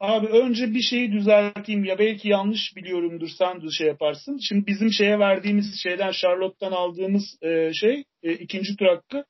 Abi 0.00 0.26
önce 0.26 0.74
bir 0.74 0.80
şeyi 0.80 1.12
düzelteyim 1.12 1.84
ya 1.84 1.98
belki 1.98 2.28
yanlış 2.28 2.76
biliyorumdur 2.76 3.28
sen 3.38 3.62
de 3.62 3.66
şey 3.70 3.86
yaparsın. 3.86 4.38
Şimdi 4.48 4.66
bizim 4.66 4.92
şeye 4.92 5.18
verdiğimiz 5.18 5.82
şeyden 5.82 6.12
Charlotte'dan 6.12 6.72
aldığımız 6.72 7.38
e, 7.42 7.72
şey 7.72 8.04
e, 8.22 8.32
ikinci 8.32 8.76
tur 8.76 8.86
hakkı 8.86 9.24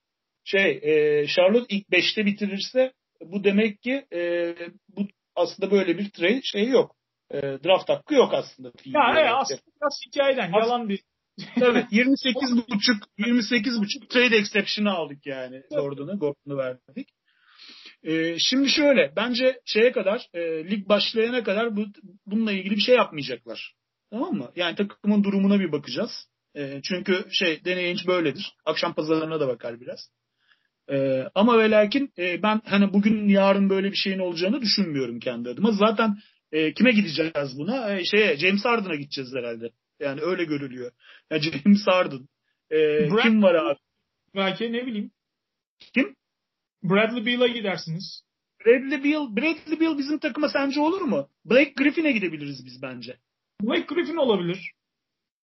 şey 0.44 0.80
e, 0.82 1.26
Charlotte 1.26 1.76
ilk 1.76 1.88
5'te 1.88 2.26
bitirirse 2.26 2.92
bu 3.24 3.44
demek 3.44 3.82
ki 3.82 4.04
e, 4.12 4.54
bu 4.96 5.06
aslında 5.38 5.70
böyle 5.70 5.98
bir 5.98 6.10
trade 6.10 6.42
şey 6.42 6.68
yok. 6.68 6.96
E, 7.30 7.40
draft 7.40 7.88
hakkı 7.88 8.14
yok 8.14 8.34
aslında. 8.34 8.72
Ya 8.84 9.00
evet, 9.12 9.30
aslında 9.34 9.60
biraz 9.80 10.00
hikayeden 10.06 10.52
As- 10.52 10.64
yalan 10.64 10.88
bir 10.88 11.00
Evet 11.60 11.86
28 11.90 12.56
buçuk 12.56 12.96
28 13.18 13.80
buçuk 13.80 14.10
trade 14.10 14.36
exception'ı 14.36 14.90
aldık 14.90 15.26
yani 15.26 15.62
Gordon'u 15.70 16.18
Gordon'u 16.18 16.56
verdik. 16.56 17.08
Ee, 18.02 18.38
şimdi 18.38 18.68
şöyle 18.68 19.12
bence 19.16 19.60
şeye 19.64 19.92
kadar 19.92 20.28
e, 20.34 20.70
lig 20.70 20.88
başlayana 20.88 21.44
kadar 21.44 21.76
bu 21.76 21.86
bununla 22.26 22.52
ilgili 22.52 22.76
bir 22.76 22.80
şey 22.80 22.94
yapmayacaklar. 22.94 23.74
Tamam 24.10 24.34
mı? 24.34 24.52
Yani 24.56 24.76
takımın 24.76 25.24
durumuna 25.24 25.60
bir 25.60 25.72
bakacağız. 25.72 26.10
E, 26.56 26.80
çünkü 26.82 27.26
şey 27.30 27.64
deneyinç 27.64 28.06
böyledir. 28.06 28.56
Akşam 28.64 28.94
pazarlarına 28.94 29.40
da 29.40 29.48
bakar 29.48 29.80
biraz. 29.80 30.10
E, 30.90 31.24
ama 31.34 31.58
ve 31.58 31.70
lakin 31.70 32.12
e, 32.18 32.42
ben 32.42 32.60
hani 32.64 32.92
bugün 32.92 33.28
yarın 33.28 33.70
böyle 33.70 33.90
bir 33.90 33.96
şeyin 33.96 34.18
olacağını 34.18 34.60
düşünmüyorum 34.60 35.20
kendi 35.20 35.48
adıma. 35.48 35.72
Zaten 35.72 36.16
E, 36.52 36.72
kime 36.74 36.90
gideceğiz 36.92 37.58
buna? 37.58 37.90
E, 37.90 38.04
şeye 38.04 38.36
James 38.36 38.64
Harden'a 38.64 38.94
gideceğiz 38.94 39.30
herhalde. 39.34 39.70
Yani 40.00 40.20
öyle 40.20 40.44
görülüyor. 40.44 40.92
Yani 41.30 41.42
James 41.64 41.86
Harden. 41.86 42.28
E, 42.70 43.08
kim 43.22 43.42
var 43.42 43.54
abi? 43.54 43.78
Belki 44.34 44.72
ne 44.72 44.86
bileyim. 44.86 45.10
Kim? 45.94 46.16
Bradley 46.82 47.26
Beal'a 47.26 47.46
gidersiniz. 47.46 48.22
Bradley 48.66 49.04
Beal, 49.04 49.36
Bradley 49.36 49.80
Beal 49.80 49.98
bizim 49.98 50.18
takıma 50.18 50.48
sence 50.48 50.80
olur 50.80 51.00
mu? 51.00 51.28
Blake 51.44 51.72
Griffin'e 51.76 52.12
gidebiliriz 52.12 52.66
biz 52.66 52.82
bence. 52.82 53.16
Blake 53.62 53.94
Griffin 53.94 54.16
olabilir. 54.16 54.72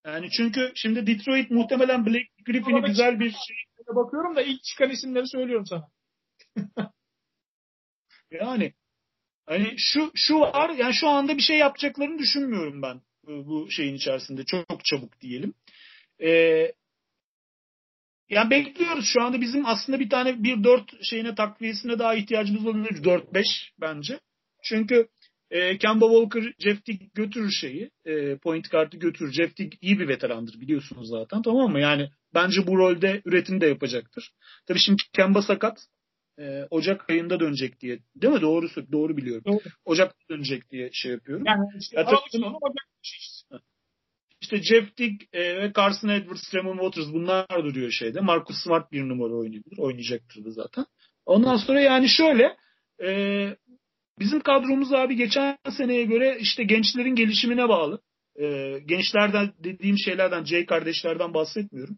Yani 0.05 0.29
çünkü 0.37 0.71
şimdi 0.75 1.07
Detroit 1.07 1.51
muhtemelen 1.51 2.05
Blake 2.05 2.27
Griffin'i 2.45 2.81
güzel 2.81 3.19
bir 3.19 3.29
şey. 3.29 3.57
Bakıyorum 3.87 4.35
da 4.35 4.41
ilk 4.41 4.63
çıkan 4.63 4.89
isimleri 4.89 5.27
söylüyorum 5.27 5.65
sana. 5.65 5.89
yani 8.31 8.73
hani 9.45 9.73
şu 9.77 10.11
şu 10.15 10.39
var 10.39 10.69
yani 10.69 10.93
şu 10.93 11.07
anda 11.07 11.37
bir 11.37 11.41
şey 11.41 11.57
yapacaklarını 11.57 12.19
düşünmüyorum 12.19 12.81
ben 12.81 13.01
bu 13.27 13.71
şeyin 13.71 13.95
içerisinde 13.95 14.43
çok 14.45 14.85
çabuk 14.85 15.21
diyelim. 15.21 15.53
Ee, 16.21 16.71
yani 18.29 18.49
bekliyoruz 18.49 19.05
şu 19.13 19.21
anda 19.21 19.41
bizim 19.41 19.65
aslında 19.65 19.99
bir 19.99 20.09
tane 20.09 20.43
bir 20.43 20.63
dört 20.63 21.03
şeyine 21.03 21.35
takviyesine 21.35 21.99
daha 21.99 22.15
ihtiyacımız 22.15 22.65
olabilir. 22.65 23.03
Dört 23.03 23.33
beş 23.33 23.73
bence. 23.81 24.19
Çünkü 24.63 25.07
e, 25.51 25.77
Kemba 25.77 26.05
Walker, 26.05 26.53
Jeff 26.59 26.85
Teague 26.85 27.07
götürür 27.13 27.51
şeyi. 27.51 27.91
E, 28.05 28.37
point 28.37 28.71
guard'ı 28.71 28.97
götürür. 28.97 29.31
Jeff 29.31 29.55
Teague 29.55 29.77
iyi 29.81 29.99
bir 29.99 30.07
veterandır 30.07 30.61
biliyorsunuz 30.61 31.09
zaten 31.09 31.41
tamam 31.41 31.71
mı? 31.71 31.79
Yani 31.79 32.09
bence 32.35 32.67
bu 32.67 32.77
rolde 32.77 33.21
üretim 33.25 33.61
de 33.61 33.65
yapacaktır. 33.65 34.31
Tabii 34.67 34.79
şimdi 34.79 35.01
Kemba 35.13 35.41
sakat. 35.41 35.77
E, 36.39 36.63
Ocak 36.69 37.09
ayında 37.09 37.39
dönecek 37.39 37.81
diye. 37.81 37.99
Değil 38.15 38.33
mi? 38.33 38.41
Doğru 38.41 38.67
doğru 38.91 39.17
biliyorum. 39.17 39.43
Doğru. 39.45 39.63
Ocak 39.85 40.15
dönecek 40.29 40.71
diye 40.71 40.89
şey 40.93 41.11
yapıyorum. 41.11 41.45
Yani 41.47 41.65
işte, 41.79 41.97
ya, 41.99 42.05
tabii, 42.05 42.45
Ocak 42.45 42.85
işte. 43.03 43.55
İşte 44.41 44.61
Jeff 44.63 44.95
Teague 44.95 45.17
e, 45.33 45.61
ve 45.61 45.71
Carson 45.75 46.09
Edwards, 46.09 46.49
Tremon 46.51 46.77
Waters 46.77 47.13
bunlar 47.13 47.47
duruyor 47.49 47.91
şeyde. 47.91 48.19
Marcus 48.21 48.63
Smart 48.63 48.91
bir 48.91 49.09
numara 49.09 49.33
oynayabilir. 49.33 49.77
Oynayacaktır 49.77 50.45
da 50.45 50.51
zaten. 50.51 50.85
Ondan 51.25 51.57
sonra 51.57 51.81
yani 51.81 52.09
şöyle 52.09 52.57
e, 53.03 53.09
bizim 54.19 54.39
kadromuz 54.39 54.93
abi 54.93 55.15
geçen 55.15 55.57
seneye 55.77 56.03
göre 56.03 56.37
işte 56.39 56.63
gençlerin 56.63 57.15
gelişimine 57.15 57.69
bağlı. 57.69 58.01
E, 58.39 58.79
gençlerden 58.85 59.53
dediğim 59.63 59.97
şeylerden, 59.97 60.43
Jay 60.43 60.65
kardeşlerden 60.65 61.33
bahsetmiyorum. 61.33 61.97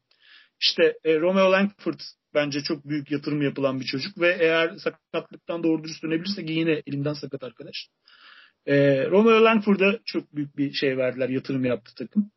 İşte 0.62 0.94
e, 1.04 1.20
Romeo 1.20 1.52
Langford 1.52 2.00
bence 2.34 2.64
çok 2.64 2.86
büyük 2.86 3.12
yatırım 3.12 3.42
yapılan 3.42 3.80
bir 3.80 3.86
çocuk 3.86 4.20
ve 4.20 4.38
eğer 4.40 4.76
sakatlıktan 4.76 5.64
doğru 5.64 5.84
dürüst 5.84 6.04
dönebilirse 6.04 6.42
yine 6.48 6.82
elimden 6.88 7.14
sakat 7.14 7.44
arkadaş. 7.44 7.88
E, 8.66 9.06
Romeo 9.06 9.44
Langford'a 9.44 10.00
çok 10.06 10.36
büyük 10.36 10.58
bir 10.58 10.74
şey 10.74 10.98
verdiler, 10.98 11.30
yatırım 11.30 11.66
yaptı 11.66 11.92
takım. 11.98 12.32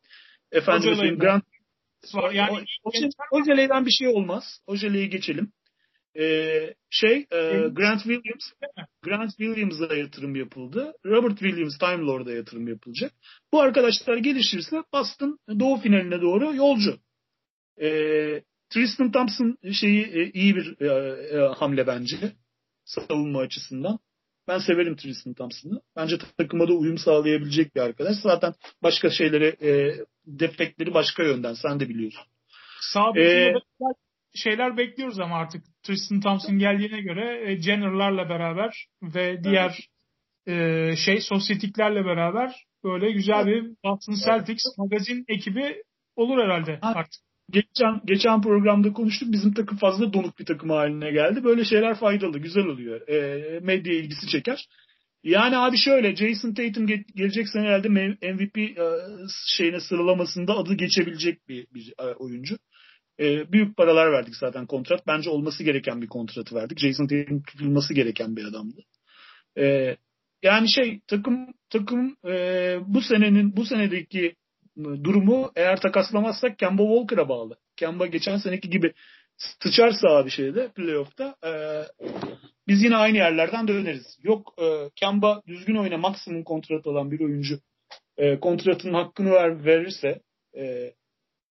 Efendim 0.51 0.95
söyleyeyim 0.95 1.19
Grant 1.19 1.43
yani 2.33 2.65
Ojele'den 3.31 3.85
bir 3.85 3.91
şey 3.91 4.07
olmaz. 4.07 4.59
Ojele'yi 4.67 5.09
geçelim. 5.09 5.51
Ee, 6.19 6.73
şey 6.89 7.17
e, 7.31 7.37
Grant 7.71 8.03
Williams 8.03 8.73
Grant 9.03 9.29
Williams'a 9.29 9.95
yatırım 9.95 10.35
yapıldı. 10.35 10.93
Robert 11.05 11.39
Williams 11.39 11.77
Time 11.77 12.05
Lord'a 12.05 12.31
yatırım 12.31 12.67
yapılacak. 12.67 13.11
Bu 13.53 13.61
arkadaşlar 13.61 14.17
gelişirse 14.17 14.83
Boston 14.93 15.39
doğu 15.59 15.77
finaline 15.77 16.21
doğru 16.21 16.55
yolcu. 16.55 16.97
Ee, 17.81 18.43
Tristan 18.69 19.11
Thompson 19.11 19.57
şeyi 19.71 20.05
e, 20.05 20.31
iyi 20.31 20.55
bir 20.55 20.81
e, 20.81 20.87
e, 21.37 21.53
hamle 21.55 21.87
bence 21.87 22.15
savunma 22.85 23.39
açısından. 23.39 23.99
Ben 24.47 24.59
severim 24.59 24.95
Tristan 24.95 25.33
Thompson'ı. 25.33 25.81
Bence 25.95 26.17
takıma 26.37 26.67
da 26.67 26.73
uyum 26.73 26.97
sağlayabilecek 26.97 27.75
bir 27.75 27.81
arkadaş. 27.81 28.15
Zaten 28.23 28.53
başka 28.83 29.09
şeyleri, 29.09 29.45
e, 29.45 29.99
defektleri 30.25 30.93
başka 30.93 31.23
yönden. 31.23 31.53
Sen 31.53 31.79
de 31.79 31.89
biliyorsun. 31.89 32.23
Sağ 32.81 33.19
ee, 33.19 33.53
şeyler 34.35 34.77
bekliyoruz 34.77 35.19
ama 35.19 35.37
artık 35.37 35.63
Tristan 35.83 36.19
Thompson 36.19 36.59
geldiğine 36.59 37.01
göre 37.01 37.51
e, 37.51 37.61
Jenner'larla 37.61 38.29
beraber 38.29 38.87
ve 39.01 39.43
diğer 39.43 39.89
e, 40.47 40.95
şey 40.95 41.21
sosyetiklerle 41.21 42.05
beraber 42.05 42.65
böyle 42.83 43.11
güzel 43.11 43.45
bir 43.45 43.63
Boston 43.83 44.15
Celtics 44.25 44.63
magazin 44.77 45.25
ekibi 45.27 45.83
olur 46.15 46.43
herhalde 46.43 46.79
artık 46.81 47.21
geçen 47.49 48.01
geçen 48.05 48.41
programda 48.41 48.93
konuştuk. 48.93 49.31
Bizim 49.31 49.53
takım 49.53 49.77
fazla 49.77 50.13
donuk 50.13 50.39
bir 50.39 50.45
takım 50.45 50.69
haline 50.69 51.11
geldi. 51.11 51.43
Böyle 51.43 51.65
şeyler 51.65 51.95
faydalı, 51.95 52.39
güzel 52.39 52.65
oluyor. 52.65 53.07
E, 53.07 53.59
medya 53.59 53.93
ilgisi 53.93 54.27
çeker. 54.27 54.67
Yani 55.23 55.57
abi 55.57 55.77
şöyle 55.77 56.15
Jason 56.15 56.53
Tatum 56.53 56.87
ge- 56.87 57.15
gelecek 57.15 57.49
sene 57.49 57.67
herhalde 57.67 57.89
MVP 58.33 58.57
e, 58.57 58.75
şeyine 59.47 59.79
sıralamasında 59.79 60.57
adı 60.57 60.73
geçebilecek 60.73 61.47
bir, 61.49 61.67
bir 61.73 61.93
e, 61.99 62.03
oyuncu. 62.03 62.57
E, 63.19 63.51
büyük 63.51 63.77
paralar 63.77 64.11
verdik 64.11 64.35
zaten 64.35 64.65
kontrat. 64.65 65.07
Bence 65.07 65.29
olması 65.29 65.63
gereken 65.63 66.01
bir 66.01 66.07
kontratı 66.07 66.55
verdik. 66.55 66.79
Jason 66.79 67.07
Tatum 67.07 67.41
tutulması 67.43 67.93
gereken 67.93 68.35
bir 68.35 68.45
adamdı. 68.45 68.81
E, 69.57 69.97
yani 70.43 70.71
şey 70.71 70.99
takım 71.07 71.47
takım 71.69 72.15
e, 72.27 72.33
bu 72.87 73.01
senenin 73.01 73.55
bu 73.55 73.65
senedeki 73.65 74.35
durumu 74.77 75.51
eğer 75.55 75.81
takaslamazsak 75.81 76.59
Kemba 76.59 76.83
Walker'a 76.83 77.29
bağlı. 77.29 77.57
Kemba 77.75 78.05
geçen 78.07 78.37
seneki 78.37 78.69
gibi 78.69 78.93
sıçarsa 79.37 80.07
abi 80.07 80.29
şeyde 80.29 80.71
playoff'ta 80.71 81.35
e, 81.45 81.51
biz 82.67 82.83
yine 82.83 82.95
aynı 82.95 83.17
yerlerden 83.17 83.67
döneriz. 83.67 84.17
Yok 84.23 84.53
e, 84.61 84.89
Kemba 84.95 85.41
düzgün 85.47 85.75
oyna 85.75 85.97
maksimum 85.97 86.43
kontrat 86.43 86.87
alan 86.87 87.11
bir 87.11 87.19
oyuncu 87.19 87.59
e, 88.17 88.39
kontratının 88.39 88.93
hakkını 88.93 89.31
ver, 89.31 89.65
verirse 89.65 90.21
e, 90.57 90.93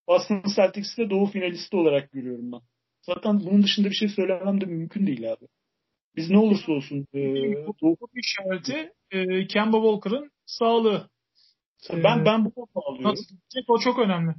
Boston 0.09 0.43
Celtics'te 0.57 1.11
doğu 1.11 1.27
finalisti 1.27 1.77
olarak 1.77 2.13
görüyorum 2.13 2.53
ben. 2.53 2.61
Zaten 3.03 3.41
bunun 3.41 3.63
dışında 3.63 3.91
bir 3.91 3.95
şey 3.95 4.09
söylemem 4.09 4.61
de 4.61 4.65
mümkün 4.65 5.07
değil 5.07 5.33
abi. 5.33 5.47
Biz 6.17 6.31
ne 6.31 6.39
olursa 6.39 6.73
olsun 6.73 7.07
e, 7.15 7.19
bu, 7.67 7.75
bu 7.83 8.09
işareti 8.15 8.93
e, 9.11 9.47
Kemba 9.47 9.77
Walker'ın 9.77 10.31
sağlığı. 10.47 11.11
Ben 11.93 12.25
ben 12.25 12.45
bu 12.45 12.55
konuda 12.55 12.87
alıyorum. 12.87 13.17
O 13.69 13.79
çok 13.79 13.99
önemli. 13.99 14.35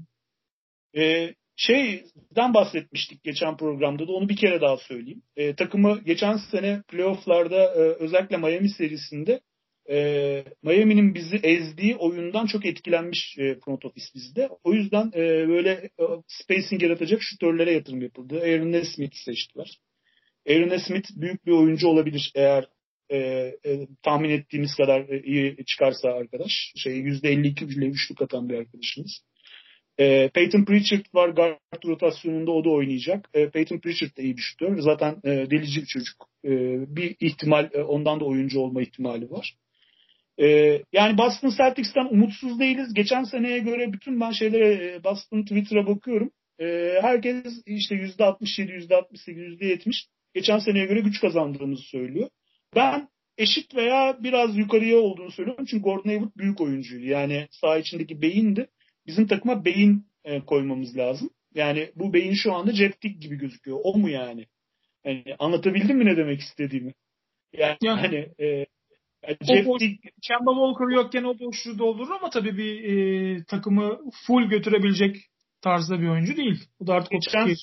Ee, 0.98 1.36
şeyden 1.56 2.54
bahsetmiştik 2.54 3.24
geçen 3.24 3.58
programda 3.58 4.08
da 4.08 4.12
onu 4.12 4.30
bir 4.30 4.36
kere 4.36 4.62
daha 4.62 4.78
söyleyeyim. 4.78 5.24
Ee, 5.36 5.56
takımı 5.56 6.00
geçen 6.06 6.38
sene 6.38 6.82
playofflarda 6.88 7.64
e, 7.64 7.80
özellikle 7.80 8.38
Miami 8.38 8.70
serisinde 8.70 9.42
e, 9.90 10.44
Miami'nin 10.64 11.16
bizi 11.16 11.36
ezdiği 11.36 11.96
oyundan 11.96 12.46
çok 12.46 12.66
etkilenmiş 12.66 13.38
e, 13.38 13.60
front 13.60 13.86
office 13.86 14.06
bizde. 14.16 14.50
O 14.64 14.74
yüzden 14.74 15.12
e, 15.16 15.48
böyle 15.48 15.72
e, 15.72 16.04
spacing 16.28 16.84
yaratacak 16.84 17.22
şutörlere 17.22 17.74
yatırım 17.74 18.02
yapıldı. 18.02 18.42
Aaron 18.42 18.72
Nesmith'i 18.72 19.24
seçtiler. 19.24 19.80
Aaron 20.50 20.78
Smith 20.78 21.10
büyük 21.16 21.46
bir 21.46 21.52
oyuncu 21.52 21.88
olabilir 21.88 22.32
eğer 22.36 22.68
e, 23.12 23.18
e, 23.66 23.88
tahmin 24.04 24.30
ettiğimiz 24.30 24.76
kadar 24.76 25.10
e, 25.10 25.22
iyi 25.24 25.66
çıkarsa 25.66 26.10
arkadaş. 26.10 26.74
Şey 26.76 26.94
%52 27.00 27.78
ile 27.78 27.86
üçlük 27.86 28.22
atan 28.22 28.50
bir 28.50 28.56
arkadaşımız. 28.58 29.22
E, 30.00 30.30
Peyton 30.30 30.66
Pritchard 30.66 31.06
var 31.14 31.30
guard 31.30 31.86
rotasyonunda 31.86 32.52
o 32.52 32.66
da 32.66 32.70
oynayacak. 32.70 33.30
E, 33.34 33.50
Peyton 33.50 33.80
Pritchard 33.80 34.18
da 34.18 34.22
iyi 34.22 34.36
şutör. 34.38 34.80
Zaten 34.80 35.16
e, 35.24 35.30
delici 35.30 35.82
bir 35.82 35.86
çocuk. 35.86 36.28
E, 36.46 36.50
bir 36.96 37.16
ihtimal 37.20 37.70
e, 37.74 37.84
ondan 37.84 38.20
da 38.20 38.26
oyuncu 38.26 38.60
olma 38.60 38.82
ihtimali 38.82 39.32
var. 39.32 39.56
E, 40.42 40.48
yani 40.94 41.18
Boston 41.18 41.54
Celtics'ten 41.58 42.06
umutsuz 42.06 42.60
değiliz. 42.60 42.94
Geçen 42.94 43.24
seneye 43.24 43.60
göre 43.60 43.94
bütün 43.94 44.20
ben 44.22 44.32
şeylere 44.32 44.94
e, 44.96 45.04
Boston 45.04 45.42
Twitter'a 45.42 45.88
bakıyorum. 45.88 46.32
E, 46.60 46.98
herkes 47.02 47.46
işte 47.66 47.96
%67, 47.96 48.88
%68, 48.88 49.58
%70 49.60 49.94
geçen 50.34 50.60
seneye 50.60 50.86
göre 50.86 51.00
güç 51.00 51.22
kazandığımızı 51.22 51.84
söylüyor. 51.84 52.30
Ben 52.76 53.08
eşit 53.38 53.76
veya 53.76 54.18
biraz 54.20 54.58
yukarıya 54.58 54.98
olduğunu 54.98 55.32
söylüyorum. 55.32 55.66
Çünkü 55.66 55.84
Gordon 55.84 56.10
Hayward 56.10 56.32
büyük 56.38 56.62
oyuncuydu. 56.62 57.06
Yani 57.06 57.48
saha 57.52 57.78
içindeki 57.78 58.22
beyindi. 58.22 58.68
Bizim 59.08 59.28
takıma 59.28 59.66
beyin 59.66 60.06
e, 60.24 60.40
koymamız 60.46 60.98
lazım. 60.98 61.30
Yani 61.56 61.92
bu 61.96 62.14
beyin 62.14 62.34
şu 62.34 62.54
anda 62.54 62.74
Jeff 62.74 63.02
Tick 63.02 63.22
gibi 63.22 63.36
gözüküyor. 63.36 63.80
O 63.84 63.98
mu 63.98 64.10
yani? 64.10 64.46
yani 65.06 65.24
anlatabildim 65.40 65.98
mi 65.98 66.06
ne 66.06 66.18
demek 66.18 66.40
istediğimi? 66.40 66.94
Yani, 67.54 67.78
yani 67.82 68.00
hani 68.00 68.30
e, 68.40 68.66
Jeff 69.42 69.66
boş, 69.66 69.80
Tick... 69.80 70.04
Kemba 70.22 70.52
Walker 70.52 70.96
yokken 70.96 71.24
o 71.24 71.40
boşluğu 71.40 71.80
doldurur 71.80 72.12
ama 72.12 72.30
tabii 72.30 72.58
bir 72.58 72.84
e, 72.84 73.44
takımı 73.44 74.00
full 74.28 74.50
götürebilecek 74.50 75.18
tarzda 75.62 76.00
bir 76.00 76.08
oyuncu 76.08 76.38
değil. 76.38 76.60
Bu 76.80 76.88
da 76.88 76.94
artık 76.94 77.12
Geçen 77.12 77.56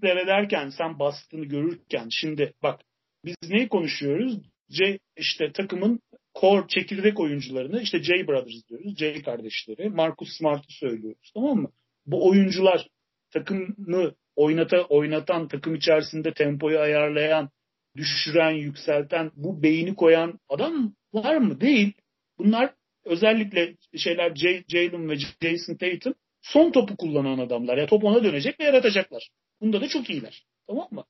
seyrederken 0.00 0.68
sen 0.68 0.98
bastığını 0.98 1.44
görürken 1.44 2.08
şimdi 2.10 2.52
bak 2.62 2.80
biz 3.24 3.34
neyi 3.50 3.68
konuşuyoruz? 3.68 4.38
C, 4.70 4.98
işte 5.16 5.52
takımın 5.52 6.00
core 6.40 6.68
çekirdek 6.68 7.20
oyuncularını 7.20 7.82
işte 7.82 8.02
J 8.02 8.28
Brothers 8.28 8.68
diyoruz. 8.68 8.98
J 8.98 9.22
kardeşleri. 9.22 9.90
Marcus 9.90 10.28
Smart'ı 10.38 10.72
söylüyoruz. 10.72 11.30
Tamam 11.34 11.58
mı? 11.58 11.70
Bu 12.06 12.28
oyuncular 12.28 12.86
takımı 13.30 14.14
oynata, 14.36 14.82
oynatan, 14.82 15.48
takım 15.48 15.74
içerisinde 15.74 16.32
tempoyu 16.32 16.78
ayarlayan, 16.78 17.50
düşüren, 17.96 18.50
yükselten, 18.50 19.30
bu 19.36 19.62
beyni 19.62 19.94
koyan 19.94 20.38
adam 20.48 20.94
var 21.12 21.36
mı? 21.36 21.60
Değil. 21.60 21.92
Bunlar 22.38 22.74
özellikle 23.04 23.76
şeyler 23.96 24.34
Jalen 24.68 25.10
ve 25.10 25.16
Jason 25.16 25.74
Tatum 25.74 26.14
son 26.42 26.72
topu 26.72 26.96
kullanan 26.96 27.38
adamlar. 27.38 27.78
Ya 27.78 27.86
top 27.86 28.04
ona 28.04 28.24
dönecek 28.24 28.60
ve 28.60 28.64
yaratacaklar. 28.64 29.28
Bunda 29.60 29.80
da 29.80 29.88
çok 29.88 30.10
iyiler. 30.10 30.44
Tamam 30.66 30.88
mı? 30.90 31.04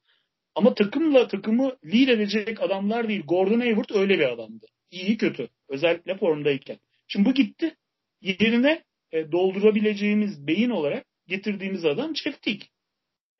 Ama 0.55 0.75
takımla 0.75 1.29
takımı 1.29 1.77
lead 1.85 2.09
edecek 2.09 2.63
adamlar 2.63 3.09
değil. 3.09 3.23
Gordon 3.27 3.61
Hayward 3.61 3.91
öyle 3.95 4.19
bir 4.19 4.33
adamdı. 4.33 4.67
İyi 4.91 5.17
kötü. 5.17 5.49
Özellikle 5.69 6.19
formdayken. 6.19 6.79
Şimdi 7.09 7.29
bu 7.29 7.35
gitti. 7.35 7.77
Yerine 8.21 8.85
e, 9.13 9.33
doldurabileceğimiz 9.33 10.47
beyin 10.47 10.71
olarak 10.71 11.05
getirdiğimiz 11.27 11.85
adam 11.85 12.17
Jeff 12.17 12.43
Teague. 12.43 12.67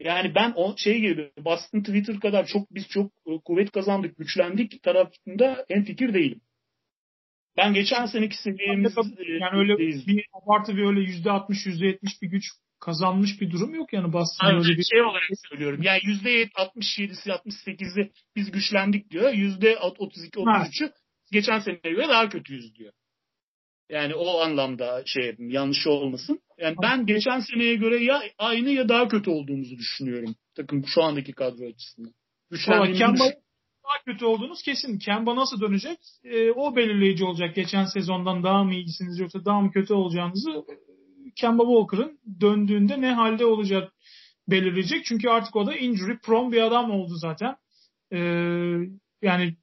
Yani 0.01 0.35
ben 0.35 0.53
o 0.57 0.77
şey 0.77 1.01
gibi 1.01 1.31
Boston 1.39 1.81
Twitter 1.81 2.21
kadar 2.21 2.47
çok 2.47 2.75
biz 2.75 2.89
çok 2.89 3.13
e, 3.27 3.31
kuvvet 3.45 3.71
kazandık, 3.71 4.17
güçlendik 4.17 4.83
tarafında 4.83 5.67
en 5.69 5.85
fikir 5.85 6.15
değilim. 6.15 6.41
Ben 7.57 7.75
geçen 7.75 8.07
seneki 8.07 8.43
seviyemiz 8.43 8.95
yani 9.41 9.59
öyle 9.59 9.79
bir 9.79 10.27
abartı 10.33 10.77
bir 10.77 10.83
öyle 10.83 11.01
yüzde 11.01 11.31
altmış 11.31 11.67
yüzde 11.67 11.87
yetmiş 11.87 12.23
bir 12.23 12.29
güç 12.29 12.45
kazanmış 12.81 13.41
bir 13.41 13.51
durum 13.51 13.75
yok 13.75 13.93
yani 13.93 14.13
Boston'ın 14.13 14.59
öyle 14.59 14.79
bir 14.79 14.85
şey 14.85 15.03
olarak 15.03 15.31
söylüyorum. 15.51 15.83
Yani 15.83 16.01
yüzde 16.03 16.45
67'si 16.45 17.31
68'i 17.31 18.11
biz 18.37 18.51
güçlendik 18.51 19.11
diyor. 19.11 19.33
Yüzde 19.33 19.79
32 19.79 20.39
33'ü 20.39 20.93
geçen 21.33 21.59
seneye 21.59 21.95
göre 21.95 22.09
daha 22.09 22.29
kötüyüz 22.29 22.75
diyor. 22.75 22.93
Yani 23.89 24.15
o 24.15 24.41
anlamda 24.41 25.03
şey 25.07 25.37
yanlış 25.39 25.87
olmasın. 25.87 26.41
Yani 26.59 26.77
ben 26.83 27.07
geçen 27.07 27.41
seneye 27.41 27.75
göre 27.75 28.05
ya 28.05 28.23
aynı 28.39 28.71
ya 28.71 28.89
daha 28.89 29.09
kötü 29.09 29.31
olduğumuzu 29.31 29.77
düşünüyorum. 29.77 30.35
Takım 30.55 30.85
şu 30.87 31.03
andaki 31.03 31.33
kadro 31.33 31.67
açısından. 31.67 32.13
Kemba 32.99 33.25
daha 33.85 34.05
kötü 34.05 34.25
olduğunuz 34.25 34.63
kesin. 34.63 34.99
Kemba 34.99 35.37
nasıl 35.37 35.61
dönecek? 35.61 35.99
E, 36.25 36.51
o 36.51 36.77
belirleyici 36.77 37.25
olacak. 37.25 37.55
Geçen 37.55 37.85
sezondan 37.85 38.43
daha 38.43 38.65
mı 38.65 38.75
iyisiniz 38.75 39.19
yoksa 39.19 39.45
daha 39.45 39.61
mı 39.61 39.73
kötü 39.73 39.95
olacağınızı 39.95 40.65
Kemba 41.37 41.63
Walker'ın 41.63 42.21
döndüğünde 42.41 43.01
ne 43.01 43.13
halde 43.13 43.45
olacak 43.45 43.93
belirleyecek. 44.49 45.05
Çünkü 45.05 45.29
artık 45.29 45.57
o 45.57 45.67
da 45.67 45.77
injury 45.77 46.19
prone 46.19 46.53
bir 46.53 46.63
adam 46.63 46.91
oldu 46.91 47.15
zaten. 47.15 47.57
E, 48.13 48.19
yani 49.23 49.57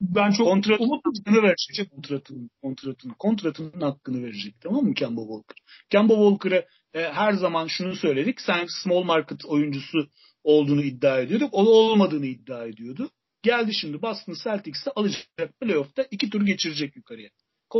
ben 0.00 0.30
çok 0.30 0.46
kontratın 0.46 0.88
hakkını 0.90 1.42
verecek 1.42 1.90
kontratın 1.90 2.50
kontratın 2.62 3.10
kontratının 3.18 3.80
hakkını 3.80 4.22
verecek 4.24 4.54
tamam 4.60 4.84
mı 4.84 4.94
Kemba 4.94 5.20
Walker? 5.20 5.56
Kemba 5.90 6.14
Walker'a 6.14 6.64
e, 6.94 7.12
her 7.12 7.32
zaman 7.32 7.66
şunu 7.66 7.96
söyledik. 7.96 8.40
Sen 8.40 8.66
small 8.82 9.02
market 9.02 9.44
oyuncusu 9.44 10.08
olduğunu 10.44 10.82
iddia 10.82 11.20
ediyorduk. 11.20 11.48
O 11.52 11.58
olmadığını 11.58 12.26
iddia 12.26 12.66
ediyordu. 12.66 13.10
Geldi 13.42 13.74
şimdi 13.74 14.02
Boston 14.02 14.34
Celtics'te 14.44 14.90
alacak 14.96 15.26
playoff'ta 15.60 16.06
iki 16.10 16.30
tur 16.30 16.46
geçirecek 16.46 16.96
yukarıya. 16.96 17.30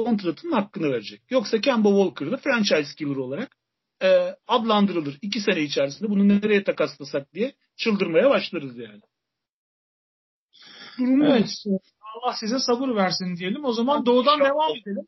Kontratının 0.03 0.53
hakkını 0.53 0.92
verecek. 0.92 1.22
Yoksa 1.30 1.61
Kemba 1.61 1.88
Walker'da 1.88 2.36
franchise 2.36 2.97
killer 2.97 3.16
olarak 3.16 3.57
e, 4.03 4.36
adlandırılır. 4.47 5.18
iki 5.22 5.40
sene 5.40 5.61
içerisinde 5.62 6.11
bunu 6.11 6.28
nereye 6.28 6.64
takaslasak 6.64 7.34
diye 7.34 7.55
çıldırmaya 7.76 8.30
başlarız 8.30 8.78
yani. 8.78 9.01
Durumu 10.99 11.24
evet. 11.24 11.49
Allah 12.14 12.34
size 12.40 12.59
sabır 12.59 12.97
versin 12.97 13.36
diyelim. 13.36 13.64
O 13.64 13.72
zaman 13.72 14.07
doğudan 14.07 14.40
devam 14.40 14.70
edelim. 14.70 15.07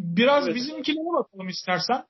Biraz 0.00 0.44
evet. 0.44 0.56
bizimkilere 0.56 1.18
bakalım 1.18 1.48
istersen. 1.48 2.04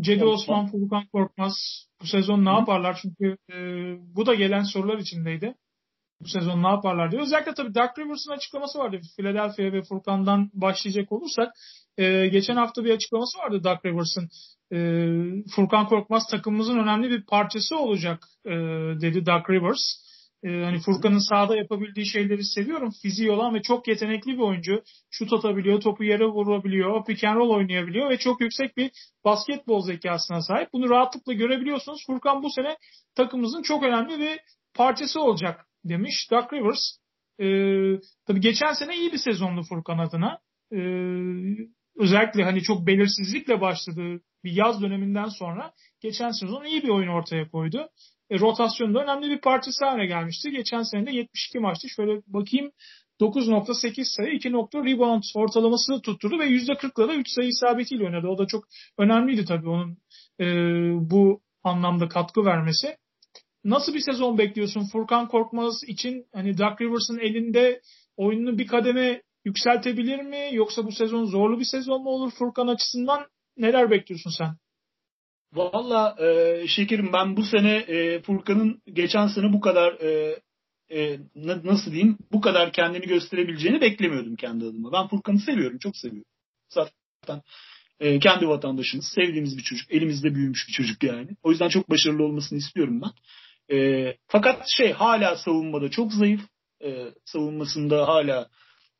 Cedi 0.00 0.24
Osman, 0.24 0.70
Furkan 0.70 1.06
Korkmaz 1.12 1.54
bu 2.02 2.06
sezon 2.06 2.44
ne 2.44 2.50
yaparlar? 2.50 2.98
Çünkü 3.02 3.36
e, 3.52 3.56
bu 4.16 4.26
da 4.26 4.34
gelen 4.34 4.62
sorular 4.62 4.98
içindeydi. 4.98 5.54
Bu 6.20 6.28
sezon 6.28 6.62
ne 6.62 6.68
yaparlar 6.68 7.12
diye. 7.12 7.22
Özellikle 7.22 7.54
tabii 7.54 7.74
Dark 7.74 7.98
Rivers'ın 7.98 8.32
açıklaması 8.32 8.78
vardı. 8.78 9.00
Philadelphia 9.16 9.72
ve 9.72 9.82
Furkan'dan 9.82 10.50
başlayacak 10.54 11.12
olursak. 11.12 11.52
E, 11.98 12.26
geçen 12.26 12.56
hafta 12.56 12.84
bir 12.84 12.90
açıklaması 12.90 13.38
vardı 13.38 13.64
Dark 13.64 13.84
Rivers'ın. 13.86 14.28
E, 14.72 14.78
Furkan 15.56 15.88
Korkmaz 15.88 16.22
takımımızın 16.30 16.78
önemli 16.78 17.10
bir 17.10 17.26
parçası 17.26 17.76
olacak 17.76 18.18
e, 18.46 18.50
dedi 19.00 19.26
Dark 19.26 19.50
Rivers 19.50 20.08
e, 20.44 20.48
hani 20.48 20.80
Furkan'ın 20.80 21.28
sahada 21.28 21.56
yapabildiği 21.56 22.06
şeyleri 22.06 22.44
seviyorum. 22.44 22.90
Fiziği 23.02 23.30
olan 23.30 23.54
ve 23.54 23.62
çok 23.62 23.88
yetenekli 23.88 24.32
bir 24.32 24.42
oyuncu. 24.42 24.82
Şut 25.10 25.32
atabiliyor, 25.32 25.80
topu 25.80 26.04
yere 26.04 26.26
vurabiliyor, 26.26 27.04
pick 27.04 27.24
and 27.24 27.36
roll 27.36 27.50
oynayabiliyor 27.50 28.10
ve 28.10 28.18
çok 28.18 28.40
yüksek 28.40 28.76
bir 28.76 28.90
basketbol 29.24 29.80
zekasına 29.82 30.42
sahip. 30.42 30.68
Bunu 30.72 30.90
rahatlıkla 30.90 31.32
görebiliyorsunuz. 31.32 32.06
Furkan 32.06 32.42
bu 32.42 32.50
sene 32.50 32.76
takımımızın 33.14 33.62
çok 33.62 33.82
önemli 33.82 34.18
bir 34.18 34.40
parçası 34.74 35.20
olacak 35.20 35.67
demiş 35.84 36.28
Doug 36.30 36.52
Rivers. 36.52 36.98
Ee, 37.40 38.00
tabii 38.26 38.40
geçen 38.40 38.72
sene 38.72 38.96
iyi 38.96 39.12
bir 39.12 39.18
sezondu 39.18 39.62
Furkan 39.62 39.98
adına. 39.98 40.38
Ee, 40.72 40.76
özellikle 41.96 42.44
hani 42.44 42.62
çok 42.62 42.86
belirsizlikle 42.86 43.60
başladığı 43.60 44.20
bir 44.44 44.52
yaz 44.52 44.82
döneminden 44.82 45.28
sonra 45.28 45.72
geçen 46.00 46.30
sezon 46.30 46.64
iyi 46.64 46.82
bir 46.82 46.88
oyun 46.88 47.08
ortaya 47.08 47.50
koydu 47.50 47.88
e, 48.30 48.38
rotasyonda 48.38 49.02
önemli 49.02 49.30
bir 49.30 49.40
parçası 49.40 49.84
haline 49.84 50.06
gelmişti. 50.06 50.50
Geçen 50.50 50.82
sene 50.82 51.06
de 51.06 51.10
72 51.10 51.58
maçtı. 51.58 51.88
Şöyle 51.88 52.22
bakayım 52.26 52.70
9.8 53.20 54.04
sayı 54.04 54.32
2. 54.32 54.48
rebound 54.48 55.22
ortalamasını 55.34 56.00
tutturdu 56.02 56.38
ve 56.38 56.48
%40'la 56.48 57.08
da 57.08 57.14
3 57.14 57.28
sayı 57.28 57.48
isabetiyle 57.48 58.04
oynadı. 58.04 58.26
O 58.26 58.38
da 58.38 58.46
çok 58.46 58.64
önemliydi 58.98 59.44
tabii 59.44 59.68
onun 59.68 59.98
e, 60.40 60.44
bu 61.10 61.40
anlamda 61.64 62.08
katkı 62.08 62.44
vermesi. 62.44 62.96
Nasıl 63.68 63.94
bir 63.94 64.00
sezon 64.00 64.38
bekliyorsun 64.38 64.88
Furkan 64.92 65.28
Korkmaz 65.28 65.84
için? 65.86 66.26
Hani 66.34 66.58
Doug 66.58 66.80
Rivers'ın 66.80 67.18
elinde 67.18 67.80
oyununu 68.16 68.58
bir 68.58 68.66
kademe 68.66 69.22
yükseltebilir 69.44 70.22
mi? 70.22 70.48
Yoksa 70.52 70.84
bu 70.86 70.92
sezon 70.92 71.24
zorlu 71.24 71.60
bir 71.60 71.64
sezon 71.64 72.02
mu 72.02 72.10
olur 72.10 72.32
Furkan 72.38 72.66
açısından? 72.66 73.26
Neler 73.56 73.90
bekliyorsun 73.90 74.30
sen? 74.38 74.56
Valla 75.52 76.16
e, 76.20 76.66
şekerim 76.66 77.12
ben 77.12 77.36
bu 77.36 77.42
sene 77.42 77.76
e, 77.76 78.22
Furkan'ın 78.22 78.82
geçen 78.92 79.26
sene 79.26 79.52
bu 79.52 79.60
kadar 79.60 79.92
e, 79.92 80.40
e, 80.90 81.18
nasıl 81.64 81.92
diyeyim 81.92 82.18
bu 82.32 82.40
kadar 82.40 82.72
kendini 82.72 83.06
gösterebileceğini 83.06 83.80
beklemiyordum 83.80 84.36
kendi 84.36 84.64
adıma. 84.64 84.92
Ben 84.92 85.08
Furkan'ı 85.08 85.38
seviyorum, 85.38 85.78
çok 85.78 85.96
seviyorum. 85.96 86.30
Zaten 86.68 87.42
e, 88.00 88.18
kendi 88.18 88.48
vatandaşımız, 88.48 89.06
sevdiğimiz 89.14 89.58
bir 89.58 89.62
çocuk, 89.62 89.92
elimizde 89.92 90.34
büyümüş 90.34 90.68
bir 90.68 90.72
çocuk 90.72 91.02
yani. 91.02 91.28
O 91.42 91.50
yüzden 91.50 91.68
çok 91.68 91.90
başarılı 91.90 92.24
olmasını 92.24 92.58
istiyorum 92.58 93.02
ben. 93.02 93.10
E, 93.72 94.16
fakat 94.26 94.64
şey 94.76 94.92
hala 94.92 95.36
savunmada 95.36 95.90
çok 95.90 96.12
zayıf. 96.12 96.40
E, 96.84 97.04
savunmasında 97.24 98.08
hala 98.08 98.48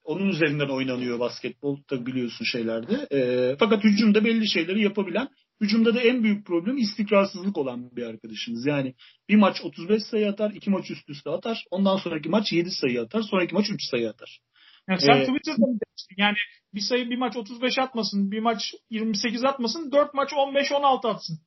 onun 0.04 0.28
üzerinden 0.28 0.68
oynanıyor 0.68 1.20
basketbol 1.20 1.78
tabi 1.88 2.06
biliyorsun 2.06 2.44
şeylerde. 2.44 3.06
E, 3.12 3.56
fakat 3.58 3.84
hücumda 3.84 4.24
belli 4.24 4.50
şeyleri 4.50 4.82
yapabilen 4.82 5.28
Hücumda 5.60 5.94
da 5.94 6.00
en 6.00 6.22
büyük 6.22 6.46
problem 6.46 6.76
istikrarsızlık 6.76 7.58
olan 7.58 7.96
bir 7.96 8.02
arkadaşımız. 8.02 8.66
Yani 8.66 8.94
bir 9.28 9.36
maç 9.36 9.56
35 9.64 10.02
sayı 10.02 10.28
atar, 10.28 10.50
iki 10.50 10.70
maç 10.70 10.90
üst 10.90 11.10
üste 11.10 11.30
atar. 11.30 11.64
Ondan 11.70 11.96
sonraki 11.96 12.28
maç 12.28 12.52
7 12.52 12.70
sayı 12.70 13.00
atar, 13.00 13.22
sonraki 13.22 13.54
maç 13.54 13.70
3 13.70 13.80
sayı 13.90 14.10
atar. 14.10 14.40
Yani 14.88 15.00
sen 15.00 15.16
ee, 15.16 15.26
Twitter'da 15.26 15.66
mı 15.66 15.78
demiştin? 15.86 16.14
Yani 16.18 16.36
bir 16.74 16.80
sayı 16.80 17.10
bir 17.10 17.18
maç 17.18 17.36
35 17.36 17.78
atmasın, 17.78 18.30
bir 18.30 18.40
maç 18.40 18.74
28 18.90 19.44
atmasın, 19.44 19.92
4 19.92 20.14
maç 20.14 20.30
15-16 20.32 21.08
atsın. 21.08 21.38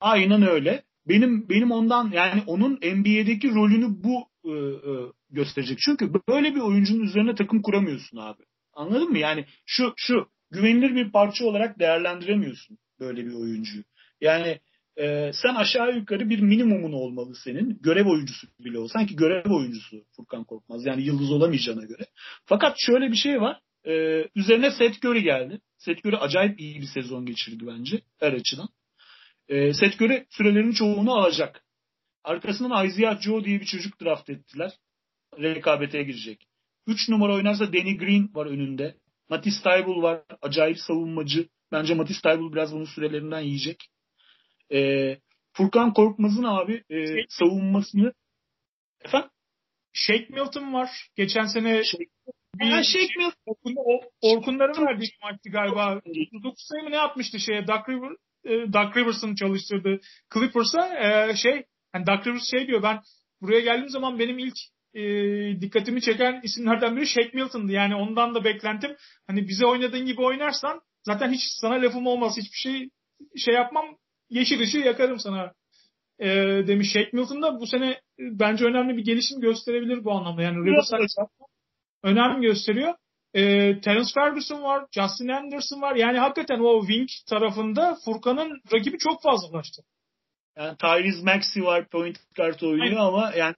Aynen 0.00 0.42
öyle. 0.42 0.84
Benim 1.08 1.48
benim 1.48 1.70
ondan 1.70 2.10
yani 2.14 2.42
onun 2.46 2.72
NBA'deki 2.72 3.54
rolünü 3.54 3.86
bu 4.04 4.28
e, 4.44 4.52
e, 4.90 4.92
gösterecek. 5.30 5.78
Çünkü 5.78 6.12
böyle 6.28 6.54
bir 6.54 6.60
oyuncunun 6.60 7.04
üzerine 7.04 7.34
takım 7.34 7.62
kuramıyorsun 7.62 8.16
abi. 8.16 8.42
Anladın 8.72 9.10
mı? 9.10 9.18
Yani 9.18 9.44
şu 9.66 9.92
şu 9.96 10.28
güvenilir 10.50 10.94
bir 10.94 11.12
parça 11.12 11.44
olarak 11.44 11.78
değerlendiremiyorsun 11.78 12.78
böyle 13.00 13.26
bir 13.26 13.34
oyuncuyu. 13.34 13.84
Yani 14.20 14.60
e, 14.96 15.30
sen 15.42 15.54
aşağı 15.54 15.96
yukarı 15.96 16.30
bir 16.30 16.40
minimumun 16.40 16.92
olmalı 16.92 17.34
senin. 17.44 17.78
Görev 17.82 18.06
oyuncusu 18.06 18.46
bile 18.60 18.78
olsan 18.78 19.06
ki 19.06 19.16
görev 19.16 19.50
oyuncusu 19.50 20.04
Furkan 20.16 20.44
Korkmaz. 20.44 20.86
Yani 20.86 21.02
yıldız 21.02 21.30
olamayacağına 21.30 21.84
göre. 21.84 22.06
Fakat 22.44 22.76
şöyle 22.78 23.10
bir 23.10 23.16
şey 23.16 23.40
var. 23.40 23.60
E, 23.86 24.24
üzerine 24.34 24.70
Seth 24.70 25.04
Curry 25.04 25.22
geldi. 25.22 25.60
Seth 25.78 26.06
Curry 26.06 26.16
acayip 26.16 26.60
iyi 26.60 26.80
bir 26.80 26.86
sezon 26.86 27.26
geçirdi 27.26 27.66
bence 27.66 28.00
her 28.20 28.32
açıdan. 28.32 28.68
E, 29.48 29.72
Seth 29.74 30.02
Curry 30.02 30.26
sürelerin 30.30 30.72
çoğunu 30.72 31.14
alacak. 31.14 31.64
Arkasından 32.24 32.86
Isaiah 32.86 33.20
Joe 33.20 33.44
diye 33.44 33.60
bir 33.60 33.66
çocuk 33.66 34.00
draft 34.00 34.30
ettiler. 34.30 34.72
Rekabete 35.38 36.02
girecek. 36.02 36.46
3 36.86 37.08
numara 37.08 37.34
oynarsa 37.34 37.72
Danny 37.72 37.96
Green 37.96 38.30
var 38.34 38.46
önünde. 38.46 38.96
Matisse 39.28 39.62
Tybul 39.62 40.02
var. 40.02 40.22
Acayip 40.42 40.78
savunmacı. 40.78 41.48
Bence 41.72 41.94
Matisse 41.94 42.20
Taybul 42.22 42.52
biraz 42.52 42.72
bunun 42.72 42.84
sürelerinden 42.84 43.40
yiyecek. 43.40 43.88
E, 44.72 45.18
Furkan 45.52 45.92
Korkmaz'ın 45.92 46.44
abi 46.44 46.84
e, 46.90 47.06
şey, 47.06 47.26
savunmasını 47.28 48.12
efendim? 49.04 49.30
Shake 49.92 50.26
Milton 50.30 50.72
var. 50.74 50.90
Geçen 51.16 51.46
sene 51.46 51.84
Shake, 51.84 52.04
bir 52.54 52.70
ha, 52.70 52.82
Shake 52.82 53.12
Milton. 53.16 53.34
Orkun, 53.46 53.76
Orkunların 54.20 54.86
verdiği 54.86 55.10
maçtı 55.22 55.50
galiba. 55.50 55.96
39 55.96 56.64
sayı 56.68 56.82
mı 56.82 56.90
ne 56.90 56.96
yapmıştı 56.96 57.40
şeye? 57.40 57.66
Duck, 57.66 57.88
River, 57.88 58.16
e, 58.48 58.72
Duck 58.72 58.96
Rivers'ın 58.96 59.34
çalıştırdığı 59.34 60.00
Clippers'a 60.34 60.88
e, 60.98 61.36
şey 61.36 61.64
hani 61.92 62.06
Duck 62.06 62.26
Rivers 62.26 62.50
şey 62.50 62.66
diyor 62.66 62.82
ben 62.82 63.00
buraya 63.40 63.60
geldiğim 63.60 63.88
zaman 63.88 64.18
benim 64.18 64.38
ilk 64.38 64.56
e, 64.94 65.02
dikkatimi 65.60 66.00
çeken 66.00 66.40
isimlerden 66.42 66.96
biri 66.96 67.06
Shake 67.06 67.30
Milton'dı. 67.34 67.72
Yani 67.72 67.94
ondan 67.94 68.34
da 68.34 68.44
beklentim 68.44 68.96
hani 69.26 69.48
bize 69.48 69.66
oynadığın 69.66 70.06
gibi 70.06 70.20
oynarsan 70.22 70.80
zaten 71.02 71.32
hiç 71.32 71.40
sana 71.60 71.74
lafım 71.74 72.06
olmaz. 72.06 72.36
Hiçbir 72.36 72.56
şey 72.56 72.90
şey 73.36 73.54
yapmam. 73.54 73.84
Yeşil 74.30 74.60
ışığı 74.60 74.78
yakarım 74.78 75.18
sana 75.18 75.52
e, 76.18 76.28
demiş 76.66 76.92
Shake 76.92 77.10
Milton 77.12 77.42
da 77.42 77.60
bu 77.60 77.66
sene 77.66 77.90
e, 77.90 78.00
bence 78.18 78.64
önemli 78.64 78.96
bir 78.96 79.04
gelişim 79.04 79.40
gösterebilir 79.40 80.04
bu 80.04 80.12
anlamda. 80.12 80.42
Yani 80.42 80.56
Riverside 80.56 81.22
önemli 82.02 82.46
gösteriyor. 82.46 82.94
E, 83.38 83.80
Terence 83.80 84.10
Ferguson 84.14 84.62
var, 84.62 84.86
Justin 84.92 85.28
Anderson 85.28 85.82
var. 85.82 85.96
Yani 85.96 86.18
hakikaten 86.18 86.58
o 86.60 86.80
wing 86.80 87.08
tarafında 87.28 87.96
Furkan'ın 88.04 88.60
rakibi 88.72 88.98
çok 88.98 89.22
fazlalaştı. 89.22 89.82
Yani 90.56 90.76
Tyrese 90.76 91.22
Maxey 91.22 91.62
var 91.62 91.88
point 91.88 92.18
guard 92.36 92.60
oynuyor 92.60 92.84
Aynen. 92.84 92.96
ama 92.96 93.32
yani 93.36 93.54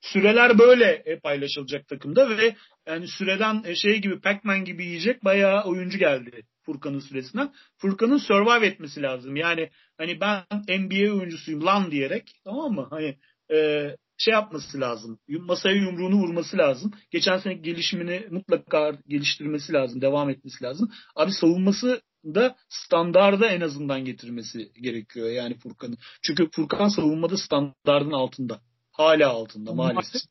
süreler 0.00 0.58
böyle 0.58 1.02
e, 1.06 1.18
paylaşılacak 1.18 1.88
takımda 1.88 2.38
ve 2.38 2.56
yani 2.86 3.08
süreden 3.08 3.62
e, 3.64 3.74
şey 3.74 3.98
gibi 3.98 4.20
Pac-Man 4.20 4.64
gibi 4.64 4.84
yiyecek 4.84 5.24
bayağı 5.24 5.64
oyuncu 5.64 5.98
geldi 5.98 6.42
Furkan'ın 6.62 7.00
süresinden. 7.00 7.52
Furkan'ın 7.76 8.18
survive 8.18 8.66
etmesi 8.66 9.02
lazım. 9.02 9.36
Yani 9.36 9.70
hani 9.98 10.20
ben 10.20 10.44
NBA 10.68 11.14
oyuncusuyum 11.14 11.66
lan 11.66 11.90
diyerek 11.90 12.32
tamam 12.44 12.72
mı? 12.72 12.86
Hani 12.90 13.16
e, 13.52 13.90
şey 14.18 14.34
yapması 14.34 14.80
lazım. 14.80 15.18
Masaya 15.28 15.74
yumruğunu 15.74 16.14
vurması 16.14 16.58
lazım. 16.58 16.92
Geçen 17.10 17.38
sene 17.38 17.54
gelişimini 17.54 18.26
mutlaka 18.30 18.92
geliştirmesi 19.08 19.72
lazım. 19.72 20.00
Devam 20.00 20.30
etmesi 20.30 20.64
lazım. 20.64 20.90
Abi 21.16 21.32
savunması 21.32 22.02
da 22.24 22.56
standarda 22.68 23.46
en 23.46 23.60
azından 23.60 24.04
getirmesi 24.04 24.72
gerekiyor 24.82 25.30
yani 25.30 25.58
Furkan'ın. 25.58 25.98
Çünkü 26.22 26.50
Furkan 26.50 26.88
savunmada 26.88 27.36
standardın 27.36 28.12
altında. 28.12 28.60
Hala 28.92 29.28
altında 29.28 29.74
maalesef. 29.74 30.22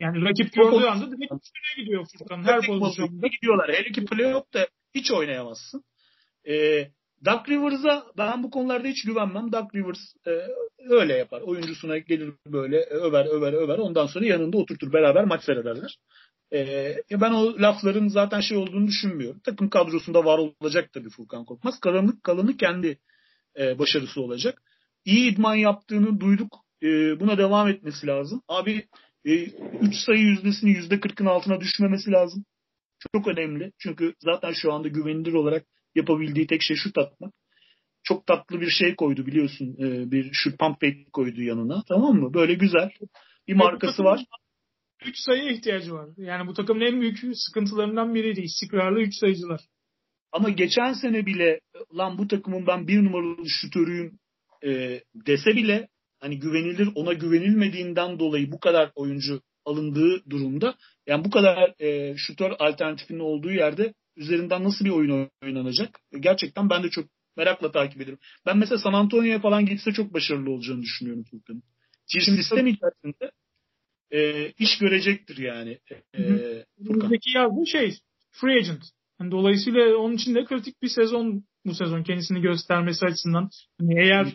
Yani 0.00 0.24
rakip 0.24 0.52
gördüğü 0.52 0.86
anda 0.86 1.06
direkt 1.06 1.32
üstüne 1.32 1.84
gidiyor 1.84 2.06
Furkan 2.18 2.44
her 2.44 2.66
pozisyonda. 2.66 3.26
Gidiyorlar. 3.26 3.70
Her 3.72 3.84
iki 3.84 4.04
playoff'ta 4.04 4.68
hiç 4.94 5.10
oynayamazsın. 5.10 5.84
Ee, 6.48 6.90
Duck 7.24 7.48
Rivers'a 7.48 8.04
ben 8.18 8.42
bu 8.42 8.50
konularda 8.50 8.88
hiç 8.88 9.04
güvenmem. 9.04 9.52
Duck 9.52 9.74
Rivers 9.74 9.98
e, 10.26 10.30
öyle 10.90 11.12
yapar. 11.12 11.40
Oyuncusuna 11.40 11.98
gelir 11.98 12.32
böyle 12.46 12.80
över 12.80 13.26
över 13.26 13.52
över. 13.52 13.78
Ondan 13.78 14.06
sonra 14.06 14.26
yanında 14.26 14.56
oturtur. 14.56 14.92
Beraber 14.92 15.24
maç 15.24 15.44
seyrederler. 15.44 15.98
E, 16.52 16.96
ben 17.10 17.32
o 17.32 17.62
lafların 17.62 18.08
zaten 18.08 18.40
şey 18.40 18.56
olduğunu 18.56 18.86
düşünmüyorum. 18.86 19.40
Takım 19.44 19.68
kadrosunda 19.70 20.24
var 20.24 20.38
olacak 20.38 20.92
tabii 20.92 21.10
Furkan 21.10 21.44
Korkmaz. 21.44 21.80
Kalanlık 21.80 22.22
kalanı 22.22 22.56
kendi 22.56 22.98
e, 23.58 23.78
başarısı 23.78 24.20
olacak. 24.20 24.62
İyi 25.04 25.32
idman 25.32 25.54
yaptığını 25.54 26.20
duyduk. 26.20 26.56
E, 26.82 27.20
buna 27.20 27.38
devam 27.38 27.68
etmesi 27.68 28.06
lazım. 28.06 28.42
Abi 28.48 28.86
3 29.24 29.52
e, 29.52 29.92
sayı 30.06 30.20
yüzdesini 30.20 30.70
%40'ın 30.70 31.26
altına 31.26 31.60
düşmemesi 31.60 32.10
lazım. 32.10 32.44
Çok 33.14 33.28
önemli. 33.28 33.72
Çünkü 33.78 34.14
zaten 34.20 34.52
şu 34.52 34.72
anda 34.72 34.88
güvenilir 34.88 35.32
olarak 35.32 35.66
yapabildiği 35.94 36.46
tek 36.46 36.62
şey 36.62 36.76
şut 36.76 36.98
atmak. 36.98 37.32
Çok 38.02 38.26
tatlı 38.26 38.60
bir 38.60 38.70
şey 38.70 38.96
koydu 38.96 39.26
biliyorsun. 39.26 39.76
E, 39.78 40.10
bir 40.10 40.30
şut 40.32 40.58
pump 40.58 40.80
fake 40.80 41.04
koydu 41.12 41.42
yanına. 41.42 41.82
Tamam 41.88 42.14
mı? 42.14 42.34
Böyle 42.34 42.54
güzel. 42.54 42.90
Bir 43.48 43.54
markası 43.54 44.04
var. 44.04 44.24
3 45.06 45.16
sayı 45.18 45.52
ihtiyacı 45.52 45.92
var. 45.92 46.08
Yani 46.16 46.48
bu 46.48 46.54
takımın 46.54 46.80
en 46.80 47.00
büyük 47.00 47.18
sıkıntılarından 47.34 48.14
biriydi. 48.14 48.40
İstikrarlı 48.40 49.00
3 49.00 49.14
sayıcılar. 49.14 49.60
Ama 50.32 50.48
geçen 50.50 50.92
sene 50.92 51.26
bile 51.26 51.60
lan 51.96 52.18
bu 52.18 52.28
takımın 52.28 52.66
ben 52.66 52.88
bir 52.88 53.04
numaralı 53.04 53.48
şutörüyüm 53.48 54.18
e, 54.64 55.00
dese 55.26 55.50
bile 55.50 55.88
hani 56.20 56.38
güvenilir 56.38 56.88
ona 56.94 57.12
güvenilmediğinden 57.12 58.18
dolayı 58.18 58.52
bu 58.52 58.60
kadar 58.60 58.92
oyuncu 58.94 59.40
alındığı 59.64 60.30
durumda 60.30 60.74
yani 61.06 61.24
bu 61.24 61.30
kadar 61.30 61.74
e, 61.78 62.16
şutör 62.16 62.52
alternatifinin 62.58 63.20
olduğu 63.20 63.50
yerde 63.50 63.94
üzerinden 64.16 64.64
nasıl 64.64 64.84
bir 64.84 64.90
oyun 64.90 65.30
oynanacak? 65.42 66.00
Gerçekten 66.20 66.70
ben 66.70 66.82
de 66.82 66.90
çok 66.90 67.04
merakla 67.36 67.72
takip 67.72 68.00
ederim. 68.00 68.18
Ben 68.46 68.58
mesela 68.58 68.78
San 68.78 68.92
Antonio'ya 68.92 69.40
falan 69.40 69.66
gitse 69.66 69.92
çok 69.92 70.14
başarılı 70.14 70.50
olacağını 70.50 70.82
düşünüyorum 70.82 71.24
Furkan'ın. 71.30 71.62
Sistem 72.06 72.66
içerisinde 72.66 73.30
e, 74.10 74.48
iş 74.58 74.78
görecektir 74.78 75.36
yani. 75.36 75.78
E, 76.18 76.20
Buradaki 76.78 77.30
yazdığı 77.36 77.66
şey 77.66 77.94
free 78.30 78.56
agent. 78.56 78.82
Yani 79.20 79.30
dolayısıyla 79.30 79.96
onun 79.96 80.14
için 80.14 80.34
de 80.34 80.44
kritik 80.44 80.82
bir 80.82 80.88
sezon 80.88 81.44
bu 81.66 81.74
sezon 81.74 82.02
kendisini 82.02 82.40
göstermesi 82.40 83.06
açısından. 83.06 83.50
Yani 83.80 84.00
eğer 84.00 84.26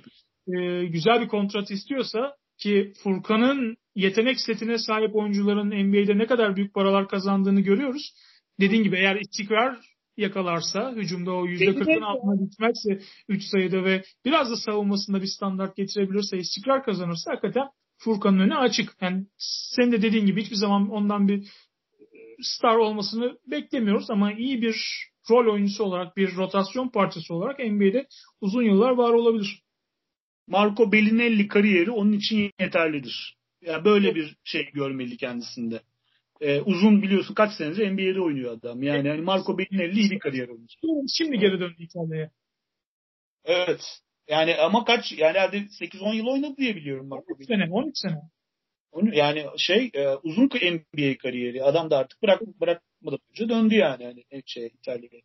e, 0.47 0.86
güzel 0.86 1.21
bir 1.21 1.27
kontrat 1.27 1.71
istiyorsa 1.71 2.36
ki 2.57 2.93
Furkan'ın 3.03 3.77
yetenek 3.95 4.41
setine 4.41 4.77
sahip 4.77 5.15
oyuncuların 5.15 5.88
NBA'de 5.88 6.17
ne 6.17 6.25
kadar 6.25 6.55
büyük 6.55 6.73
paralar 6.73 7.07
kazandığını 7.07 7.61
görüyoruz. 7.61 8.13
Dediğin 8.60 8.84
gibi 8.84 8.95
eğer 8.95 9.16
istikrar 9.16 9.80
yakalarsa 10.18 10.91
hücumda 10.91 11.32
o 11.32 11.47
%40'ın 11.47 12.01
altına 12.01 12.36
gitmezse 12.36 12.99
3 13.28 13.43
sayıda 13.43 13.84
ve 13.84 14.03
biraz 14.26 14.51
da 14.51 14.55
savunmasında 14.55 15.22
bir 15.22 15.28
standart 15.28 15.76
getirebilirse 15.76 16.38
istikrar 16.38 16.84
kazanırsa 16.84 17.32
hakikaten 17.32 17.68
Furkan'ın 17.97 18.39
önü 18.39 18.55
açık. 18.55 18.95
Yani 19.01 19.26
sen 19.76 19.91
de 19.91 20.01
dediğin 20.01 20.26
gibi 20.26 20.43
hiçbir 20.43 20.55
zaman 20.55 20.89
ondan 20.89 21.28
bir 21.28 21.47
star 22.41 22.76
olmasını 22.76 23.38
beklemiyoruz 23.47 24.12
ama 24.12 24.34
iyi 24.34 24.62
bir 24.62 24.76
rol 25.30 25.53
oyuncusu 25.53 25.84
olarak, 25.84 26.18
bir 26.18 26.36
rotasyon 26.36 26.89
parçası 26.89 27.34
olarak 27.34 27.60
NBA'de 27.60 28.07
uzun 28.41 28.64
yıllar 28.64 28.91
var 28.91 29.14
olabilir. 29.14 29.62
Marco 30.47 30.91
Bellinelli 30.91 31.47
kariyeri 31.47 31.91
onun 31.91 32.12
için 32.12 32.51
yeterlidir. 32.60 33.38
Ya 33.62 33.72
yani 33.72 33.86
böyle 33.86 34.16
bir 34.16 34.36
şey 34.43 34.70
görmeli 34.74 35.18
kendisinde. 35.18 35.82
Ee, 36.41 36.61
uzun 36.61 37.01
biliyorsun 37.01 37.33
kaç 37.33 37.53
senedir 37.53 37.91
NBA'de 37.91 38.21
oynuyor 38.21 38.57
adam. 38.57 38.83
Yani, 38.83 39.07
yani 39.07 39.21
Marco 39.21 39.57
Bellinelli 39.57 39.99
iyi 39.99 40.11
bir 40.11 40.19
kariyer 40.19 40.47
oyuncu. 40.47 40.75
Şimdi 41.17 41.39
geri 41.39 41.59
döndü 41.59 41.75
İtalya'ya. 41.79 42.31
Evet. 43.45 43.81
Yani 44.27 44.55
ama 44.55 44.85
kaç 44.85 45.11
yani 45.11 45.29
herhalde 45.29 45.57
8-10 45.57 46.15
yıl 46.15 46.25
oynadı 46.25 46.57
diye 46.57 46.75
biliyorum. 46.75 47.07
Marco 47.07 47.33
13 47.33 47.47
sene, 47.47 47.69
13 47.71 47.97
sene. 47.97 48.21
Yani 49.13 49.45
şey 49.57 49.91
e, 49.93 50.07
uzun 50.23 50.45
NBA 50.45 51.17
kariyeri. 51.17 51.63
Adam 51.63 51.89
da 51.89 51.97
artık 51.97 52.21
bırak 52.21 52.41
bırakmadan 52.61 53.19
önce 53.29 53.49
döndü 53.49 53.75
yani 53.75 54.03
hani 54.05 54.43
şey 54.45 54.65
İtalya'ya. 54.65 55.21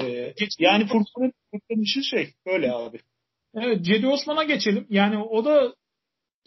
Ee, 0.00 0.34
yani 0.58 0.86
Furkan'ın 0.86 1.32
Furkan'ın 1.50 1.82
işi 1.82 2.04
şey 2.04 2.32
böyle 2.46 2.72
abi. 2.72 3.00
Evet 3.54 3.84
Cedi 3.84 4.06
Osman'a 4.06 4.44
geçelim. 4.44 4.86
Yani 4.90 5.18
o 5.18 5.44
da 5.44 5.74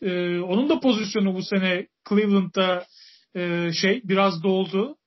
e, 0.02 0.40
onun 0.40 0.70
da 0.70 0.80
pozisyonu 0.80 1.36
bu 1.36 1.44
sene 1.44 1.88
Cleveland'da 2.10 2.86
e, 3.36 3.72
şey 3.74 4.02
biraz 4.04 4.44
doldu. 4.44 4.98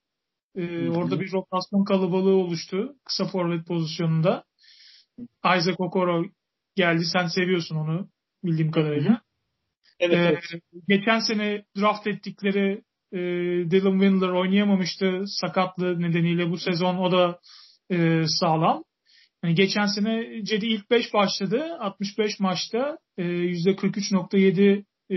E, 0.56 0.88
orada 0.88 1.20
bir 1.20 1.32
rotasyon 1.32 1.84
kalabalığı 1.84 2.34
oluştu 2.34 2.94
kısa 3.04 3.26
forvet 3.26 3.66
pozisyonunda. 3.66 4.44
Isaac 5.44 5.76
Okoro 5.78 6.24
geldi. 6.76 7.04
Sen 7.12 7.26
seviyorsun 7.26 7.76
onu 7.76 8.08
bildiğim 8.44 8.70
kadarıyla. 8.70 9.20
Evet, 10.00 10.16
ee, 10.16 10.40
evet. 10.52 10.62
Geçen 10.88 11.18
sene 11.18 11.64
draft 11.78 12.06
ettikleri 12.06 12.82
e, 13.12 13.18
Dylan 13.70 14.00
Windler 14.00 14.28
oynayamamıştı 14.28 15.22
sakatlığı 15.26 16.00
nedeniyle. 16.00 16.50
Bu 16.50 16.58
sezon 16.58 16.96
o 16.96 17.12
da 17.12 17.40
e, 17.90 18.24
sağlam. 18.40 18.84
Yani 19.44 19.54
geçen 19.54 19.86
sene 19.86 20.44
Cedi 20.44 20.66
ilk 20.66 20.90
5 20.90 21.14
başladı. 21.14 21.76
65 21.80 22.40
maçta 22.40 22.98
e, 23.18 23.22
%43.7 23.22 24.84
e, 25.10 25.16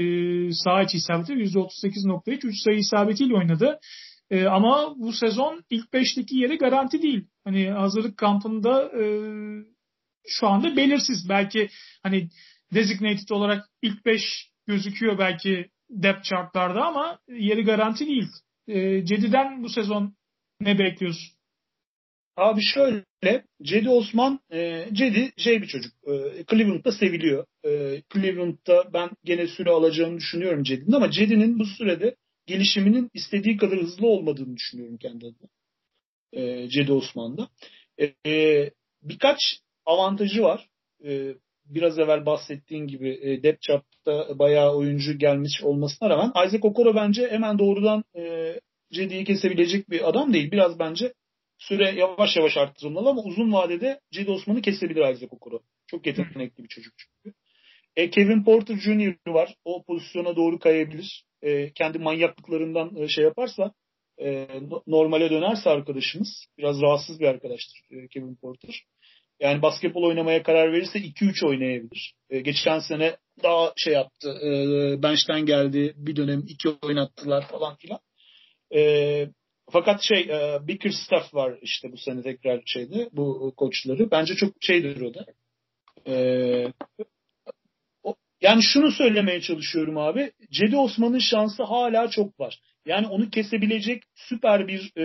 sağ 0.52 0.84
içi 0.84 0.98
isabeti, 0.98 1.34
%38.3 1.34 2.48
3 2.48 2.62
sayı 2.64 2.78
isabetiyle 2.78 3.36
oynadı. 3.36 3.80
E, 4.30 4.46
ama 4.46 4.96
bu 4.98 5.14
sezon 5.14 5.64
ilk 5.70 5.94
5'teki 5.94 6.38
yeri 6.38 6.58
garanti 6.58 7.02
değil. 7.02 7.28
Hani 7.44 7.70
hazırlık 7.70 8.18
kampında 8.18 8.84
e, 8.84 9.04
şu 10.28 10.48
anda 10.48 10.76
belirsiz. 10.76 11.30
Belki 11.30 11.70
hani 12.04 12.30
designated 12.74 13.30
olarak 13.30 13.66
ilk 13.82 14.06
5 14.06 14.22
gözüküyor 14.68 15.20
belki 15.20 15.70
depth 15.90 16.24
chartlarda 16.24 16.86
ama 16.86 17.20
yeri 17.30 17.64
garanti 17.64 18.08
değil. 18.08 18.28
E, 18.68 19.06
Cedi'den 19.06 19.64
bu 19.64 19.70
sezon 19.70 20.16
ne 20.62 20.80
bekliyorsun? 20.80 21.37
Abi 22.38 22.62
şöyle 22.62 23.44
Cedi 23.62 23.90
Osman 23.90 24.40
e, 24.52 24.86
Cedi 24.94 25.32
şey 25.38 25.62
bir 25.62 25.68
çocuk. 25.68 25.94
E, 26.08 26.44
Cleveland'da 26.52 26.92
seviliyor. 26.92 27.46
E, 27.66 28.02
Cleveland'da 28.14 28.94
ben 28.94 29.10
gene 29.24 29.48
süre 29.48 29.70
alacağını 29.70 30.18
düşünüyorum 30.18 30.64
Cedi'nin 30.64 30.92
ama 30.92 31.12
Cedi'nin 31.12 31.60
bu 31.60 31.66
sürede 31.66 32.16
gelişiminin 32.46 33.10
istediği 33.14 33.58
kadar 33.58 33.80
hızlı 33.80 34.08
olmadığını 34.08 34.56
düşünüyorum 34.56 34.98
kendi 34.98 35.26
adıma. 35.26 35.50
E, 36.34 36.70
Cedi 36.70 36.92
Osman'da. 36.92 37.50
E, 37.98 38.32
e, 38.32 38.70
birkaç 39.02 39.40
avantajı 39.86 40.42
var. 40.42 40.68
E, 41.06 41.36
biraz 41.66 42.00
evvel 42.00 42.26
bahsettiğin 42.26 42.88
gibi 42.88 43.10
e, 43.22 43.44
depth 43.44 43.70
bayağı 44.40 44.76
oyuncu 44.76 45.18
gelmiş 45.18 45.64
olmasına 45.64 46.10
rağmen 46.10 46.30
Isaac 46.48 46.66
Okoro 46.66 46.96
bence 46.96 47.28
hemen 47.32 47.60
doğrudan 47.60 48.04
e, 48.16 48.54
Cedi'yi 48.94 49.26
kesebilecek 49.26 49.90
bir 49.90 50.10
adam 50.10 50.34
değil. 50.34 50.52
Biraz 50.52 50.80
bence 50.80 51.14
süre 51.58 51.92
yavaş 51.92 52.36
yavaş 52.38 52.58
arttırılmalı 52.58 53.10
ama 53.10 53.22
uzun 53.24 53.54
vadede 53.54 54.00
Cedi 54.12 54.32
Osman'ı 54.32 54.62
kesebilir 54.62 55.14
Isaac 55.14 55.34
Okoro. 55.34 55.60
Çok 55.88 56.06
yetenekli 56.06 56.64
bir 56.64 56.70
çocuk 56.70 56.94
çünkü. 56.98 57.36
E, 57.96 58.10
Kevin 58.10 58.44
Porter 58.44 58.76
Jr. 58.76 59.16
var. 59.28 59.56
O 59.66 59.84
pozisyona 59.84 60.36
doğru 60.36 60.60
kayabilir. 60.60 61.24
e, 61.42 61.74
kendi 61.74 62.00
manyaklıklarından 62.00 62.96
e, 62.96 63.08
şey 63.08 63.24
yaparsa 63.24 63.74
e, 64.22 64.48
normale 64.88 65.30
dönerse 65.30 65.70
arkadaşımız 65.70 66.46
biraz 66.58 66.82
rahatsız 66.82 67.20
bir 67.20 67.26
arkadaştır 67.26 67.80
e, 67.92 68.08
Kevin 68.08 68.36
Porter. 68.36 68.84
Yani 69.40 69.62
basketbol 69.62 70.04
oynamaya 70.04 70.44
karar 70.44 70.74
verirse 70.74 71.00
2-3 71.00 71.48
oynayabilir. 71.48 72.14
E, 72.30 72.40
geçen 72.40 72.80
sene 72.80 73.18
daha 73.44 73.74
şey 73.78 73.94
yaptı. 73.94 74.30
E, 74.44 74.50
bench'ten 75.04 75.46
geldi. 75.46 75.94
Bir 75.98 76.16
dönem 76.16 76.44
2 76.48 76.70
oynattılar 76.82 77.48
falan 77.48 77.76
filan. 77.76 78.00
E, 78.76 78.82
fakat 79.72 80.02
şey 80.04 80.22
e, 80.22 80.68
Bickerstaff 80.68 81.34
var 81.34 81.58
işte 81.62 81.92
bu 81.92 81.98
sene 81.98 82.22
tekrar 82.22 82.62
şeyde 82.66 83.10
bu 83.12 83.54
koçları. 83.58 84.12
Bence 84.12 84.36
çok 84.36 84.54
şeydir 84.62 85.02
o 85.02 85.14
da. 85.14 85.26
E, 86.08 86.16
o, 88.04 88.16
yani 88.42 88.64
şunu 88.64 88.92
söylemeye 88.92 89.42
çalışıyorum 89.42 89.98
abi. 89.98 90.32
Cedi 90.52 90.78
Osman'ın 90.78 91.20
şansı 91.20 91.64
hala 91.64 92.10
çok 92.10 92.40
var. 92.40 92.60
Yani 92.86 93.08
onu 93.08 93.30
kesebilecek 93.30 94.04
süper 94.16 94.68
bir 94.68 94.92
e, 94.96 95.04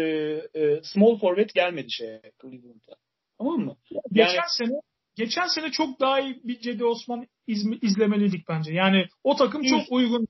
e, 0.55 0.81
small 0.83 1.19
forward 1.19 1.51
gelmedi 1.55 1.89
şeye 1.91 2.23
Cleveland'a. 2.43 2.95
Tamam 3.39 3.61
mı? 3.61 3.77
Yani, 3.91 4.29
geçen 4.31 4.47
sene 4.59 4.81
geçen 5.17 5.47
sene 5.47 5.71
çok 5.71 6.01
daha 6.01 6.21
iyi 6.21 6.41
bir 6.45 6.61
Cedi 6.61 6.85
Osman 6.85 7.27
iz, 7.47 7.67
izlemeliydik 7.83 8.49
bence. 8.49 8.73
Yani 8.73 9.07
o 9.25 9.37
takım 9.37 9.63
çok 9.63 9.93
uygun. 9.93 10.29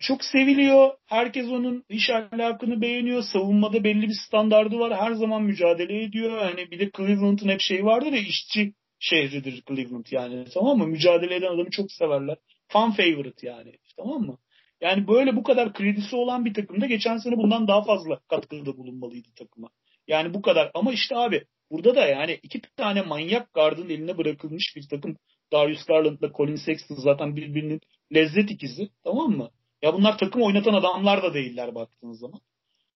Çok 0.00 0.24
seviliyor. 0.24 0.90
Herkes 1.06 1.46
onun 1.46 1.84
iş 1.88 2.10
ahlakını 2.10 2.80
beğeniyor. 2.80 3.22
Savunmada 3.22 3.84
belli 3.84 4.08
bir 4.08 4.16
standardı 4.26 4.78
var. 4.78 4.96
Her 4.96 5.12
zaman 5.12 5.42
mücadele 5.42 6.02
ediyor. 6.02 6.38
Hani 6.38 6.70
bir 6.70 6.78
de 6.78 6.90
Cleveland'ın 6.96 7.48
hep 7.48 7.60
şeyi 7.60 7.84
vardır 7.84 8.12
ya 8.12 8.20
işçi 8.20 8.74
şehridir 8.98 9.62
Cleveland 9.68 10.06
yani. 10.10 10.44
Tamam 10.54 10.78
mı? 10.78 10.86
Mücadele 10.86 11.34
eden 11.34 11.54
adamı 11.54 11.70
çok 11.70 11.92
severler. 11.92 12.36
Fan 12.68 12.92
favorite 12.92 13.46
yani. 13.46 13.72
Tamam 13.96 14.22
mı? 14.22 14.38
Yani 14.80 15.08
böyle 15.08 15.36
bu 15.36 15.42
kadar 15.42 15.72
kredisi 15.72 16.16
olan 16.16 16.44
bir 16.44 16.54
takımda 16.54 16.86
geçen 16.86 17.16
sene 17.16 17.36
bundan 17.36 17.68
daha 17.68 17.82
fazla 17.82 18.20
katkıda 18.28 18.76
bulunmalıydı 18.76 19.28
takıma. 19.38 19.68
Yani 20.08 20.34
bu 20.34 20.42
kadar. 20.42 20.70
Ama 20.74 20.92
işte 20.92 21.16
abi 21.16 21.44
burada 21.70 21.94
da 21.94 22.06
yani 22.06 22.38
iki 22.42 22.60
tane 22.76 23.02
manyak 23.02 23.54
gardın 23.54 23.88
eline 23.88 24.18
bırakılmış 24.18 24.72
bir 24.76 24.88
takım. 24.88 25.16
Darius 25.52 25.84
Garland'la 25.84 26.32
Colin 26.36 26.56
Sexton 26.56 26.94
zaten 26.94 27.36
birbirinin 27.36 27.80
lezzet 28.14 28.50
ikizi. 28.50 28.88
Tamam 29.04 29.30
mı? 29.30 29.50
Ya 29.82 29.94
bunlar 29.94 30.18
takım 30.18 30.42
oynatan 30.42 30.74
adamlar 30.74 31.22
da 31.22 31.34
değiller 31.34 31.74
baktığınız 31.74 32.18
zaman. 32.18 32.40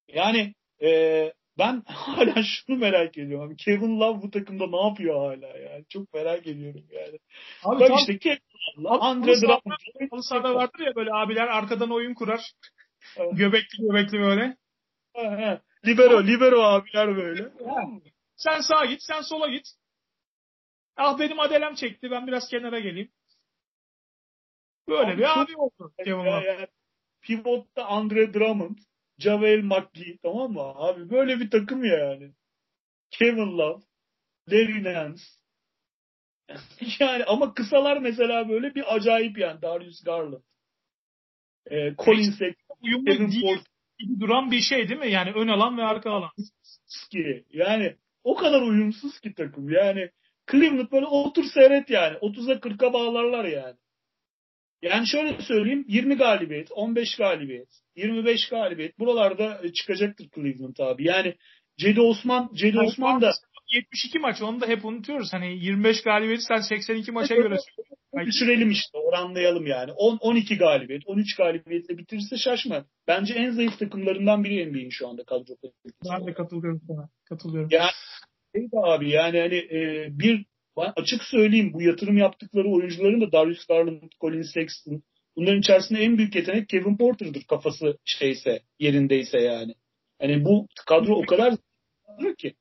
Yani 0.08 0.54
e, 0.82 1.32
ben 1.58 1.82
hala 1.86 2.42
şunu 2.42 2.76
merak 2.76 3.18
ediyorum. 3.18 3.56
Kevin 3.56 4.00
Love 4.00 4.22
bu 4.22 4.30
takımda 4.30 4.66
ne 4.66 4.88
yapıyor 4.88 5.14
hala 5.16 5.58
yani? 5.58 5.84
Çok 5.88 6.14
merak 6.14 6.46
ediyorum 6.46 6.84
yani. 6.92 7.18
Abi 7.64 7.80
Bak 7.80 7.88
tam, 7.88 7.98
işte 7.98 8.18
Kevin 8.18 8.40
Love, 8.78 8.98
Andre 8.98 9.40
Drummond. 9.40 10.10
Halı 10.10 10.22
sahada 10.22 10.54
vardır 10.54 10.86
ya 10.86 10.94
böyle 10.94 11.10
abiler 11.12 11.48
arkadan 11.48 11.90
oyun 11.90 12.14
kurar. 12.14 12.52
göbekli 13.32 13.78
göbekli 13.78 14.18
böyle. 14.18 14.56
Libero, 15.86 16.26
libero 16.26 16.62
abiler 16.62 17.16
böyle. 17.16 17.48
Sen 18.36 18.60
sağa 18.60 18.84
git, 18.84 19.02
sen 19.02 19.20
sola 19.20 19.48
git. 19.48 19.66
Ah 20.96 21.18
benim 21.18 21.40
adelem 21.40 21.74
çekti, 21.74 22.10
ben 22.10 22.26
biraz 22.26 22.48
kenara 22.48 22.78
geleyim. 22.78 23.10
Böyle 24.88 25.12
abi, 25.12 25.18
bir 25.18 25.40
abi 25.40 25.56
oldu. 25.56 25.92
Ya, 26.06 26.40
ya, 26.40 26.68
pivotta 27.22 27.84
Andre 27.84 28.34
Drummond, 28.34 28.78
Javel 29.18 29.62
McGee 29.62 30.18
tamam 30.22 30.52
mı? 30.52 30.60
Abi 30.60 31.10
böyle 31.10 31.40
bir 31.40 31.50
takım 31.50 31.84
ya 31.84 31.98
yani. 31.98 32.32
Kevin 33.10 33.58
Love, 33.58 33.82
Larry 34.48 34.84
Nance. 34.84 35.22
yani 37.00 37.24
ama 37.24 37.54
kısalar 37.54 37.96
mesela 37.96 38.48
böyle 38.48 38.74
bir 38.74 38.94
acayip 38.94 39.38
yani. 39.38 39.62
Darius 39.62 40.04
Garland. 40.04 40.42
Ee, 41.70 41.94
Colin 41.98 42.30
Sexton, 42.30 43.04
Kevin 43.04 43.40
Porter 43.40 43.74
gibi 43.98 44.20
duran 44.20 44.50
bir 44.50 44.60
şey 44.60 44.88
değil 44.88 45.00
mi? 45.00 45.10
Yani 45.10 45.32
ön 45.32 45.48
alan 45.48 45.78
ve 45.78 45.82
arka 45.82 46.10
alan. 46.10 46.30
Ki 47.10 47.44
yani 47.50 47.96
o 48.24 48.34
kadar 48.34 48.62
uyumsuz 48.62 49.20
ki 49.20 49.34
takım. 49.34 49.70
Yani 49.70 50.10
Cleveland 50.50 50.92
böyle 50.92 51.06
otur 51.06 51.44
seyret 51.54 51.90
yani. 51.90 52.16
30'a 52.16 52.54
40'a 52.54 52.92
bağlarlar 52.92 53.44
yani. 53.44 53.76
Yani 54.84 55.06
şöyle 55.06 55.40
söyleyeyim 55.40 55.84
20 55.88 56.16
galibiyet, 56.16 56.68
15 56.72 57.16
galibiyet, 57.16 57.68
25 57.96 58.48
galibiyet 58.48 58.98
buralarda 58.98 59.72
çıkacaktır 59.72 60.28
Cleveland 60.34 60.76
abi. 60.78 61.04
Yani 61.04 61.34
Cedi 61.78 62.00
Osman, 62.00 62.50
Cedi 62.54 62.80
Osman 62.80 63.20
da 63.20 63.32
72 63.74 64.18
maç 64.18 64.42
onu 64.42 64.60
da 64.60 64.66
hep 64.66 64.84
unutuyoruz. 64.84 65.32
Hani 65.32 65.64
25 65.64 66.02
galibiyeti 66.02 66.42
sen 66.42 66.60
82 66.60 67.12
maça 67.12 67.34
göre 67.34 67.56
Düşürelim 68.26 68.70
işte 68.70 68.98
oranlayalım 68.98 69.66
yani. 69.66 69.92
10 69.92 70.16
12 70.16 70.58
galibiyet, 70.58 71.02
13 71.06 71.36
galibiyetle 71.36 71.98
bitirirse 71.98 72.36
şaşma. 72.36 72.84
Bence 73.08 73.34
en 73.34 73.50
zayıf 73.50 73.78
takımlarından 73.78 74.44
biri 74.44 74.70
NBA'in 74.70 74.90
şu 74.90 75.08
anda 75.08 75.24
kadro 75.24 75.54
Ben 76.10 76.26
de 76.26 76.32
katılıyorum 76.32 76.80
sana. 76.86 77.08
Katılıyorum. 77.28 77.68
Yani 77.72 77.90
şey 78.54 78.68
abi 78.82 79.10
yani 79.10 79.40
hani 79.40 79.56
e, 79.56 80.08
bir 80.10 80.46
ben 80.76 80.92
açık 80.96 81.22
söyleyeyim 81.22 81.72
bu 81.72 81.82
yatırım 81.82 82.16
yaptıkları 82.16 82.68
oyuncuların 82.68 83.20
da 83.20 83.32
Darius 83.32 83.66
Garland, 83.66 84.10
Colin 84.20 84.42
Sexton 84.42 85.02
bunların 85.36 85.60
içerisinde 85.60 86.00
en 86.00 86.18
büyük 86.18 86.34
yetenek 86.34 86.68
Kevin 86.68 86.96
Porter'dır 86.96 87.42
kafası 87.44 87.98
şeyse 88.04 88.62
yerindeyse 88.78 89.38
yani. 89.38 89.74
Hani 90.20 90.44
bu 90.44 90.68
kadro 90.86 91.14
o 91.14 91.26
kadar 91.26 91.54
ki. 92.38 92.54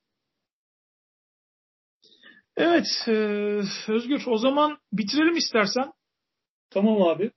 Evet 2.58 2.88
e, 3.08 3.12
Özgür 3.88 4.24
o 4.28 4.38
zaman 4.38 4.78
bitirelim 4.94 5.36
istersen. 5.36 5.92
Tamam 6.70 7.02
abi. 7.02 7.32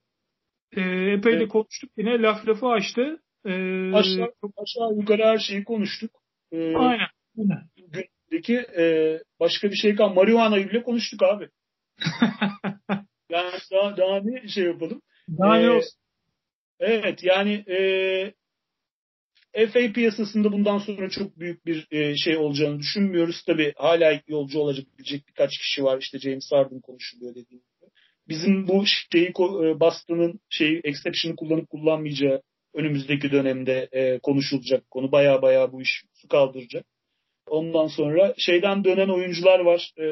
E, 0.76 0.80
epey 0.80 1.32
evet. 1.32 1.40
de 1.40 1.48
konuştuk 1.48 1.90
yine 1.96 2.22
laf 2.22 2.48
lafı 2.48 2.66
açtı. 2.66 3.22
E, 3.44 3.52
aşağı, 3.94 4.32
aşağı 4.56 4.94
yukarı 4.96 5.24
her 5.24 5.38
şeyi 5.38 5.64
konuştuk. 5.64 6.10
E, 6.52 6.76
aynen. 6.76 7.08
aynen. 7.38 7.68
Gündeki 8.30 8.54
e, 8.54 9.18
başka 9.40 9.70
bir 9.70 9.76
şey 9.76 9.96
kal. 9.96 10.14
Marihuana'yı 10.14 10.68
bile 10.68 10.82
konuştuk 10.82 11.22
abi. 11.22 11.48
yani 13.30 13.52
daha, 13.72 13.96
daha 13.96 14.20
ne 14.24 14.48
şey 14.48 14.64
yapalım. 14.64 15.02
Daha 15.38 15.58
ee, 15.58 15.62
ne 15.62 15.70
olsun. 15.70 16.00
Evet 16.80 17.24
yani 17.24 17.64
e, 17.68 19.66
FA 19.66 19.92
piyasasında 19.92 20.52
bundan 20.52 20.78
sonra 20.78 21.10
çok 21.10 21.38
büyük 21.38 21.66
bir 21.66 21.86
e, 21.90 22.16
şey 22.16 22.36
olacağını 22.36 22.78
düşünmüyoruz. 22.78 23.42
Tabi 23.46 23.72
hala 23.76 24.20
yolcu 24.28 24.58
olabilecek 24.58 25.28
birkaç 25.28 25.58
kişi 25.58 25.84
var. 25.84 25.98
İşte 25.98 26.18
James 26.18 26.52
Harden 26.52 26.80
konuşuluyor 26.80 27.30
dediğim 27.30 27.62
gibi. 27.62 27.90
Bizim 28.28 28.68
bu 28.68 28.84
şeyi 29.12 29.28
e, 29.28 29.80
Boston'ın 29.80 30.40
şeyi 30.50 30.80
exception'ı 30.84 31.36
kullanıp 31.36 31.70
kullanmayacağı 31.70 32.42
önümüzdeki 32.74 33.32
dönemde 33.32 33.88
e, 33.92 34.18
konuşulacak 34.18 34.90
konu. 34.90 35.12
Baya 35.12 35.42
baya 35.42 35.72
bu 35.72 35.82
iş 35.82 36.04
su 36.14 36.28
kaldıracak. 36.28 36.86
Ondan 37.46 37.86
sonra 37.86 38.34
şeyden 38.38 38.84
dönen 38.84 39.08
oyuncular 39.08 39.60
var. 39.60 39.90
E, 39.98 40.06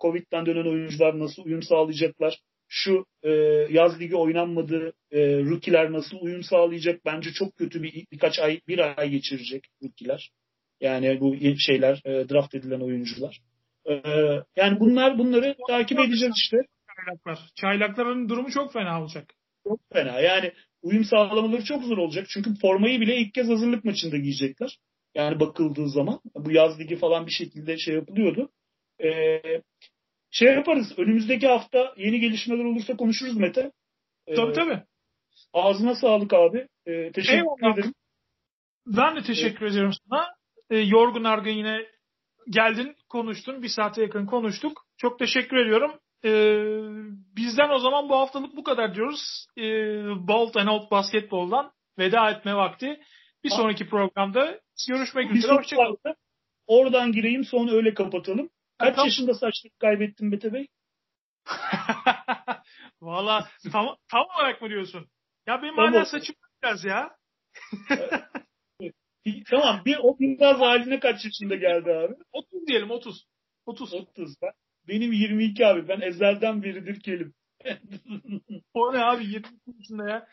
Covid'den 0.00 0.46
dönen 0.46 0.70
oyuncular 0.70 1.18
nasıl 1.18 1.44
uyum 1.44 1.62
sağlayacaklar? 1.62 2.38
Şu 2.68 3.06
e, 3.22 3.30
yaz 3.70 4.00
ligi 4.00 4.16
oynanmadı. 4.16 4.92
E, 5.10 5.20
rookie'ler 5.44 5.92
nasıl 5.92 6.16
uyum 6.20 6.42
sağlayacak? 6.42 7.04
Bence 7.04 7.30
çok 7.32 7.56
kötü 7.56 7.82
bir 7.82 8.06
birkaç 8.12 8.38
ay, 8.38 8.60
bir 8.68 9.00
ay 9.00 9.10
geçirecek 9.10 9.64
rookie'ler. 9.82 10.30
Yani 10.80 11.20
bu 11.20 11.36
şeyler, 11.58 12.02
e, 12.04 12.28
draft 12.28 12.54
edilen 12.54 12.80
oyuncular. 12.80 13.40
E, 13.88 13.92
yani 14.56 14.80
bunlar 14.80 15.18
bunları 15.18 15.56
takip 15.68 15.98
edeceğiz 15.98 16.34
işte. 16.36 16.56
Çaylaklar. 16.96 17.38
Çaylakların 17.54 18.28
durumu 18.28 18.50
çok 18.50 18.72
fena 18.72 19.02
olacak. 19.02 19.34
Çok 19.64 19.80
fena. 19.92 20.20
Yani 20.20 20.52
uyum 20.82 21.04
sağlamaları 21.04 21.64
çok 21.64 21.84
zor 21.84 21.98
olacak. 21.98 22.26
Çünkü 22.28 22.50
formayı 22.60 23.00
bile 23.00 23.16
ilk 23.16 23.34
kez 23.34 23.48
hazırlık 23.48 23.84
maçında 23.84 24.16
giyecekler. 24.16 24.78
Yani 25.16 25.40
bakıldığı 25.40 25.88
zaman 25.88 26.20
bu 26.34 26.50
yaz 26.50 26.80
ligi 26.80 26.96
falan 26.96 27.26
bir 27.26 27.30
şekilde 27.30 27.78
şey 27.78 27.94
yapılıyordu. 27.94 28.50
Ee, 29.04 29.42
şey 30.30 30.54
yaparız. 30.54 30.98
Önümüzdeki 30.98 31.46
hafta 31.46 31.94
yeni 31.96 32.20
gelişmeler 32.20 32.64
olursa 32.64 32.96
konuşuruz 32.96 33.36
Mete. 33.36 33.72
Ee, 34.26 34.34
tabii 34.34 34.52
tabii. 34.52 34.82
Ağzına 35.52 35.94
sağlık 35.94 36.32
abi. 36.32 36.68
Ee, 36.86 37.12
teşekkür 37.12 37.38
Eyvallah. 37.38 37.74
ederim. 37.74 37.94
Ben 38.86 39.16
de 39.16 39.22
teşekkür 39.22 39.62
evet. 39.62 39.72
ediyorum 39.72 39.92
sana. 40.08 40.26
Ee, 40.70 40.78
yorgun 40.78 41.24
argın 41.24 41.50
yine 41.50 41.86
geldin, 42.50 42.96
konuştun. 43.08 43.62
Bir 43.62 43.68
saate 43.68 44.02
yakın 44.02 44.26
konuştuk. 44.26 44.82
Çok 44.96 45.18
teşekkür 45.18 45.56
ediyorum. 45.56 45.92
Ee, 46.24 46.62
bizden 47.36 47.70
o 47.70 47.78
zaman 47.78 48.08
bu 48.08 48.14
haftalık 48.14 48.56
bu 48.56 48.62
kadar 48.62 48.94
diyoruz. 48.94 49.46
Ee, 49.58 49.62
Bolt 50.28 50.56
and 50.56 50.68
Out 50.68 50.90
Basketbol'dan 50.90 51.72
veda 51.98 52.30
etme 52.30 52.54
vakti. 52.54 53.00
Bir 53.46 53.50
sonraki 53.50 53.88
programda 53.88 54.60
görüşmek 54.88 55.32
üzere. 55.32 55.52
Hoşçakalın. 55.52 56.16
Oradan 56.66 57.12
gireyim 57.12 57.44
sonra 57.44 57.72
öyle 57.72 57.94
kapatalım. 57.94 58.50
Kaç 58.78 58.94
tamam. 58.94 59.06
yaşında 59.06 59.34
saçlık 59.34 59.78
kaybettin 59.78 60.28
Mete 60.28 60.52
Bey? 60.52 60.66
Valla 63.00 63.48
tam, 63.72 63.96
tam 64.10 64.26
olarak 64.36 64.62
mı 64.62 64.68
diyorsun? 64.68 65.06
Ya 65.46 65.62
benim 65.62 65.76
tamam. 65.76 65.92
hala 65.92 66.04
saçım 66.04 66.36
biraz 66.62 66.84
ya. 66.84 67.16
tamam 69.50 69.82
bir 69.84 69.98
o 70.02 70.18
biraz 70.18 70.60
haline 70.60 71.00
kaç 71.00 71.24
yaşında 71.24 71.54
geldi 71.54 71.92
abi? 71.92 72.14
30 72.32 72.66
diyelim 72.66 72.90
30. 72.90 73.26
30. 73.66 73.94
30. 73.94 74.34
Ben, 74.42 74.52
benim 74.88 75.12
22 75.12 75.66
abi. 75.66 75.88
Ben 75.88 76.00
ezelden 76.00 76.62
beridir 76.62 77.00
kelim. 77.00 77.34
o 78.74 78.94
ne 78.94 79.04
abi 79.04 79.24
22 79.24 79.54
yaşında 79.78 80.10
ya? 80.10 80.26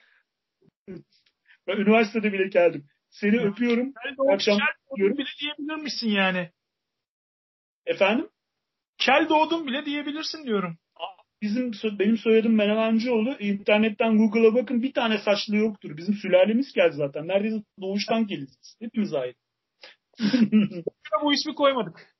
Ben 1.68 1.78
üniversitede 1.78 2.34
bile 2.34 2.48
geldim. 2.48 2.88
Seni 3.14 3.40
öpüyorum. 3.40 3.94
Kel 4.04 4.34
Akşam 4.34 4.58
kel 4.58 4.98
diyorum. 4.98 5.18
bile 5.18 5.28
diyebilir 5.42 5.76
misin 5.84 6.10
yani? 6.10 6.50
Efendim? 7.86 8.30
Kel 8.98 9.30
doğdum 9.30 9.68
bile 9.68 9.86
diyebilirsin 9.86 10.44
diyorum. 10.44 10.78
Bizim 11.42 11.72
benim 12.00 12.18
soyadım 12.18 12.56
Menemencioğlu. 12.56 13.36
İnternetten 13.40 14.18
Google'a 14.18 14.56
bakın 14.56 14.84
bir 14.84 14.94
tane 14.94 15.18
saçlı 15.18 15.56
yoktur. 15.56 15.98
Bizim 15.98 16.14
sülalemiz 16.16 16.74
geldi 16.74 16.96
zaten. 16.96 17.28
Neredeyse 17.28 17.58
doğuştan 17.82 18.28
geliz. 18.28 18.76
Hepimiz 18.82 19.14
ait. 19.14 19.38
Bu 21.24 21.34
ismi 21.34 21.56
koymadık. 21.56 22.16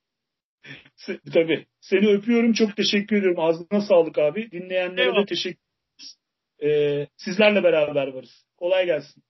Se- 0.98 1.32
Tabii. 1.34 1.66
Seni 1.82 2.08
öpüyorum. 2.08 2.54
Çok 2.54 2.76
teşekkür 2.78 3.16
ediyorum. 3.16 3.40
Ağzına 3.40 3.82
sağlık 3.82 4.18
abi. 4.18 4.52
Dinleyenlere 4.52 5.02
Eyvallah. 5.02 5.22
de 5.22 5.26
teşekkür 5.26 5.60
ederiz. 5.60 6.18
Ee, 6.64 7.08
sizlerle 7.18 7.64
beraber 7.64 8.08
varız. 8.08 8.46
Kolay 8.58 8.86
gelsin. 8.86 9.24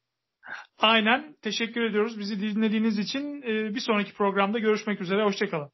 Aynen. 0.77 1.35
Teşekkür 1.41 1.81
ediyoruz 1.81 2.19
bizi 2.19 2.41
dinlediğiniz 2.41 2.97
için. 2.97 3.41
Ee, 3.41 3.75
Bir 3.75 3.79
sonraki 3.79 4.13
programda 4.13 4.59
görüşmek 4.59 5.01
üzere. 5.01 5.23
Hoşçakalın. 5.23 5.69